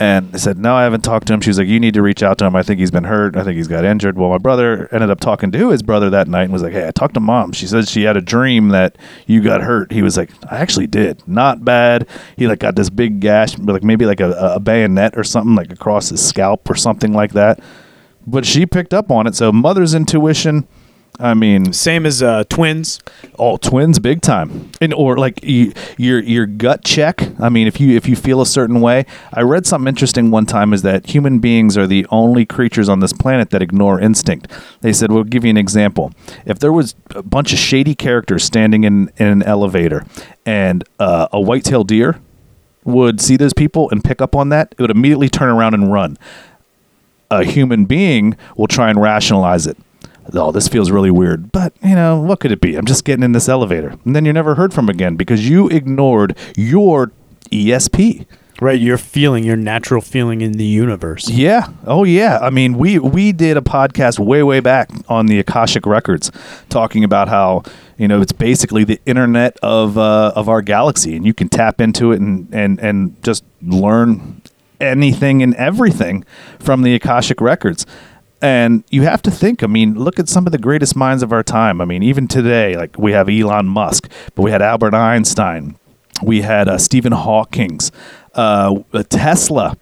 And 0.00 0.30
I 0.32 0.38
said, 0.38 0.56
no, 0.56 0.74
I 0.74 0.84
haven't 0.84 1.02
talked 1.02 1.26
to 1.26 1.34
him. 1.34 1.42
She 1.42 1.50
was 1.50 1.58
like, 1.58 1.68
you 1.68 1.78
need 1.78 1.92
to 1.92 2.00
reach 2.00 2.22
out 2.22 2.38
to 2.38 2.46
him. 2.46 2.56
I 2.56 2.62
think 2.62 2.80
he's 2.80 2.90
been 2.90 3.04
hurt. 3.04 3.36
I 3.36 3.44
think 3.44 3.58
he's 3.58 3.68
got 3.68 3.84
injured. 3.84 4.16
Well, 4.16 4.30
my 4.30 4.38
brother 4.38 4.88
ended 4.92 5.10
up 5.10 5.20
talking 5.20 5.52
to 5.52 5.68
his 5.68 5.82
brother 5.82 6.08
that 6.08 6.26
night 6.26 6.44
and 6.44 6.54
was 6.54 6.62
like, 6.62 6.72
hey, 6.72 6.88
I 6.88 6.90
talked 6.90 7.12
to 7.14 7.20
mom. 7.20 7.52
She 7.52 7.66
said 7.66 7.86
she 7.86 8.04
had 8.04 8.16
a 8.16 8.22
dream 8.22 8.70
that 8.70 8.96
you 9.26 9.42
got 9.42 9.60
hurt. 9.60 9.92
He 9.92 10.00
was 10.00 10.16
like, 10.16 10.30
I 10.50 10.56
actually 10.56 10.86
did. 10.86 11.22
Not 11.28 11.66
bad. 11.66 12.08
He 12.38 12.46
like 12.46 12.60
got 12.60 12.76
this 12.76 12.88
big 12.88 13.20
gash, 13.20 13.58
like 13.58 13.84
maybe 13.84 14.06
like 14.06 14.20
a, 14.20 14.30
a 14.54 14.58
bayonet 14.58 15.18
or 15.18 15.22
something 15.22 15.54
like 15.54 15.70
across 15.70 16.08
his 16.08 16.26
scalp 16.26 16.70
or 16.70 16.76
something 16.76 17.12
like 17.12 17.32
that. 17.34 17.60
But 18.26 18.46
she 18.46 18.64
picked 18.64 18.94
up 18.94 19.10
on 19.10 19.26
it. 19.26 19.34
So 19.34 19.52
mother's 19.52 19.92
intuition. 19.92 20.66
I 21.20 21.34
mean, 21.34 21.72
Same 21.72 22.06
as 22.06 22.22
uh, 22.22 22.44
twins. 22.48 22.98
all 23.34 23.58
twins 23.58 23.98
big 23.98 24.20
time 24.22 24.70
and 24.80 24.92
or 24.94 25.16
like 25.16 25.42
you, 25.42 25.72
your 25.96 26.20
your 26.20 26.46
gut 26.46 26.84
check 26.84 27.22
i 27.40 27.48
mean 27.48 27.66
if 27.66 27.80
you 27.80 27.96
if 27.96 28.06
you 28.08 28.14
feel 28.16 28.40
a 28.42 28.46
certain 28.46 28.80
way 28.82 29.06
i 29.32 29.40
read 29.40 29.66
something 29.66 29.88
interesting 29.88 30.30
one 30.30 30.44
time 30.46 30.72
is 30.74 30.82
that 30.82 31.06
human 31.06 31.38
beings 31.38 31.76
are 31.78 31.86
the 31.86 32.06
only 32.10 32.44
creatures 32.44 32.88
on 32.88 33.00
this 33.00 33.12
planet 33.14 33.48
that 33.50 33.62
ignore 33.62 33.98
instinct 34.00 34.46
they 34.82 34.92
said 34.92 35.10
we'll 35.10 35.24
give 35.24 35.42
you 35.44 35.50
an 35.50 35.56
example 35.56 36.12
if 36.44 36.58
there 36.58 36.72
was 36.72 36.94
a 37.14 37.22
bunch 37.22 37.52
of 37.52 37.58
shady 37.58 37.94
characters 37.94 38.44
standing 38.44 38.84
in, 38.84 39.10
in 39.16 39.26
an 39.26 39.42
elevator 39.44 40.04
and 40.44 40.84
uh, 40.98 41.28
a 41.32 41.40
white-tailed 41.40 41.88
deer 41.88 42.20
would 42.84 43.20
see 43.20 43.36
those 43.36 43.54
people 43.54 43.88
and 43.90 44.04
pick 44.04 44.20
up 44.20 44.34
on 44.36 44.50
that 44.50 44.74
it 44.76 44.82
would 44.82 44.90
immediately 44.90 45.28
turn 45.28 45.48
around 45.48 45.72
and 45.74 45.90
run 45.92 46.16
a 47.30 47.44
human 47.44 47.84
being 47.84 48.36
will 48.56 48.66
try 48.66 48.90
and 48.90 49.00
rationalize 49.00 49.66
it. 49.66 49.76
Oh, 50.32 50.52
this 50.52 50.68
feels 50.68 50.90
really 50.90 51.10
weird. 51.10 51.50
But, 51.52 51.72
you 51.82 51.94
know, 51.94 52.20
what 52.20 52.40
could 52.40 52.52
it 52.52 52.60
be? 52.60 52.76
I'm 52.76 52.86
just 52.86 53.04
getting 53.04 53.22
in 53.22 53.32
this 53.32 53.48
elevator. 53.48 53.96
And 54.04 54.14
then 54.14 54.24
you're 54.24 54.34
never 54.34 54.54
heard 54.54 54.72
from 54.72 54.88
again 54.88 55.16
because 55.16 55.48
you 55.48 55.68
ignored 55.68 56.36
your 56.56 57.12
ESP. 57.50 58.26
Right, 58.60 58.78
your 58.78 58.98
feeling, 58.98 59.42
your 59.44 59.56
natural 59.56 60.02
feeling 60.02 60.42
in 60.42 60.52
the 60.52 60.66
universe. 60.66 61.30
Yeah. 61.30 61.68
Oh, 61.86 62.04
yeah. 62.04 62.38
I 62.42 62.50
mean, 62.50 62.76
we 62.76 62.98
we 62.98 63.32
did 63.32 63.56
a 63.56 63.62
podcast 63.62 64.18
way 64.18 64.42
way 64.42 64.60
back 64.60 64.90
on 65.08 65.24
the 65.24 65.38
Akashic 65.38 65.86
Records, 65.86 66.30
talking 66.68 67.02
about 67.02 67.28
how 67.28 67.62
you 67.96 68.06
know 68.06 68.20
it's 68.20 68.32
basically 68.32 68.84
the 68.84 69.00
internet 69.06 69.56
of 69.62 69.96
uh, 69.96 70.32
of 70.36 70.50
our 70.50 70.60
galaxy, 70.60 71.16
and 71.16 71.24
you 71.24 71.32
can 71.32 71.48
tap 71.48 71.80
into 71.80 72.12
it 72.12 72.20
and 72.20 72.54
and 72.54 72.78
and 72.80 73.22
just 73.22 73.44
learn 73.62 74.42
anything 74.78 75.42
and 75.42 75.54
everything 75.54 76.24
from 76.58 76.82
the 76.82 76.94
Akashic 76.94 77.40
Records. 77.40 77.86
And 78.42 78.84
you 78.90 79.02
have 79.02 79.20
to 79.22 79.30
think, 79.30 79.62
I 79.62 79.66
mean, 79.66 79.94
look 79.94 80.18
at 80.18 80.28
some 80.28 80.46
of 80.46 80.52
the 80.52 80.58
greatest 80.58 80.96
minds 80.96 81.22
of 81.22 81.32
our 81.32 81.42
time. 81.42 81.80
I 81.80 81.84
mean, 81.84 82.02
even 82.02 82.26
today, 82.26 82.74
like 82.74 82.98
we 82.98 83.12
have 83.12 83.28
Elon 83.28 83.66
Musk, 83.66 84.10
but 84.34 84.42
we 84.42 84.50
had 84.50 84.62
Albert 84.62 84.94
Einstein, 84.94 85.76
we 86.22 86.42
had 86.42 86.68
uh, 86.68 86.78
Stephen 86.78 87.12
Hawking's, 87.12 87.92
uh, 88.34 88.78
Tesla. 89.08 89.76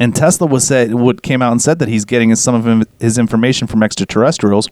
And 0.00 0.16
Tesla 0.16 0.46
was 0.46 0.66
said, 0.66 0.94
what 0.94 1.22
came 1.22 1.42
out 1.42 1.52
and 1.52 1.60
said 1.60 1.78
that 1.78 1.88
he's 1.88 2.04
getting 2.04 2.34
some 2.34 2.54
of 2.54 2.88
his 2.98 3.18
information 3.18 3.66
from 3.66 3.82
extraterrestrials 3.82 4.68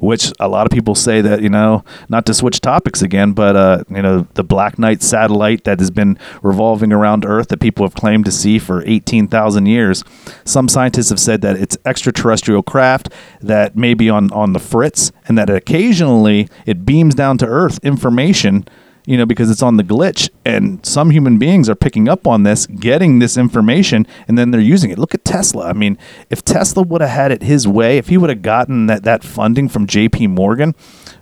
which 0.00 0.32
a 0.40 0.48
lot 0.48 0.66
of 0.66 0.70
people 0.70 0.94
say 0.94 1.20
that 1.20 1.42
you 1.42 1.48
know 1.48 1.84
not 2.08 2.26
to 2.26 2.34
switch 2.34 2.60
topics 2.60 3.02
again 3.02 3.32
but 3.32 3.56
uh, 3.56 3.84
you 3.90 4.02
know 4.02 4.26
the 4.34 4.44
black 4.44 4.78
knight 4.78 5.02
satellite 5.02 5.64
that 5.64 5.78
has 5.78 5.90
been 5.90 6.18
revolving 6.42 6.92
around 6.92 7.24
earth 7.24 7.48
that 7.48 7.60
people 7.60 7.84
have 7.84 7.94
claimed 7.94 8.24
to 8.24 8.32
see 8.32 8.58
for 8.58 8.84
18,000 8.86 9.66
years. 9.66 10.04
Some 10.44 10.68
scientists 10.68 11.10
have 11.10 11.20
said 11.20 11.40
that 11.42 11.56
it's 11.56 11.76
extraterrestrial 11.84 12.62
craft 12.62 13.10
that 13.40 13.76
may 13.76 13.94
be 13.94 14.08
on 14.08 14.32
on 14.32 14.52
the 14.52 14.58
fritz 14.58 15.12
and 15.26 15.36
that 15.38 15.50
occasionally 15.50 16.48
it 16.66 16.84
beams 16.84 17.14
down 17.14 17.38
to 17.38 17.46
earth 17.46 17.78
information 17.82 18.66
you 19.06 19.18
know, 19.18 19.26
because 19.26 19.50
it's 19.50 19.62
on 19.62 19.76
the 19.76 19.82
glitch, 19.82 20.30
and 20.44 20.84
some 20.84 21.10
human 21.10 21.38
beings 21.38 21.68
are 21.68 21.74
picking 21.74 22.08
up 22.08 22.26
on 22.26 22.42
this, 22.42 22.66
getting 22.66 23.18
this 23.18 23.36
information, 23.36 24.06
and 24.26 24.38
then 24.38 24.50
they're 24.50 24.60
using 24.60 24.90
it. 24.90 24.98
Look 24.98 25.14
at 25.14 25.24
Tesla. 25.24 25.68
I 25.68 25.72
mean, 25.74 25.98
if 26.30 26.42
Tesla 26.42 26.82
would 26.82 27.02
have 27.02 27.10
had 27.10 27.30
it 27.30 27.42
his 27.42 27.68
way, 27.68 27.98
if 27.98 28.08
he 28.08 28.16
would 28.16 28.30
have 28.30 28.42
gotten 28.42 28.86
that, 28.86 29.04
that 29.04 29.22
funding 29.22 29.68
from 29.68 29.86
J.P. 29.86 30.28
Morgan, 30.28 30.74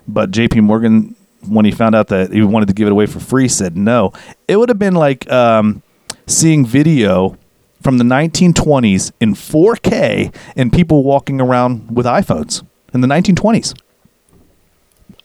but 0.07 0.31
J.P. 0.31 0.61
Morgan, 0.61 1.15
when 1.45 1.65
he 1.65 1.71
found 1.71 1.93
out 1.93 2.07
that 2.07 2.31
he 2.31 2.41
wanted 2.41 2.67
to 2.67 2.73
give 2.73 2.87
it 2.87 2.91
away 2.91 3.05
for 3.05 3.19
free, 3.19 3.49
said 3.49 3.75
no, 3.75 4.13
it 4.47 4.55
would 4.55 4.69
have 4.69 4.79
been 4.79 4.95
like 4.95 5.29
um, 5.29 5.83
seeing 6.25 6.65
video 6.65 7.37
from 7.81 7.97
the 7.97 8.05
1920s 8.05 9.11
in 9.19 9.33
4K 9.33 10.33
and 10.55 10.71
people 10.71 11.03
walking 11.03 11.41
around 11.41 11.93
with 11.93 12.05
iPhones 12.05 12.65
in 12.93 13.01
the 13.01 13.07
1920s. 13.07 13.77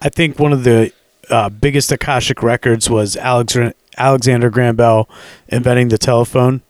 I 0.01 0.09
think 0.09 0.41
one 0.41 0.53
of 0.53 0.65
the 0.65 0.93
uh, 1.31 1.49
biggest 1.49 1.93
Akashic 1.93 2.43
records 2.43 2.89
was 2.89 3.17
Alex- 3.17 3.57
Alexander 3.97 4.51
Graham 4.51 4.77
Bell 4.77 5.09
inventing 5.49 5.89
the 5.89 5.99
telephone. 5.99 6.63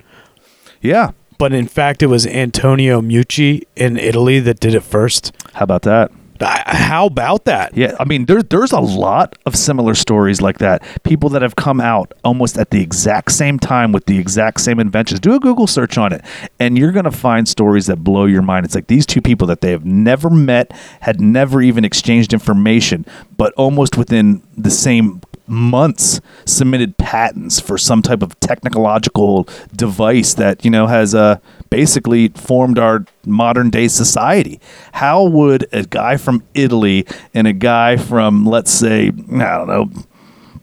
Yeah. 0.81 1.13
But 1.39 1.53
in 1.53 1.69
fact, 1.69 2.03
it 2.03 2.07
was 2.07 2.27
Antonio 2.27 3.01
Meucci 3.01 3.63
in 3.77 3.97
Italy 3.97 4.41
that 4.41 4.59
did 4.59 4.75
it 4.75 4.83
first. 4.83 5.33
How 5.55 5.65
about 5.65 5.83
that? 5.83 6.11
How 6.41 7.07
about 7.07 7.45
that? 7.47 7.77
Yeah, 7.77 7.97
I 7.99 8.05
mean, 8.05 8.27
there, 8.27 8.43
there's 8.43 8.73
a 8.73 8.81
lot 8.81 9.37
of 9.47 9.57
similar 9.57 9.95
stories 9.95 10.41
like 10.41 10.59
that. 10.59 10.83
People 11.03 11.29
that 11.31 11.43
have 11.43 11.57
come 11.57 11.81
out 11.81 12.13
almost 12.25 12.59
at 12.59 12.71
the 12.71 12.81
exact 12.81 13.33
same 13.33 13.59
time 13.59 13.93
with 13.93 14.07
the 14.07 14.19
exact 14.19 14.61
same 14.61 14.79
inventions. 14.79 15.21
Do 15.21 15.35
a 15.35 15.41
Google 15.41 15.67
search 15.67 15.99
on 15.99 16.13
it, 16.13 16.25
and 16.61 16.79
you're 16.79 16.93
going 16.93 17.05
to 17.05 17.11
find 17.11 17.49
stories 17.49 17.87
that 17.87 17.97
blow 18.05 18.27
your 18.27 18.43
mind. 18.43 18.67
It's 18.67 18.75
like 18.75 18.87
these 18.87 19.07
two 19.07 19.21
people 19.21 19.47
that 19.49 19.61
they 19.61 19.71
have 19.71 19.85
never 19.85 20.31
met, 20.31 20.73
had 21.01 21.21
never 21.21 21.61
even 21.63 21.85
exchanged 21.85 22.33
information, 22.33 23.05
but 23.37 23.53
almost 23.55 23.97
within 23.97 24.43
the 24.57 24.71
same 24.71 25.21
months 25.49 26.21
submitted 26.45 26.97
patents 26.99 27.61
for 27.61 27.79
some 27.79 28.03
type 28.03 28.23
of 28.23 28.39
technological 28.41 29.49
device 29.75 30.35
that 30.35 30.65
you 30.65 30.71
know 30.71 30.87
has 30.87 31.15
uh, 31.15 31.39
basically 31.71 32.29
formed 32.29 32.79
our 32.79 33.05
modern 33.25 33.71
day 33.71 33.89
society. 33.89 34.61
How 34.93 35.25
would 35.25 35.67
a 35.73 35.85
guy 35.85 36.17
from 36.17 36.43
italy 36.55 37.07
and 37.35 37.47
a 37.47 37.53
guy 37.53 37.97
from 37.97 38.45
let's 38.45 38.71
say 38.71 39.09
i 39.09 39.11
don't 39.11 39.69
know 39.69 39.91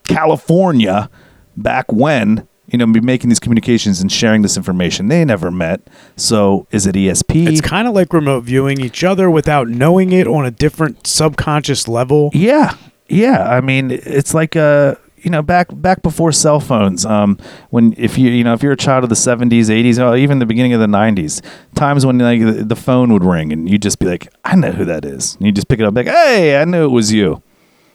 california 0.07 1.09
back 1.57 1.91
when 1.91 2.47
you 2.67 2.77
know 2.77 2.86
be 2.88 2.99
making 2.99 3.29
these 3.29 3.39
communications 3.39 4.01
and 4.01 4.11
sharing 4.11 4.41
this 4.41 4.57
information? 4.57 5.07
They 5.07 5.23
never 5.25 5.51
met. 5.51 5.81
So 6.15 6.67
is 6.71 6.86
it 6.88 6.95
esp 6.95 7.47
It's 7.47 7.61
kind 7.61 7.88
of 7.88 7.93
like 7.93 8.11
remote 8.13 8.41
viewing 8.41 8.81
each 8.81 9.03
other 9.03 9.29
without 9.29 9.67
knowing 9.67 10.11
it 10.11 10.27
on 10.27 10.45
a 10.45 10.51
different 10.51 11.05
subconscious 11.07 11.88
level. 11.88 12.31
Yeah, 12.33 12.75
yeah. 13.07 13.49
I 13.49 13.61
mean, 13.61 13.91
it's 13.91 14.33
like 14.33 14.55
uh, 14.55 14.95
you 15.17 15.31
know, 15.31 15.41
back 15.41 15.67
back 15.71 16.01
before 16.03 16.31
cell 16.31 16.59
phones. 16.59 17.05
Um, 17.05 17.37
when 17.71 17.93
if 17.97 18.17
you 18.17 18.29
you 18.29 18.43
know 18.43 18.53
if 18.53 18.61
you're 18.61 18.73
a 18.73 18.77
child 18.77 19.03
of 19.03 19.09
the 19.09 19.15
'70s, 19.15 19.69
'80s, 19.69 19.99
or 19.99 20.15
even 20.15 20.39
the 20.39 20.45
beginning 20.45 20.73
of 20.73 20.79
the 20.79 20.87
'90s, 20.87 21.43
times 21.73 22.05
when 22.05 22.19
like 22.19 22.41
the, 22.41 22.63
the 22.63 22.75
phone 22.75 23.11
would 23.11 23.23
ring 23.23 23.51
and 23.51 23.69
you'd 23.69 23.81
just 23.81 23.99
be 23.99 24.05
like, 24.05 24.27
I 24.43 24.55
know 24.55 24.71
who 24.71 24.85
that 24.85 25.03
is. 25.03 25.35
And 25.35 25.47
you 25.47 25.51
just 25.51 25.67
pick 25.67 25.79
it 25.79 25.85
up, 25.85 25.95
like, 25.95 26.07
Hey, 26.07 26.61
I 26.61 26.65
knew 26.65 26.85
it 26.85 26.91
was 26.91 27.11
you. 27.11 27.41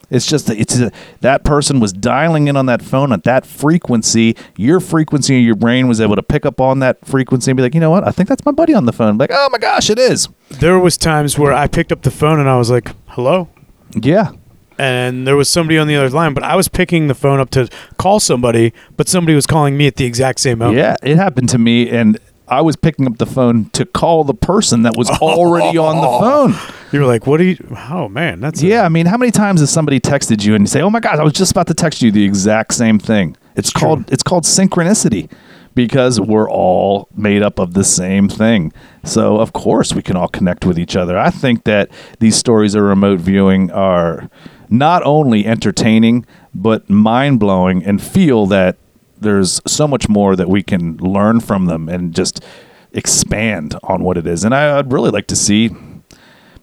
It's 0.09 0.25
just 0.25 0.47
that 0.47 0.59
it's 0.59 0.77
a, 0.77 0.91
that 1.21 1.45
person 1.45 1.79
was 1.79 1.93
dialing 1.93 2.49
in 2.49 2.57
on 2.57 2.65
that 2.65 2.81
phone 2.81 3.13
at 3.13 3.23
that 3.23 3.45
frequency. 3.45 4.35
Your 4.57 4.81
frequency 4.81 5.37
in 5.37 5.43
your 5.43 5.55
brain 5.55 5.87
was 5.87 6.01
able 6.01 6.17
to 6.17 6.23
pick 6.23 6.45
up 6.45 6.59
on 6.59 6.79
that 6.79 7.05
frequency 7.05 7.49
and 7.49 7.55
be 7.55 7.63
like, 7.63 7.73
you 7.73 7.79
know 7.79 7.89
what? 7.89 8.05
I 8.05 8.11
think 8.11 8.27
that's 8.27 8.45
my 8.45 8.51
buddy 8.51 8.73
on 8.73 8.85
the 8.85 8.91
phone. 8.91 9.17
Like, 9.17 9.31
oh 9.31 9.47
my 9.53 9.57
gosh, 9.57 9.89
it 9.89 9.97
is. 9.97 10.27
There 10.49 10.77
was 10.77 10.97
times 10.97 11.39
where 11.39 11.53
I 11.53 11.67
picked 11.67 11.93
up 11.93 12.01
the 12.01 12.11
phone 12.11 12.41
and 12.41 12.49
I 12.49 12.57
was 12.57 12.69
like, 12.69 12.91
"Hello," 13.07 13.47
Yeah, 13.95 14.31
and 14.77 15.27
there 15.27 15.35
was 15.35 15.49
somebody 15.49 15.77
on 15.77 15.87
the 15.87 15.95
other 15.95 16.09
line, 16.09 16.33
but 16.33 16.43
I 16.43 16.55
was 16.55 16.67
picking 16.67 17.07
the 17.07 17.15
phone 17.15 17.39
up 17.39 17.49
to 17.51 17.67
call 17.97 18.19
somebody, 18.19 18.73
but 18.97 19.07
somebody 19.07 19.35
was 19.35 19.45
calling 19.47 19.77
me 19.77 19.87
at 19.87 19.95
the 19.97 20.05
exact 20.05 20.39
same 20.39 20.59
moment. 20.59 20.77
Yeah, 20.77 20.95
it 21.03 21.17
happened 21.17 21.49
to 21.49 21.57
me, 21.57 21.89
and 21.89 22.17
I 22.47 22.61
was 22.61 22.75
picking 22.75 23.07
up 23.07 23.17
the 23.17 23.25
phone 23.25 23.69
to 23.71 23.85
call 23.85 24.23
the 24.23 24.33
person 24.33 24.81
that 24.83 24.97
was 24.97 25.09
already 25.09 25.77
on 25.77 25.95
the 25.97 26.01
phone. 26.19 26.53
You 26.91 26.99
were 26.99 27.05
like, 27.05 27.25
"What 27.27 27.39
are 27.39 27.45
you?" 27.45 27.57
Oh 27.89 28.09
man, 28.09 28.39
that's 28.41 28.61
a- 28.61 28.65
Yeah, 28.67 28.83
I 28.83 28.89
mean, 28.89 29.05
how 29.05 29.17
many 29.17 29.31
times 29.31 29.61
has 29.61 29.69
somebody 29.69 29.99
texted 29.99 30.43
you 30.43 30.55
and 30.55 30.63
you 30.63 30.67
say, 30.67 30.81
"Oh 30.81 30.89
my 30.89 30.99
God, 30.99 31.19
I 31.19 31.23
was 31.23 31.33
just 31.33 31.51
about 31.51 31.67
to 31.67 31.73
text 31.73 32.01
you 32.01 32.11
the 32.11 32.23
exact 32.25 32.73
same 32.73 32.99
thing"? 32.99 33.37
It's, 33.55 33.69
It's 33.69 33.71
called 33.71 34.05
true. 34.07 34.13
it's 34.13 34.23
called 34.23 34.43
synchronicity 34.45 35.29
because 35.75 36.19
we're 36.19 36.49
all 36.49 37.07
made 37.15 37.41
up 37.41 37.57
of 37.59 37.73
the 37.73 37.83
same 37.85 38.27
thing. 38.27 38.73
So 39.05 39.37
of 39.37 39.53
course 39.53 39.93
we 39.93 40.01
can 40.01 40.17
all 40.17 40.27
connect 40.27 40.65
with 40.65 40.77
each 40.77 40.97
other. 40.97 41.17
I 41.17 41.29
think 41.29 41.63
that 41.63 41.89
these 42.19 42.35
stories 42.35 42.75
of 42.75 42.83
remote 42.83 43.21
viewing 43.21 43.71
are 43.71 44.29
not 44.71 45.03
only 45.03 45.45
entertaining 45.45 46.25
but 46.53 46.89
mind 46.89 47.39
blowing, 47.39 47.83
and 47.85 48.01
feel 48.01 48.45
that 48.47 48.77
there's 49.19 49.61
so 49.67 49.87
much 49.87 50.09
more 50.09 50.35
that 50.35 50.49
we 50.49 50.63
can 50.63 50.97
learn 50.97 51.39
from 51.39 51.67
them 51.67 51.87
and 51.87 52.13
just 52.13 52.43
expand 52.91 53.77
on 53.83 54.03
what 54.03 54.17
it 54.17 54.27
is. 54.27 54.43
And 54.43 54.53
I, 54.53 54.79
I'd 54.79 54.91
really 54.91 55.11
like 55.11 55.27
to 55.27 55.35
see 55.35 55.69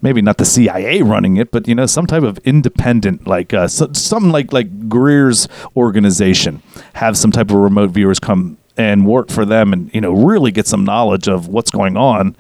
maybe 0.03 0.21
not 0.21 0.39
the 0.39 0.45
CIA 0.45 1.03
running 1.03 1.37
it, 1.37 1.51
but 1.51 1.67
you 1.67 1.75
know, 1.75 1.87
some 1.87 2.07
type 2.07 2.23
of 2.23 2.39
independent, 2.39 3.27
like 3.27 3.55
uh, 3.55 3.69
so, 3.69 3.93
something 3.93 4.33
like 4.33 4.53
like 4.53 4.89
Greer's 4.89 5.49
organization, 5.77 6.63
have 6.95 7.17
some 7.17 7.33
type 7.33 7.51
of 7.51 7.57
remote 7.57 7.91
viewers 7.91 8.19
come 8.19 8.59
and 8.77 9.07
work 9.07 9.31
for 9.31 9.45
them, 9.45 9.73
and 9.73 9.93
you 9.95 10.01
know, 10.01 10.13
really 10.13 10.53
get 10.53 10.67
some 10.67 10.85
knowledge 10.85 11.29
of 11.29 11.49
what's 11.49 11.71
going 11.71 11.97
on 11.97 12.37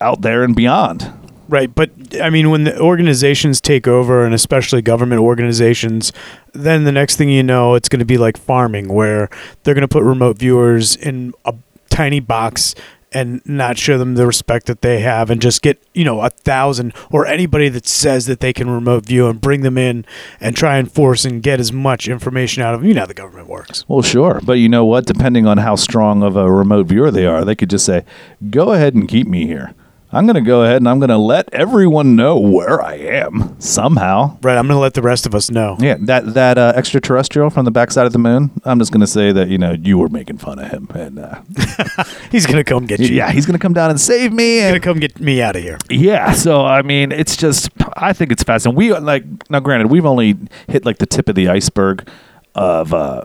out 0.00 0.22
there 0.22 0.42
and 0.42 0.56
beyond. 0.56 1.12
Right, 1.54 1.72
but 1.72 1.92
I 2.20 2.30
mean, 2.30 2.50
when 2.50 2.64
the 2.64 2.76
organizations 2.80 3.60
take 3.60 3.86
over, 3.86 4.24
and 4.24 4.34
especially 4.34 4.82
government 4.82 5.20
organizations, 5.20 6.12
then 6.52 6.82
the 6.82 6.90
next 6.90 7.14
thing 7.14 7.28
you 7.28 7.44
know, 7.44 7.76
it's 7.76 7.88
going 7.88 8.00
to 8.00 8.04
be 8.04 8.18
like 8.18 8.36
farming, 8.36 8.92
where 8.92 9.30
they're 9.62 9.72
going 9.72 9.82
to 9.82 9.88
put 9.88 10.02
remote 10.02 10.36
viewers 10.36 10.96
in 10.96 11.32
a 11.44 11.54
tiny 11.90 12.18
box 12.18 12.74
and 13.12 13.40
not 13.46 13.78
show 13.78 13.98
them 13.98 14.16
the 14.16 14.26
respect 14.26 14.66
that 14.66 14.82
they 14.82 14.98
have 14.98 15.30
and 15.30 15.40
just 15.40 15.62
get 15.62 15.80
you 15.94 16.02
know 16.04 16.22
a 16.22 16.28
thousand 16.28 16.92
or 17.12 17.24
anybody 17.24 17.68
that 17.68 17.86
says 17.86 18.26
that 18.26 18.40
they 18.40 18.52
can 18.52 18.68
remote 18.68 19.06
view 19.06 19.28
and 19.28 19.40
bring 19.40 19.60
them 19.60 19.78
in 19.78 20.04
and 20.40 20.56
try 20.56 20.76
and 20.76 20.90
force 20.90 21.24
and 21.24 21.40
get 21.40 21.60
as 21.60 21.72
much 21.72 22.08
information 22.08 22.64
out 22.64 22.74
of 22.74 22.80
them 22.80 22.88
you 22.88 22.94
know 22.94 23.02
how 23.02 23.06
the 23.06 23.14
government 23.14 23.46
works 23.46 23.84
Well, 23.86 24.02
sure, 24.02 24.40
but 24.42 24.54
you 24.54 24.68
know 24.68 24.84
what? 24.84 25.06
Depending 25.06 25.46
on 25.46 25.58
how 25.58 25.76
strong 25.76 26.24
of 26.24 26.34
a 26.34 26.50
remote 26.50 26.86
viewer 26.86 27.12
they 27.12 27.26
are, 27.26 27.44
they 27.44 27.54
could 27.54 27.70
just 27.70 27.86
say, 27.86 28.04
"Go 28.50 28.72
ahead 28.72 28.94
and 28.94 29.06
keep 29.06 29.28
me 29.28 29.46
here. 29.46 29.72
I'm 30.14 30.26
going 30.26 30.36
to 30.36 30.40
go 30.40 30.62
ahead 30.62 30.76
and 30.76 30.88
I'm 30.88 30.98
going 30.98 31.10
to 31.10 31.18
let 31.18 31.52
everyone 31.52 32.16
know 32.16 32.38
where 32.38 32.80
I 32.82 32.94
am 32.94 33.56
somehow." 33.60 34.38
right 34.42 34.56
i'm 34.58 34.66
gonna 34.68 34.78
let 34.80 34.94
the 34.94 35.02
rest 35.02 35.26
of 35.26 35.34
us 35.34 35.50
know 35.50 35.76
Yeah, 35.80 35.96
that 36.00 36.34
that 36.34 36.58
uh, 36.58 36.72
extraterrestrial 36.76 37.50
from 37.50 37.64
the 37.64 37.70
backside 37.70 38.06
of 38.06 38.12
the 38.12 38.18
moon. 38.18 38.50
I'm 38.64 38.78
just 38.78 38.92
going 38.92 39.00
to 39.00 39.06
say 39.06 39.32
that 39.32 39.48
you 39.48 39.58
know 39.58 39.72
you 39.72 39.98
were 39.98 40.08
making 40.08 40.38
fun 40.38 40.58
of 40.58 40.70
him, 40.70 40.88
and 40.94 41.18
uh, 41.18 41.40
he's 42.30 42.46
gonna 42.46 42.64
come 42.64 42.86
get 42.86 43.00
you 43.00 43.08
yeah, 43.08 43.30
he's 43.32 43.46
going 43.46 43.58
to 43.58 43.62
come 43.62 43.72
down 43.72 43.90
and 43.90 44.00
save 44.00 44.32
me. 44.32 44.56
he's 44.56 44.64
gonna 44.68 44.80
come 44.80 44.98
get 45.00 45.18
me 45.20 45.42
out 45.42 45.56
of 45.56 45.62
here 45.62 45.78
yeah, 45.90 46.32
so 46.32 46.64
I 46.64 46.82
mean, 46.82 47.10
it's 47.12 47.36
just 47.36 47.70
I 47.96 48.12
think 48.12 48.32
it's 48.32 48.42
fascinating. 48.42 48.76
We 48.76 48.92
like 48.94 49.24
now, 49.50 49.60
granted, 49.60 49.90
we've 49.90 50.06
only 50.06 50.36
hit 50.68 50.84
like 50.84 50.98
the 50.98 51.06
tip 51.06 51.28
of 51.28 51.34
the 51.34 51.48
iceberg 51.48 52.08
of 52.54 52.92
uh, 52.94 53.24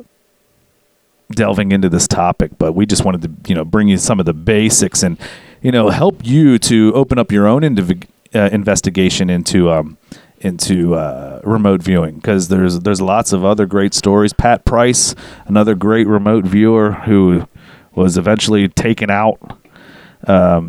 delving 1.32 1.72
into 1.72 1.90
this 1.90 2.08
topic, 2.08 2.52
but 2.58 2.74
we 2.74 2.86
just 2.86 3.06
wanted 3.06 3.22
to 3.24 3.50
you 3.50 3.56
know 3.56 3.66
bring 3.66 3.88
you 3.88 3.98
some 3.98 4.20
of 4.20 4.26
the 4.26 4.34
basics 4.34 5.04
and 5.04 5.18
you 5.62 5.72
know 5.72 5.90
help 5.90 6.26
you 6.26 6.58
to 6.60 6.94
open 6.94 7.18
up 7.20 7.32
your 7.32 7.48
own 7.48 7.62
indiv- 7.62 8.08
uh, 8.34 8.50
investigation 8.52 9.30
into. 9.30 9.70
Um, 9.72 9.98
into 10.42 10.96
uh, 10.96 11.42
remote 11.44 11.84
viewing 11.84 12.16
because 12.16 12.48
there's 12.48 12.80
there's 12.80 13.02
lots 13.02 13.34
of 13.34 13.44
other 13.44 13.66
great 13.66 13.94
stories. 13.94 14.32
Pat 14.32 14.64
Price, 14.64 15.14
another 15.48 15.76
great 15.76 16.08
remote 16.08 16.46
viewer 16.46 16.94
who 16.94 17.46
was 17.94 18.18
eventually 18.18 18.70
taken 18.70 19.10
out 19.10 19.38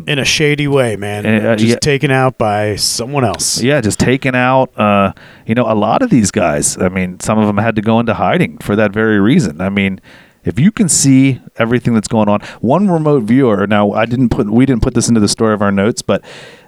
in 0.07 0.19
a 0.19 0.25
shady 0.25 0.67
way 0.67 0.95
man 0.95 1.25
Uh, 1.25 1.55
just 1.55 1.69
yeah. 1.69 1.75
taken 1.77 2.11
out 2.11 2.37
by 2.37 2.75
someone 2.75 3.23
else 3.23 3.61
Yeah, 3.61 3.79
just 3.81 3.99
taken 3.99 4.35
out. 4.35 4.77
Uh, 4.77 5.13
you 5.45 5.55
know, 5.55 5.71
a 5.71 5.75
lot 5.75 6.01
of 6.01 6.09
these 6.09 6.31
guys. 6.31 6.77
I 6.77 6.89
mean, 6.89 7.19
some 7.21 7.37
of 7.39 7.47
them 7.47 7.57
had 7.57 7.75
to 7.77 7.81
go 7.81 7.99
into 7.99 8.13
hiding 8.13 8.57
for 8.57 8.75
that 8.75 8.91
very 8.91 9.19
reason. 9.21 9.61
I 9.61 9.69
mean, 9.69 10.01
if 10.43 10.59
you 10.59 10.71
can 10.71 10.89
see 10.89 11.41
everything 11.57 11.93
that's 11.93 12.07
going 12.07 12.29
on, 12.29 12.41
one 12.61 12.89
remote 12.89 13.23
viewer. 13.23 13.67
Now, 13.67 13.91
I 13.91 14.05
didn't 14.05 14.29
put 14.29 14.49
we 14.49 14.65
didn't 14.65 14.81
put 14.81 14.93
this 14.93 15.07
into 15.07 15.19
the 15.19 15.27
story 15.27 15.53
of 15.53 15.61
our 15.61 15.71
notes, 15.71 16.01
but 16.01 16.23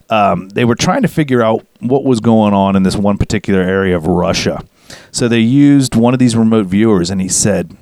um, 0.10 0.50
they 0.50 0.66
were 0.66 0.76
trying 0.76 1.02
to 1.02 1.08
figure 1.08 1.42
out 1.42 1.66
what 1.80 2.04
was 2.04 2.20
going 2.20 2.54
on 2.54 2.76
in 2.76 2.84
this 2.84 2.96
one 2.96 3.18
particular 3.18 3.62
area 3.62 3.96
of 3.96 4.06
Russia. 4.06 4.64
So 5.12 5.28
they 5.28 5.40
used 5.40 5.96
one 5.96 6.14
of 6.14 6.20
these 6.20 6.36
remote 6.36 6.68
viewers, 6.68 7.10
and 7.10 7.22
he 7.22 7.30
said, 7.30 7.76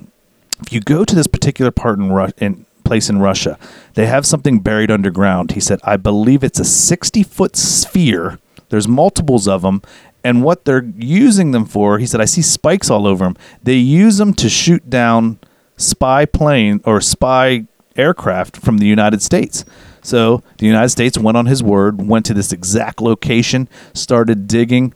if 0.60 0.72
you 0.72 0.80
go 0.80 1.04
to 1.04 1.14
this 1.14 1.26
particular 1.26 1.70
part 1.70 1.98
in, 1.98 2.12
Ru- 2.12 2.32
in 2.38 2.64
place 2.84 3.10
in 3.10 3.18
Russia, 3.18 3.58
they 3.94 4.06
have 4.06 4.24
something 4.24 4.60
buried 4.60 4.90
underground. 4.90 5.52
He 5.52 5.60
said, 5.60 5.80
I 5.84 5.96
believe 5.96 6.44
it's 6.44 6.60
a 6.60 6.64
60 6.64 7.22
foot 7.24 7.56
sphere. 7.56 8.38
There's 8.68 8.88
multiples 8.88 9.48
of 9.48 9.62
them. 9.62 9.82
And 10.24 10.44
what 10.44 10.64
they're 10.64 10.84
using 10.96 11.50
them 11.50 11.64
for, 11.66 11.98
he 11.98 12.06
said, 12.06 12.20
I 12.20 12.26
see 12.26 12.42
spikes 12.42 12.90
all 12.90 13.06
over 13.06 13.24
them. 13.24 13.36
They 13.62 13.74
use 13.74 14.18
them 14.18 14.32
to 14.34 14.48
shoot 14.48 14.88
down 14.88 15.38
spy 15.82 16.24
plane 16.24 16.80
or 16.84 17.00
spy 17.00 17.66
aircraft 17.96 18.56
from 18.56 18.78
the 18.78 18.86
United 18.86 19.22
States. 19.22 19.64
So 20.02 20.42
the 20.58 20.66
United 20.66 20.88
States 20.88 21.16
went 21.18 21.36
on 21.36 21.46
his 21.46 21.62
word, 21.62 22.02
went 22.02 22.26
to 22.26 22.34
this 22.34 22.52
exact 22.52 23.00
location, 23.00 23.68
started 23.94 24.46
digging, 24.46 24.94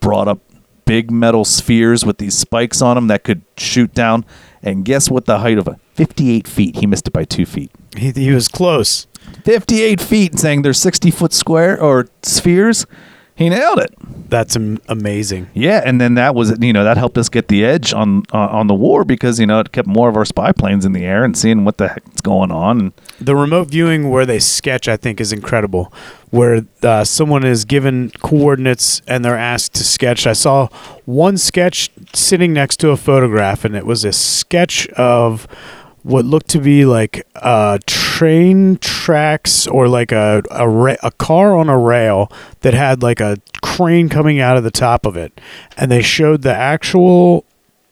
brought 0.00 0.28
up 0.28 0.40
big 0.84 1.10
metal 1.10 1.44
spheres 1.44 2.04
with 2.04 2.18
these 2.18 2.36
spikes 2.36 2.82
on 2.82 2.96
them 2.96 3.06
that 3.06 3.24
could 3.24 3.42
shoot 3.56 3.94
down. 3.94 4.24
And 4.62 4.84
guess 4.84 5.10
what? 5.10 5.24
The 5.24 5.38
height 5.38 5.58
of 5.58 5.68
a 5.68 5.78
58 5.94 6.46
feet. 6.46 6.76
He 6.76 6.86
missed 6.86 7.08
it 7.08 7.12
by 7.12 7.24
two 7.24 7.46
feet. 7.46 7.70
he, 7.96 8.10
he 8.12 8.30
was 8.32 8.48
close 8.48 9.06
58 9.44 10.00
feet, 10.00 10.38
saying 10.38 10.62
they're 10.62 10.72
60 10.72 11.10
foot 11.10 11.32
square 11.32 11.80
or 11.80 12.08
spheres. 12.22 12.86
He 13.34 13.48
nailed 13.48 13.78
it. 13.80 13.94
that's 14.28 14.56
am- 14.56 14.78
amazing 14.88 15.48
Yeah, 15.54 15.82
and 15.84 16.00
then 16.00 16.14
that 16.14 16.34
was 16.34 16.56
you 16.60 16.72
know 16.72 16.84
that 16.84 16.96
helped 16.96 17.18
us 17.18 17.28
get 17.28 17.48
the 17.48 17.64
edge 17.64 17.92
on 17.92 18.22
uh, 18.32 18.38
on 18.38 18.66
the 18.66 18.74
war 18.74 19.04
because 19.04 19.40
you 19.40 19.46
know 19.46 19.58
it 19.60 19.72
kept 19.72 19.88
more 19.88 20.08
of 20.08 20.16
our 20.16 20.24
spy 20.24 20.52
planes 20.52 20.84
in 20.84 20.92
the 20.92 21.04
air 21.04 21.24
and 21.24 21.36
seeing 21.36 21.64
what 21.64 21.78
the 21.78 21.88
heck's 21.88 22.20
going 22.20 22.50
on. 22.52 22.78
And 22.80 22.92
the 23.20 23.34
remote 23.36 23.68
viewing 23.68 24.10
where 24.10 24.26
they 24.26 24.38
sketch 24.38 24.88
i 24.88 24.96
think 24.96 25.20
is 25.20 25.32
incredible 25.32 25.92
where 26.30 26.64
uh, 26.82 27.04
someone 27.04 27.44
is 27.44 27.64
given 27.64 28.10
coordinates 28.20 29.00
and 29.06 29.24
they're 29.24 29.36
asked 29.38 29.74
to 29.74 29.84
sketch 29.84 30.26
i 30.26 30.32
saw 30.32 30.66
one 31.04 31.36
sketch 31.38 31.90
sitting 32.14 32.52
next 32.52 32.78
to 32.78 32.90
a 32.90 32.96
photograph 32.96 33.64
and 33.64 33.76
it 33.76 33.86
was 33.86 34.04
a 34.04 34.12
sketch 34.12 34.88
of 34.90 35.46
what 36.02 36.24
looked 36.24 36.48
to 36.48 36.58
be 36.58 36.84
like 36.84 37.26
uh, 37.36 37.78
train 37.86 38.76
tracks 38.78 39.66
or 39.66 39.88
like 39.88 40.12
a, 40.12 40.42
a, 40.50 40.68
ra- 40.68 40.96
a 41.02 41.10
car 41.12 41.56
on 41.56 41.68
a 41.68 41.78
rail 41.78 42.30
that 42.60 42.74
had 42.74 43.02
like 43.02 43.20
a 43.20 43.38
crane 43.62 44.08
coming 44.08 44.40
out 44.40 44.56
of 44.56 44.64
the 44.64 44.70
top 44.70 45.06
of 45.06 45.16
it. 45.16 45.40
And 45.76 45.90
they 45.90 46.02
showed 46.02 46.42
the 46.42 46.54
actual 46.54 47.44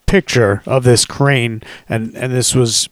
picture 0.06 0.62
of 0.66 0.82
this 0.84 1.04
crane. 1.04 1.62
And 1.88 2.14
and 2.16 2.32
this 2.32 2.54
was 2.54 2.88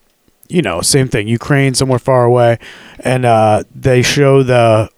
you 0.49 0.63
know 0.63 0.81
same 0.81 1.09
thing 1.09 1.29
ukraine 1.29 1.75
somewhere 1.75 1.99
far 1.99 2.25
away. 2.25 2.59
And 3.01 3.25
uh 3.25 3.65
they 3.75 4.03
show 4.03 4.43
the 4.43 4.89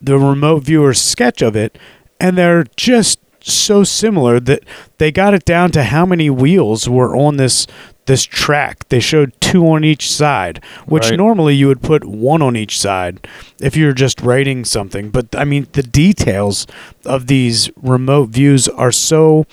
the 0.00 0.18
remote 0.18 0.64
viewer 0.64 0.94
sketch 0.94 1.42
of 1.42 1.56
it. 1.56 1.78
And 2.18 2.36
they're 2.36 2.64
just 2.76 3.20
so 3.40 3.84
similar 3.84 4.40
that 4.40 4.62
they 4.98 5.12
got 5.12 5.34
it 5.34 5.44
down 5.44 5.70
to 5.72 5.84
how 5.84 6.04
many 6.04 6.28
wheels 6.28 6.88
were 6.88 7.16
on 7.16 7.36
this 7.36 7.66
this 8.08 8.24
track 8.24 8.88
they 8.88 8.98
showed 9.00 9.30
two 9.40 9.64
on 9.68 9.84
each 9.84 10.10
side 10.10 10.60
which 10.86 11.10
Right. 11.10 11.16
normally 11.16 11.54
you 11.54 11.68
would 11.68 11.82
put 11.82 12.04
one 12.04 12.42
on 12.42 12.56
each 12.56 12.78
side 12.80 13.26
if 13.60 13.76
you're 13.76 13.92
just 13.92 14.20
writing 14.20 14.64
something 14.64 15.10
but 15.10 15.26
i 15.36 15.44
mean 15.44 15.66
the 15.72 15.82
details 15.84 16.66
of 17.04 17.26
these 17.28 17.70
remote 17.80 18.30
views 18.30 18.66
are 18.68 18.92
so 18.92 19.46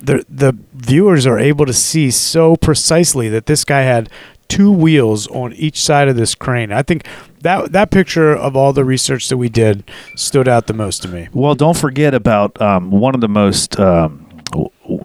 the 0.00 0.24
the 0.28 0.56
viewers 0.74 1.26
are 1.26 1.38
able 1.38 1.66
to 1.66 1.72
see 1.72 2.10
so 2.10 2.56
precisely 2.56 3.28
that 3.28 3.46
this 3.46 3.64
guy 3.64 3.82
had 3.82 4.08
two 4.48 4.70
wheels 4.70 5.26
on 5.28 5.52
each 5.54 5.82
side 5.82 6.06
of 6.06 6.14
this 6.14 6.34
crane. 6.36 6.70
I 6.70 6.82
think 6.82 7.04
that 7.40 7.72
that 7.72 7.90
picture 7.90 8.32
of 8.32 8.54
all 8.54 8.72
the 8.72 8.84
research 8.84 9.28
that 9.28 9.36
we 9.38 9.48
did 9.48 9.82
stood 10.14 10.46
out 10.46 10.68
the 10.68 10.72
most 10.74 11.02
to 11.02 11.08
me. 11.08 11.28
Well, 11.32 11.56
don't 11.56 11.76
forget 11.76 12.14
about 12.14 12.60
um, 12.62 12.92
one 12.92 13.16
of 13.16 13.20
the 13.20 13.28
most 13.28 13.80
um, 13.80 14.24
w- 14.52 14.70
w- 14.84 14.95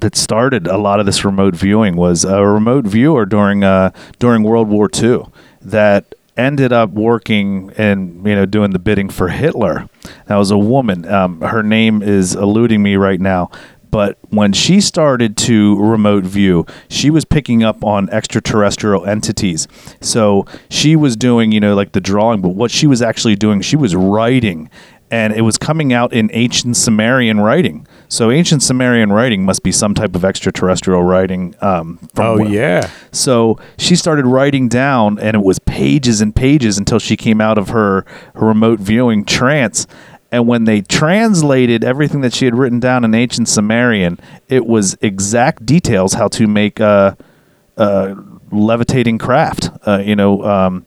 that 0.00 0.16
started 0.16 0.66
a 0.66 0.76
lot 0.76 1.00
of 1.00 1.06
this 1.06 1.24
remote 1.24 1.54
viewing 1.54 1.96
was 1.96 2.24
a 2.24 2.44
remote 2.44 2.86
viewer 2.86 3.26
during 3.26 3.64
uh, 3.64 3.90
during 4.18 4.42
World 4.42 4.68
War 4.68 4.88
II 4.92 5.22
that 5.60 6.14
ended 6.36 6.72
up 6.72 6.90
working 6.90 7.72
and 7.76 8.24
you 8.26 8.34
know 8.34 8.46
doing 8.46 8.70
the 8.70 8.78
bidding 8.78 9.08
for 9.08 9.28
Hitler. 9.28 9.88
That 10.26 10.36
was 10.36 10.50
a 10.50 10.58
woman. 10.58 11.06
Um, 11.06 11.40
her 11.40 11.62
name 11.62 12.02
is 12.02 12.34
eluding 12.34 12.82
me 12.82 12.96
right 12.96 13.20
now. 13.20 13.50
But 13.90 14.18
when 14.28 14.52
she 14.52 14.82
started 14.82 15.36
to 15.38 15.80
remote 15.80 16.24
view, 16.24 16.66
she 16.88 17.08
was 17.08 17.24
picking 17.24 17.62
up 17.62 17.82
on 17.82 18.10
extraterrestrial 18.10 19.06
entities. 19.06 19.66
So 20.02 20.44
she 20.68 20.94
was 20.94 21.16
doing, 21.16 21.52
you 21.52 21.60
know, 21.60 21.74
like 21.74 21.92
the 21.92 22.00
drawing, 22.00 22.42
but 22.42 22.50
what 22.50 22.70
she 22.70 22.86
was 22.86 23.00
actually 23.00 23.36
doing, 23.36 23.62
she 23.62 23.76
was 23.76 23.96
writing 23.96 24.68
and 25.10 25.32
it 25.32 25.40
was 25.42 25.56
coming 25.58 25.92
out 25.92 26.12
in 26.12 26.30
ancient 26.32 26.76
Sumerian 26.76 27.40
writing. 27.40 27.86
So 28.08 28.30
ancient 28.30 28.62
Sumerian 28.62 29.10
writing 29.12 29.44
must 29.44 29.62
be 29.62 29.72
some 29.72 29.94
type 29.94 30.14
of 30.14 30.24
extraterrestrial 30.24 31.02
writing. 31.02 31.54
Um, 31.60 31.98
from 32.14 32.26
Oh 32.26 32.36
where- 32.38 32.48
yeah. 32.48 32.90
So 33.12 33.58
she 33.78 33.96
started 33.96 34.26
writing 34.26 34.68
down, 34.68 35.18
and 35.18 35.34
it 35.34 35.42
was 35.42 35.58
pages 35.60 36.20
and 36.20 36.34
pages 36.34 36.78
until 36.78 36.98
she 36.98 37.16
came 37.16 37.40
out 37.40 37.58
of 37.58 37.70
her, 37.70 38.04
her 38.34 38.46
remote 38.46 38.80
viewing 38.80 39.24
trance. 39.24 39.86
And 40.30 40.46
when 40.46 40.64
they 40.64 40.82
translated 40.82 41.82
everything 41.84 42.20
that 42.20 42.34
she 42.34 42.44
had 42.44 42.54
written 42.54 42.80
down 42.80 43.02
in 43.02 43.14
ancient 43.14 43.48
Sumerian, 43.48 44.18
it 44.48 44.66
was 44.66 44.96
exact 45.00 45.64
details 45.64 46.12
how 46.14 46.28
to 46.28 46.46
make 46.46 46.80
a, 46.80 47.16
levitating 48.50 49.18
craft. 49.18 49.70
Uh, 49.86 50.02
you 50.04 50.16
know, 50.16 50.42
um, 50.44 50.86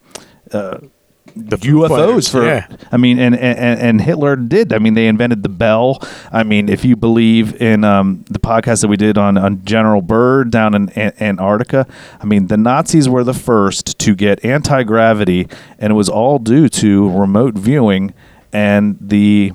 The 1.35 1.57
UFOs 1.57 1.89
Fighters, 1.89 2.29
for 2.29 2.45
yeah. 2.45 2.67
I 2.91 2.97
mean 2.97 3.17
and, 3.19 3.35
and 3.35 3.79
and 3.79 4.01
Hitler 4.01 4.35
did 4.35 4.73
I 4.73 4.79
mean 4.79 4.93
they 4.93 5.07
invented 5.07 5.43
the 5.43 5.49
bell 5.49 5.99
I 6.31 6.43
mean 6.43 6.69
if 6.69 6.83
you 6.85 6.95
believe 6.95 7.61
in 7.61 7.83
um, 7.83 8.25
the 8.29 8.39
podcast 8.39 8.81
that 8.81 8.87
we 8.87 8.97
did 8.97 9.17
on, 9.17 9.37
on 9.37 9.63
General 9.65 10.01
Byrd 10.01 10.51
down 10.51 10.73
in 10.73 10.89
An- 10.89 11.13
Antarctica 11.19 11.87
I 12.19 12.25
mean 12.25 12.47
the 12.47 12.57
Nazis 12.57 13.07
were 13.07 13.23
the 13.23 13.33
first 13.33 13.97
to 13.99 14.15
get 14.15 14.43
anti-gravity 14.45 15.47
and 15.79 15.91
it 15.91 15.95
was 15.95 16.09
all 16.09 16.37
due 16.39 16.67
to 16.69 17.09
remote 17.17 17.53
viewing 17.55 18.13
and 18.53 18.97
the 18.99 19.53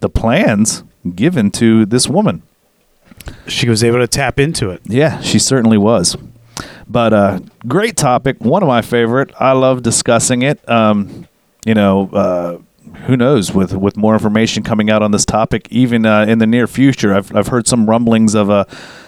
the 0.00 0.08
plans 0.08 0.82
given 1.14 1.50
to 1.52 1.84
this 1.86 2.08
woman 2.08 2.42
She 3.46 3.68
was 3.68 3.84
able 3.84 3.98
to 3.98 4.08
tap 4.08 4.40
into 4.40 4.70
it. 4.70 4.80
yeah, 4.84 5.20
she 5.20 5.38
certainly 5.38 5.76
was. 5.78 6.16
But 6.90 7.12
uh, 7.12 7.40
great 7.68 7.96
topic, 7.96 8.40
one 8.40 8.64
of 8.64 8.66
my 8.66 8.82
favorite. 8.82 9.32
I 9.38 9.52
love 9.52 9.82
discussing 9.82 10.42
it. 10.42 10.68
Um, 10.68 11.28
you 11.64 11.72
know, 11.72 12.10
uh, 12.12 12.58
who 13.06 13.16
knows 13.16 13.52
with 13.52 13.74
with 13.74 13.96
more 13.96 14.14
information 14.14 14.64
coming 14.64 14.90
out 14.90 15.00
on 15.00 15.12
this 15.12 15.24
topic, 15.24 15.68
even 15.70 16.04
uh, 16.04 16.22
in 16.22 16.38
the 16.38 16.48
near 16.48 16.66
future. 16.66 17.14
I've 17.14 17.34
I've 17.34 17.46
heard 17.46 17.68
some 17.68 17.88
rumblings 17.88 18.34
of 18.34 18.50
uh, 18.50 18.64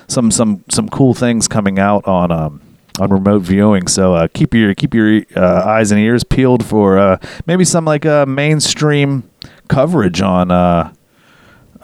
some 0.06 0.30
some 0.30 0.64
some 0.70 0.88
cool 0.88 1.12
things 1.12 1.48
coming 1.48 1.80
out 1.80 2.06
on 2.06 2.30
um, 2.30 2.60
on 3.00 3.10
remote 3.10 3.42
viewing. 3.42 3.88
So 3.88 4.14
uh, 4.14 4.28
keep 4.32 4.54
your 4.54 4.74
keep 4.74 4.94
your 4.94 5.22
uh, 5.34 5.64
eyes 5.66 5.90
and 5.90 6.00
ears 6.00 6.22
peeled 6.22 6.64
for 6.64 6.98
uh, 6.98 7.18
maybe 7.46 7.64
some 7.64 7.84
like 7.84 8.06
uh, 8.06 8.26
mainstream 8.26 9.28
coverage 9.68 10.20
on 10.20 10.52
uh, 10.52 10.92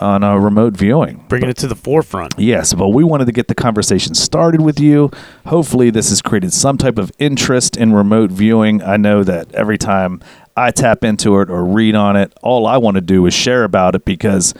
on 0.00 0.24
uh, 0.24 0.36
remote 0.36 0.76
viewing. 0.76 1.24
Bringing 1.28 1.48
it 1.48 1.56
to 1.58 1.66
the 1.66 1.74
forefront. 1.74 2.34
Yes, 2.38 2.74
but 2.74 2.88
we 2.88 3.04
wanted 3.04 3.26
to 3.26 3.32
get 3.32 3.48
the 3.48 3.54
conversation 3.54 4.14
started 4.14 4.60
with 4.60 4.80
you. 4.80 5.10
Hopefully, 5.46 5.90
this 5.90 6.08
has 6.10 6.22
created 6.22 6.52
some 6.52 6.78
type 6.78 6.98
of 6.98 7.12
interest 7.18 7.76
in 7.76 7.92
remote 7.92 8.30
viewing. 8.30 8.82
I 8.82 8.96
know 8.96 9.22
that 9.24 9.52
every 9.52 9.78
time 9.78 10.20
I 10.56 10.70
tap 10.70 11.04
into 11.04 11.40
it 11.40 11.50
or 11.50 11.64
read 11.64 11.94
on 11.94 12.16
it, 12.16 12.32
all 12.42 12.66
I 12.66 12.76
want 12.78 12.96
to 12.96 13.00
do 13.00 13.26
is 13.26 13.34
share 13.34 13.64
about 13.64 13.94
it 13.94 14.04
because, 14.04 14.54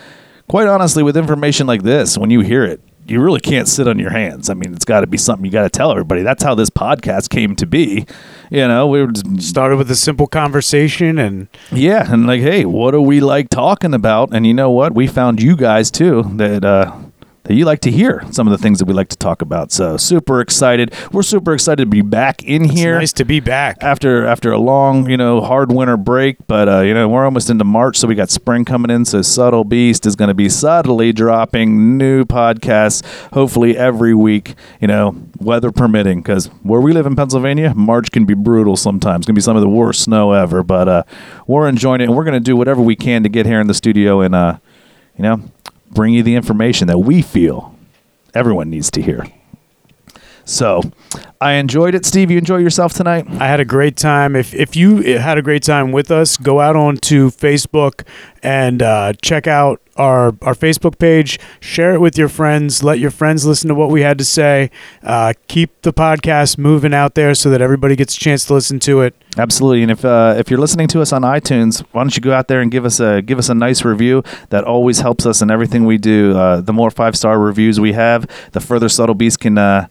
quite 0.48 0.68
honestly, 0.68 1.02
with 1.02 1.16
information 1.16 1.66
like 1.66 1.82
this, 1.82 2.16
when 2.16 2.30
you 2.30 2.40
hear 2.40 2.64
it, 2.64 2.80
you 3.08 3.20
really 3.20 3.40
can't 3.40 3.66
sit 3.68 3.88
on 3.88 3.98
your 3.98 4.10
hands. 4.10 4.50
I 4.50 4.54
mean, 4.54 4.74
it's 4.74 4.84
got 4.84 5.00
to 5.00 5.06
be 5.06 5.16
something 5.18 5.44
you 5.44 5.50
got 5.50 5.62
to 5.62 5.70
tell 5.70 5.90
everybody. 5.90 6.22
That's 6.22 6.42
how 6.42 6.54
this 6.54 6.70
podcast 6.70 7.30
came 7.30 7.56
to 7.56 7.66
be. 7.66 8.06
You 8.50 8.68
know, 8.68 8.86
we 8.86 9.00
were 9.00 9.12
just 9.12 9.26
Started 9.48 9.76
with 9.76 9.90
a 9.90 9.96
simple 9.96 10.26
conversation 10.26 11.18
and 11.18 11.48
yeah, 11.72 12.12
and 12.12 12.26
like, 12.26 12.40
hey, 12.40 12.64
what 12.64 12.90
do 12.90 13.00
we 13.00 13.20
like 13.20 13.48
talking 13.48 13.94
about? 13.94 14.32
And 14.32 14.46
you 14.46 14.54
know 14.54 14.70
what? 14.70 14.94
We 14.94 15.06
found 15.06 15.40
you 15.42 15.56
guys 15.56 15.90
too 15.90 16.22
that 16.34 16.64
uh, 16.64 16.94
that 17.48 17.54
you 17.54 17.64
like 17.64 17.80
to 17.80 17.90
hear 17.90 18.22
some 18.30 18.46
of 18.46 18.50
the 18.50 18.58
things 18.58 18.78
that 18.78 18.84
we 18.84 18.92
like 18.92 19.08
to 19.08 19.16
talk 19.16 19.40
about. 19.40 19.72
So 19.72 19.96
super 19.96 20.42
excited. 20.42 20.94
We're 21.12 21.22
super 21.22 21.54
excited 21.54 21.84
to 21.84 21.86
be 21.86 22.02
back 22.02 22.44
in 22.44 22.66
it's 22.66 22.74
here 22.74 22.98
nice 22.98 23.14
to 23.14 23.24
be 23.24 23.40
back. 23.40 23.78
after 23.80 24.26
after 24.26 24.52
a 24.52 24.58
long, 24.58 25.08
you 25.08 25.16
know, 25.16 25.40
hard 25.40 25.72
winter 25.72 25.96
break. 25.96 26.36
But 26.46 26.68
uh, 26.68 26.80
you 26.80 26.92
know, 26.92 27.08
we're 27.08 27.24
almost 27.24 27.48
into 27.48 27.64
March, 27.64 27.96
so 27.96 28.06
we 28.06 28.14
got 28.14 28.28
spring 28.28 28.66
coming 28.66 28.90
in. 28.90 29.06
So 29.06 29.22
Subtle 29.22 29.64
Beast 29.64 30.04
is 30.04 30.14
going 30.14 30.28
to 30.28 30.34
be 30.34 30.50
subtly 30.50 31.10
dropping 31.10 31.96
new 31.96 32.26
podcasts, 32.26 33.02
hopefully 33.32 33.78
every 33.78 34.14
week. 34.14 34.54
You 34.78 34.88
know, 34.88 35.16
weather 35.38 35.72
permitting, 35.72 36.20
because 36.20 36.48
where 36.62 36.82
we 36.82 36.92
live 36.92 37.06
in 37.06 37.16
Pennsylvania, 37.16 37.72
March 37.74 38.12
can 38.12 38.26
be 38.26 38.34
brutal 38.34 38.76
sometimes. 38.76 39.24
Can 39.24 39.34
be 39.34 39.40
some 39.40 39.56
of 39.56 39.62
the 39.62 39.70
worst 39.70 40.02
snow 40.02 40.32
ever. 40.32 40.62
But 40.62 40.86
uh, 40.86 41.02
we're 41.46 41.66
enjoying 41.66 42.02
it, 42.02 42.08
and 42.08 42.14
we're 42.14 42.24
going 42.24 42.34
to 42.34 42.40
do 42.40 42.56
whatever 42.56 42.82
we 42.82 42.94
can 42.94 43.22
to 43.22 43.30
get 43.30 43.46
here 43.46 43.58
in 43.58 43.68
the 43.68 43.74
studio 43.74 44.20
and 44.20 44.34
uh, 44.34 44.58
you 45.18 45.22
know, 45.22 45.42
bring 45.90 46.14
you 46.14 46.22
the 46.22 46.34
information 46.34 46.88
that 46.88 46.98
we 46.98 47.22
feel 47.22 47.74
everyone 48.34 48.70
needs 48.70 48.90
to 48.92 49.02
hear. 49.02 49.24
So, 50.48 50.80
I 51.42 51.52
enjoyed 51.52 51.94
it. 51.94 52.06
Steve, 52.06 52.30
you 52.30 52.38
enjoy 52.38 52.56
yourself 52.56 52.94
tonight? 52.94 53.26
I 53.38 53.46
had 53.46 53.60
a 53.60 53.64
great 53.66 53.98
time. 53.98 54.34
If 54.34 54.54
if 54.54 54.74
you 54.76 55.02
had 55.18 55.36
a 55.36 55.42
great 55.42 55.62
time 55.62 55.92
with 55.92 56.10
us, 56.10 56.38
go 56.38 56.60
out 56.60 56.74
onto 56.74 57.30
Facebook 57.30 58.06
and 58.42 58.82
uh, 58.82 59.12
check 59.20 59.46
out 59.46 59.82
our 59.96 60.28
our 60.40 60.54
Facebook 60.54 60.98
page. 60.98 61.38
Share 61.60 61.92
it 61.92 62.00
with 62.00 62.16
your 62.16 62.30
friends. 62.30 62.82
Let 62.82 62.98
your 62.98 63.10
friends 63.10 63.44
listen 63.44 63.68
to 63.68 63.74
what 63.74 63.90
we 63.90 64.00
had 64.00 64.16
to 64.18 64.24
say. 64.24 64.70
Uh, 65.02 65.34
keep 65.48 65.82
the 65.82 65.92
podcast 65.92 66.56
moving 66.56 66.94
out 66.94 67.14
there 67.14 67.34
so 67.34 67.50
that 67.50 67.60
everybody 67.60 67.94
gets 67.94 68.16
a 68.16 68.18
chance 68.18 68.46
to 68.46 68.54
listen 68.54 68.80
to 68.80 69.02
it. 69.02 69.14
Absolutely, 69.36 69.82
and 69.82 69.90
if 69.90 70.04
uh, 70.04 70.34
if 70.38 70.50
you're 70.50 70.60
listening 70.60 70.88
to 70.88 71.02
us 71.02 71.12
on 71.12 71.22
iTunes, 71.22 71.84
why 71.92 72.02
don't 72.02 72.16
you 72.16 72.22
go 72.22 72.32
out 72.32 72.48
there 72.48 72.62
and 72.62 72.70
give 72.70 72.86
us 72.86 73.00
a 73.00 73.22
give 73.22 73.38
us 73.38 73.48
a 73.48 73.54
nice 73.54 73.84
review? 73.84 74.24
That 74.48 74.64
always 74.64 75.00
helps 75.00 75.26
us 75.26 75.42
in 75.42 75.50
everything 75.50 75.84
we 75.84 75.98
do. 75.98 76.36
Uh, 76.36 76.62
the 76.62 76.72
more 76.72 76.90
five 76.90 77.16
star 77.16 77.38
reviews 77.38 77.78
we 77.78 77.92
have, 77.92 78.26
the 78.52 78.60
further 78.60 78.88
Subtle 78.88 79.14
Beast 79.14 79.40
can 79.40 79.58
uh, 79.58 79.88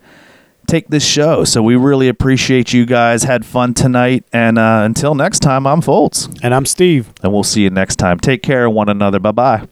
take 0.67 0.87
this 0.89 1.05
show. 1.05 1.43
So 1.43 1.63
we 1.63 1.75
really 1.75 2.07
appreciate 2.09 2.73
you 2.73 2.85
guys. 2.85 3.23
Had 3.23 3.45
fun 3.45 3.73
tonight, 3.73 4.25
and 4.33 4.57
uh, 4.59 4.81
until 4.83 5.15
next 5.15 5.39
time, 5.39 5.65
I'm 5.65 5.81
Foltz, 5.81 6.27
And 6.43 6.53
I'm 6.53 6.65
Steve. 6.65 7.11
and 7.23 7.31
we'll 7.33 7.43
see 7.43 7.61
you 7.63 7.69
next 7.69 7.95
time. 7.95 8.19
Take 8.19 8.43
care 8.43 8.65
of 8.65 8.73
one 8.73 8.89
another. 8.89 9.19
Bye 9.19 9.31
bye. 9.31 9.67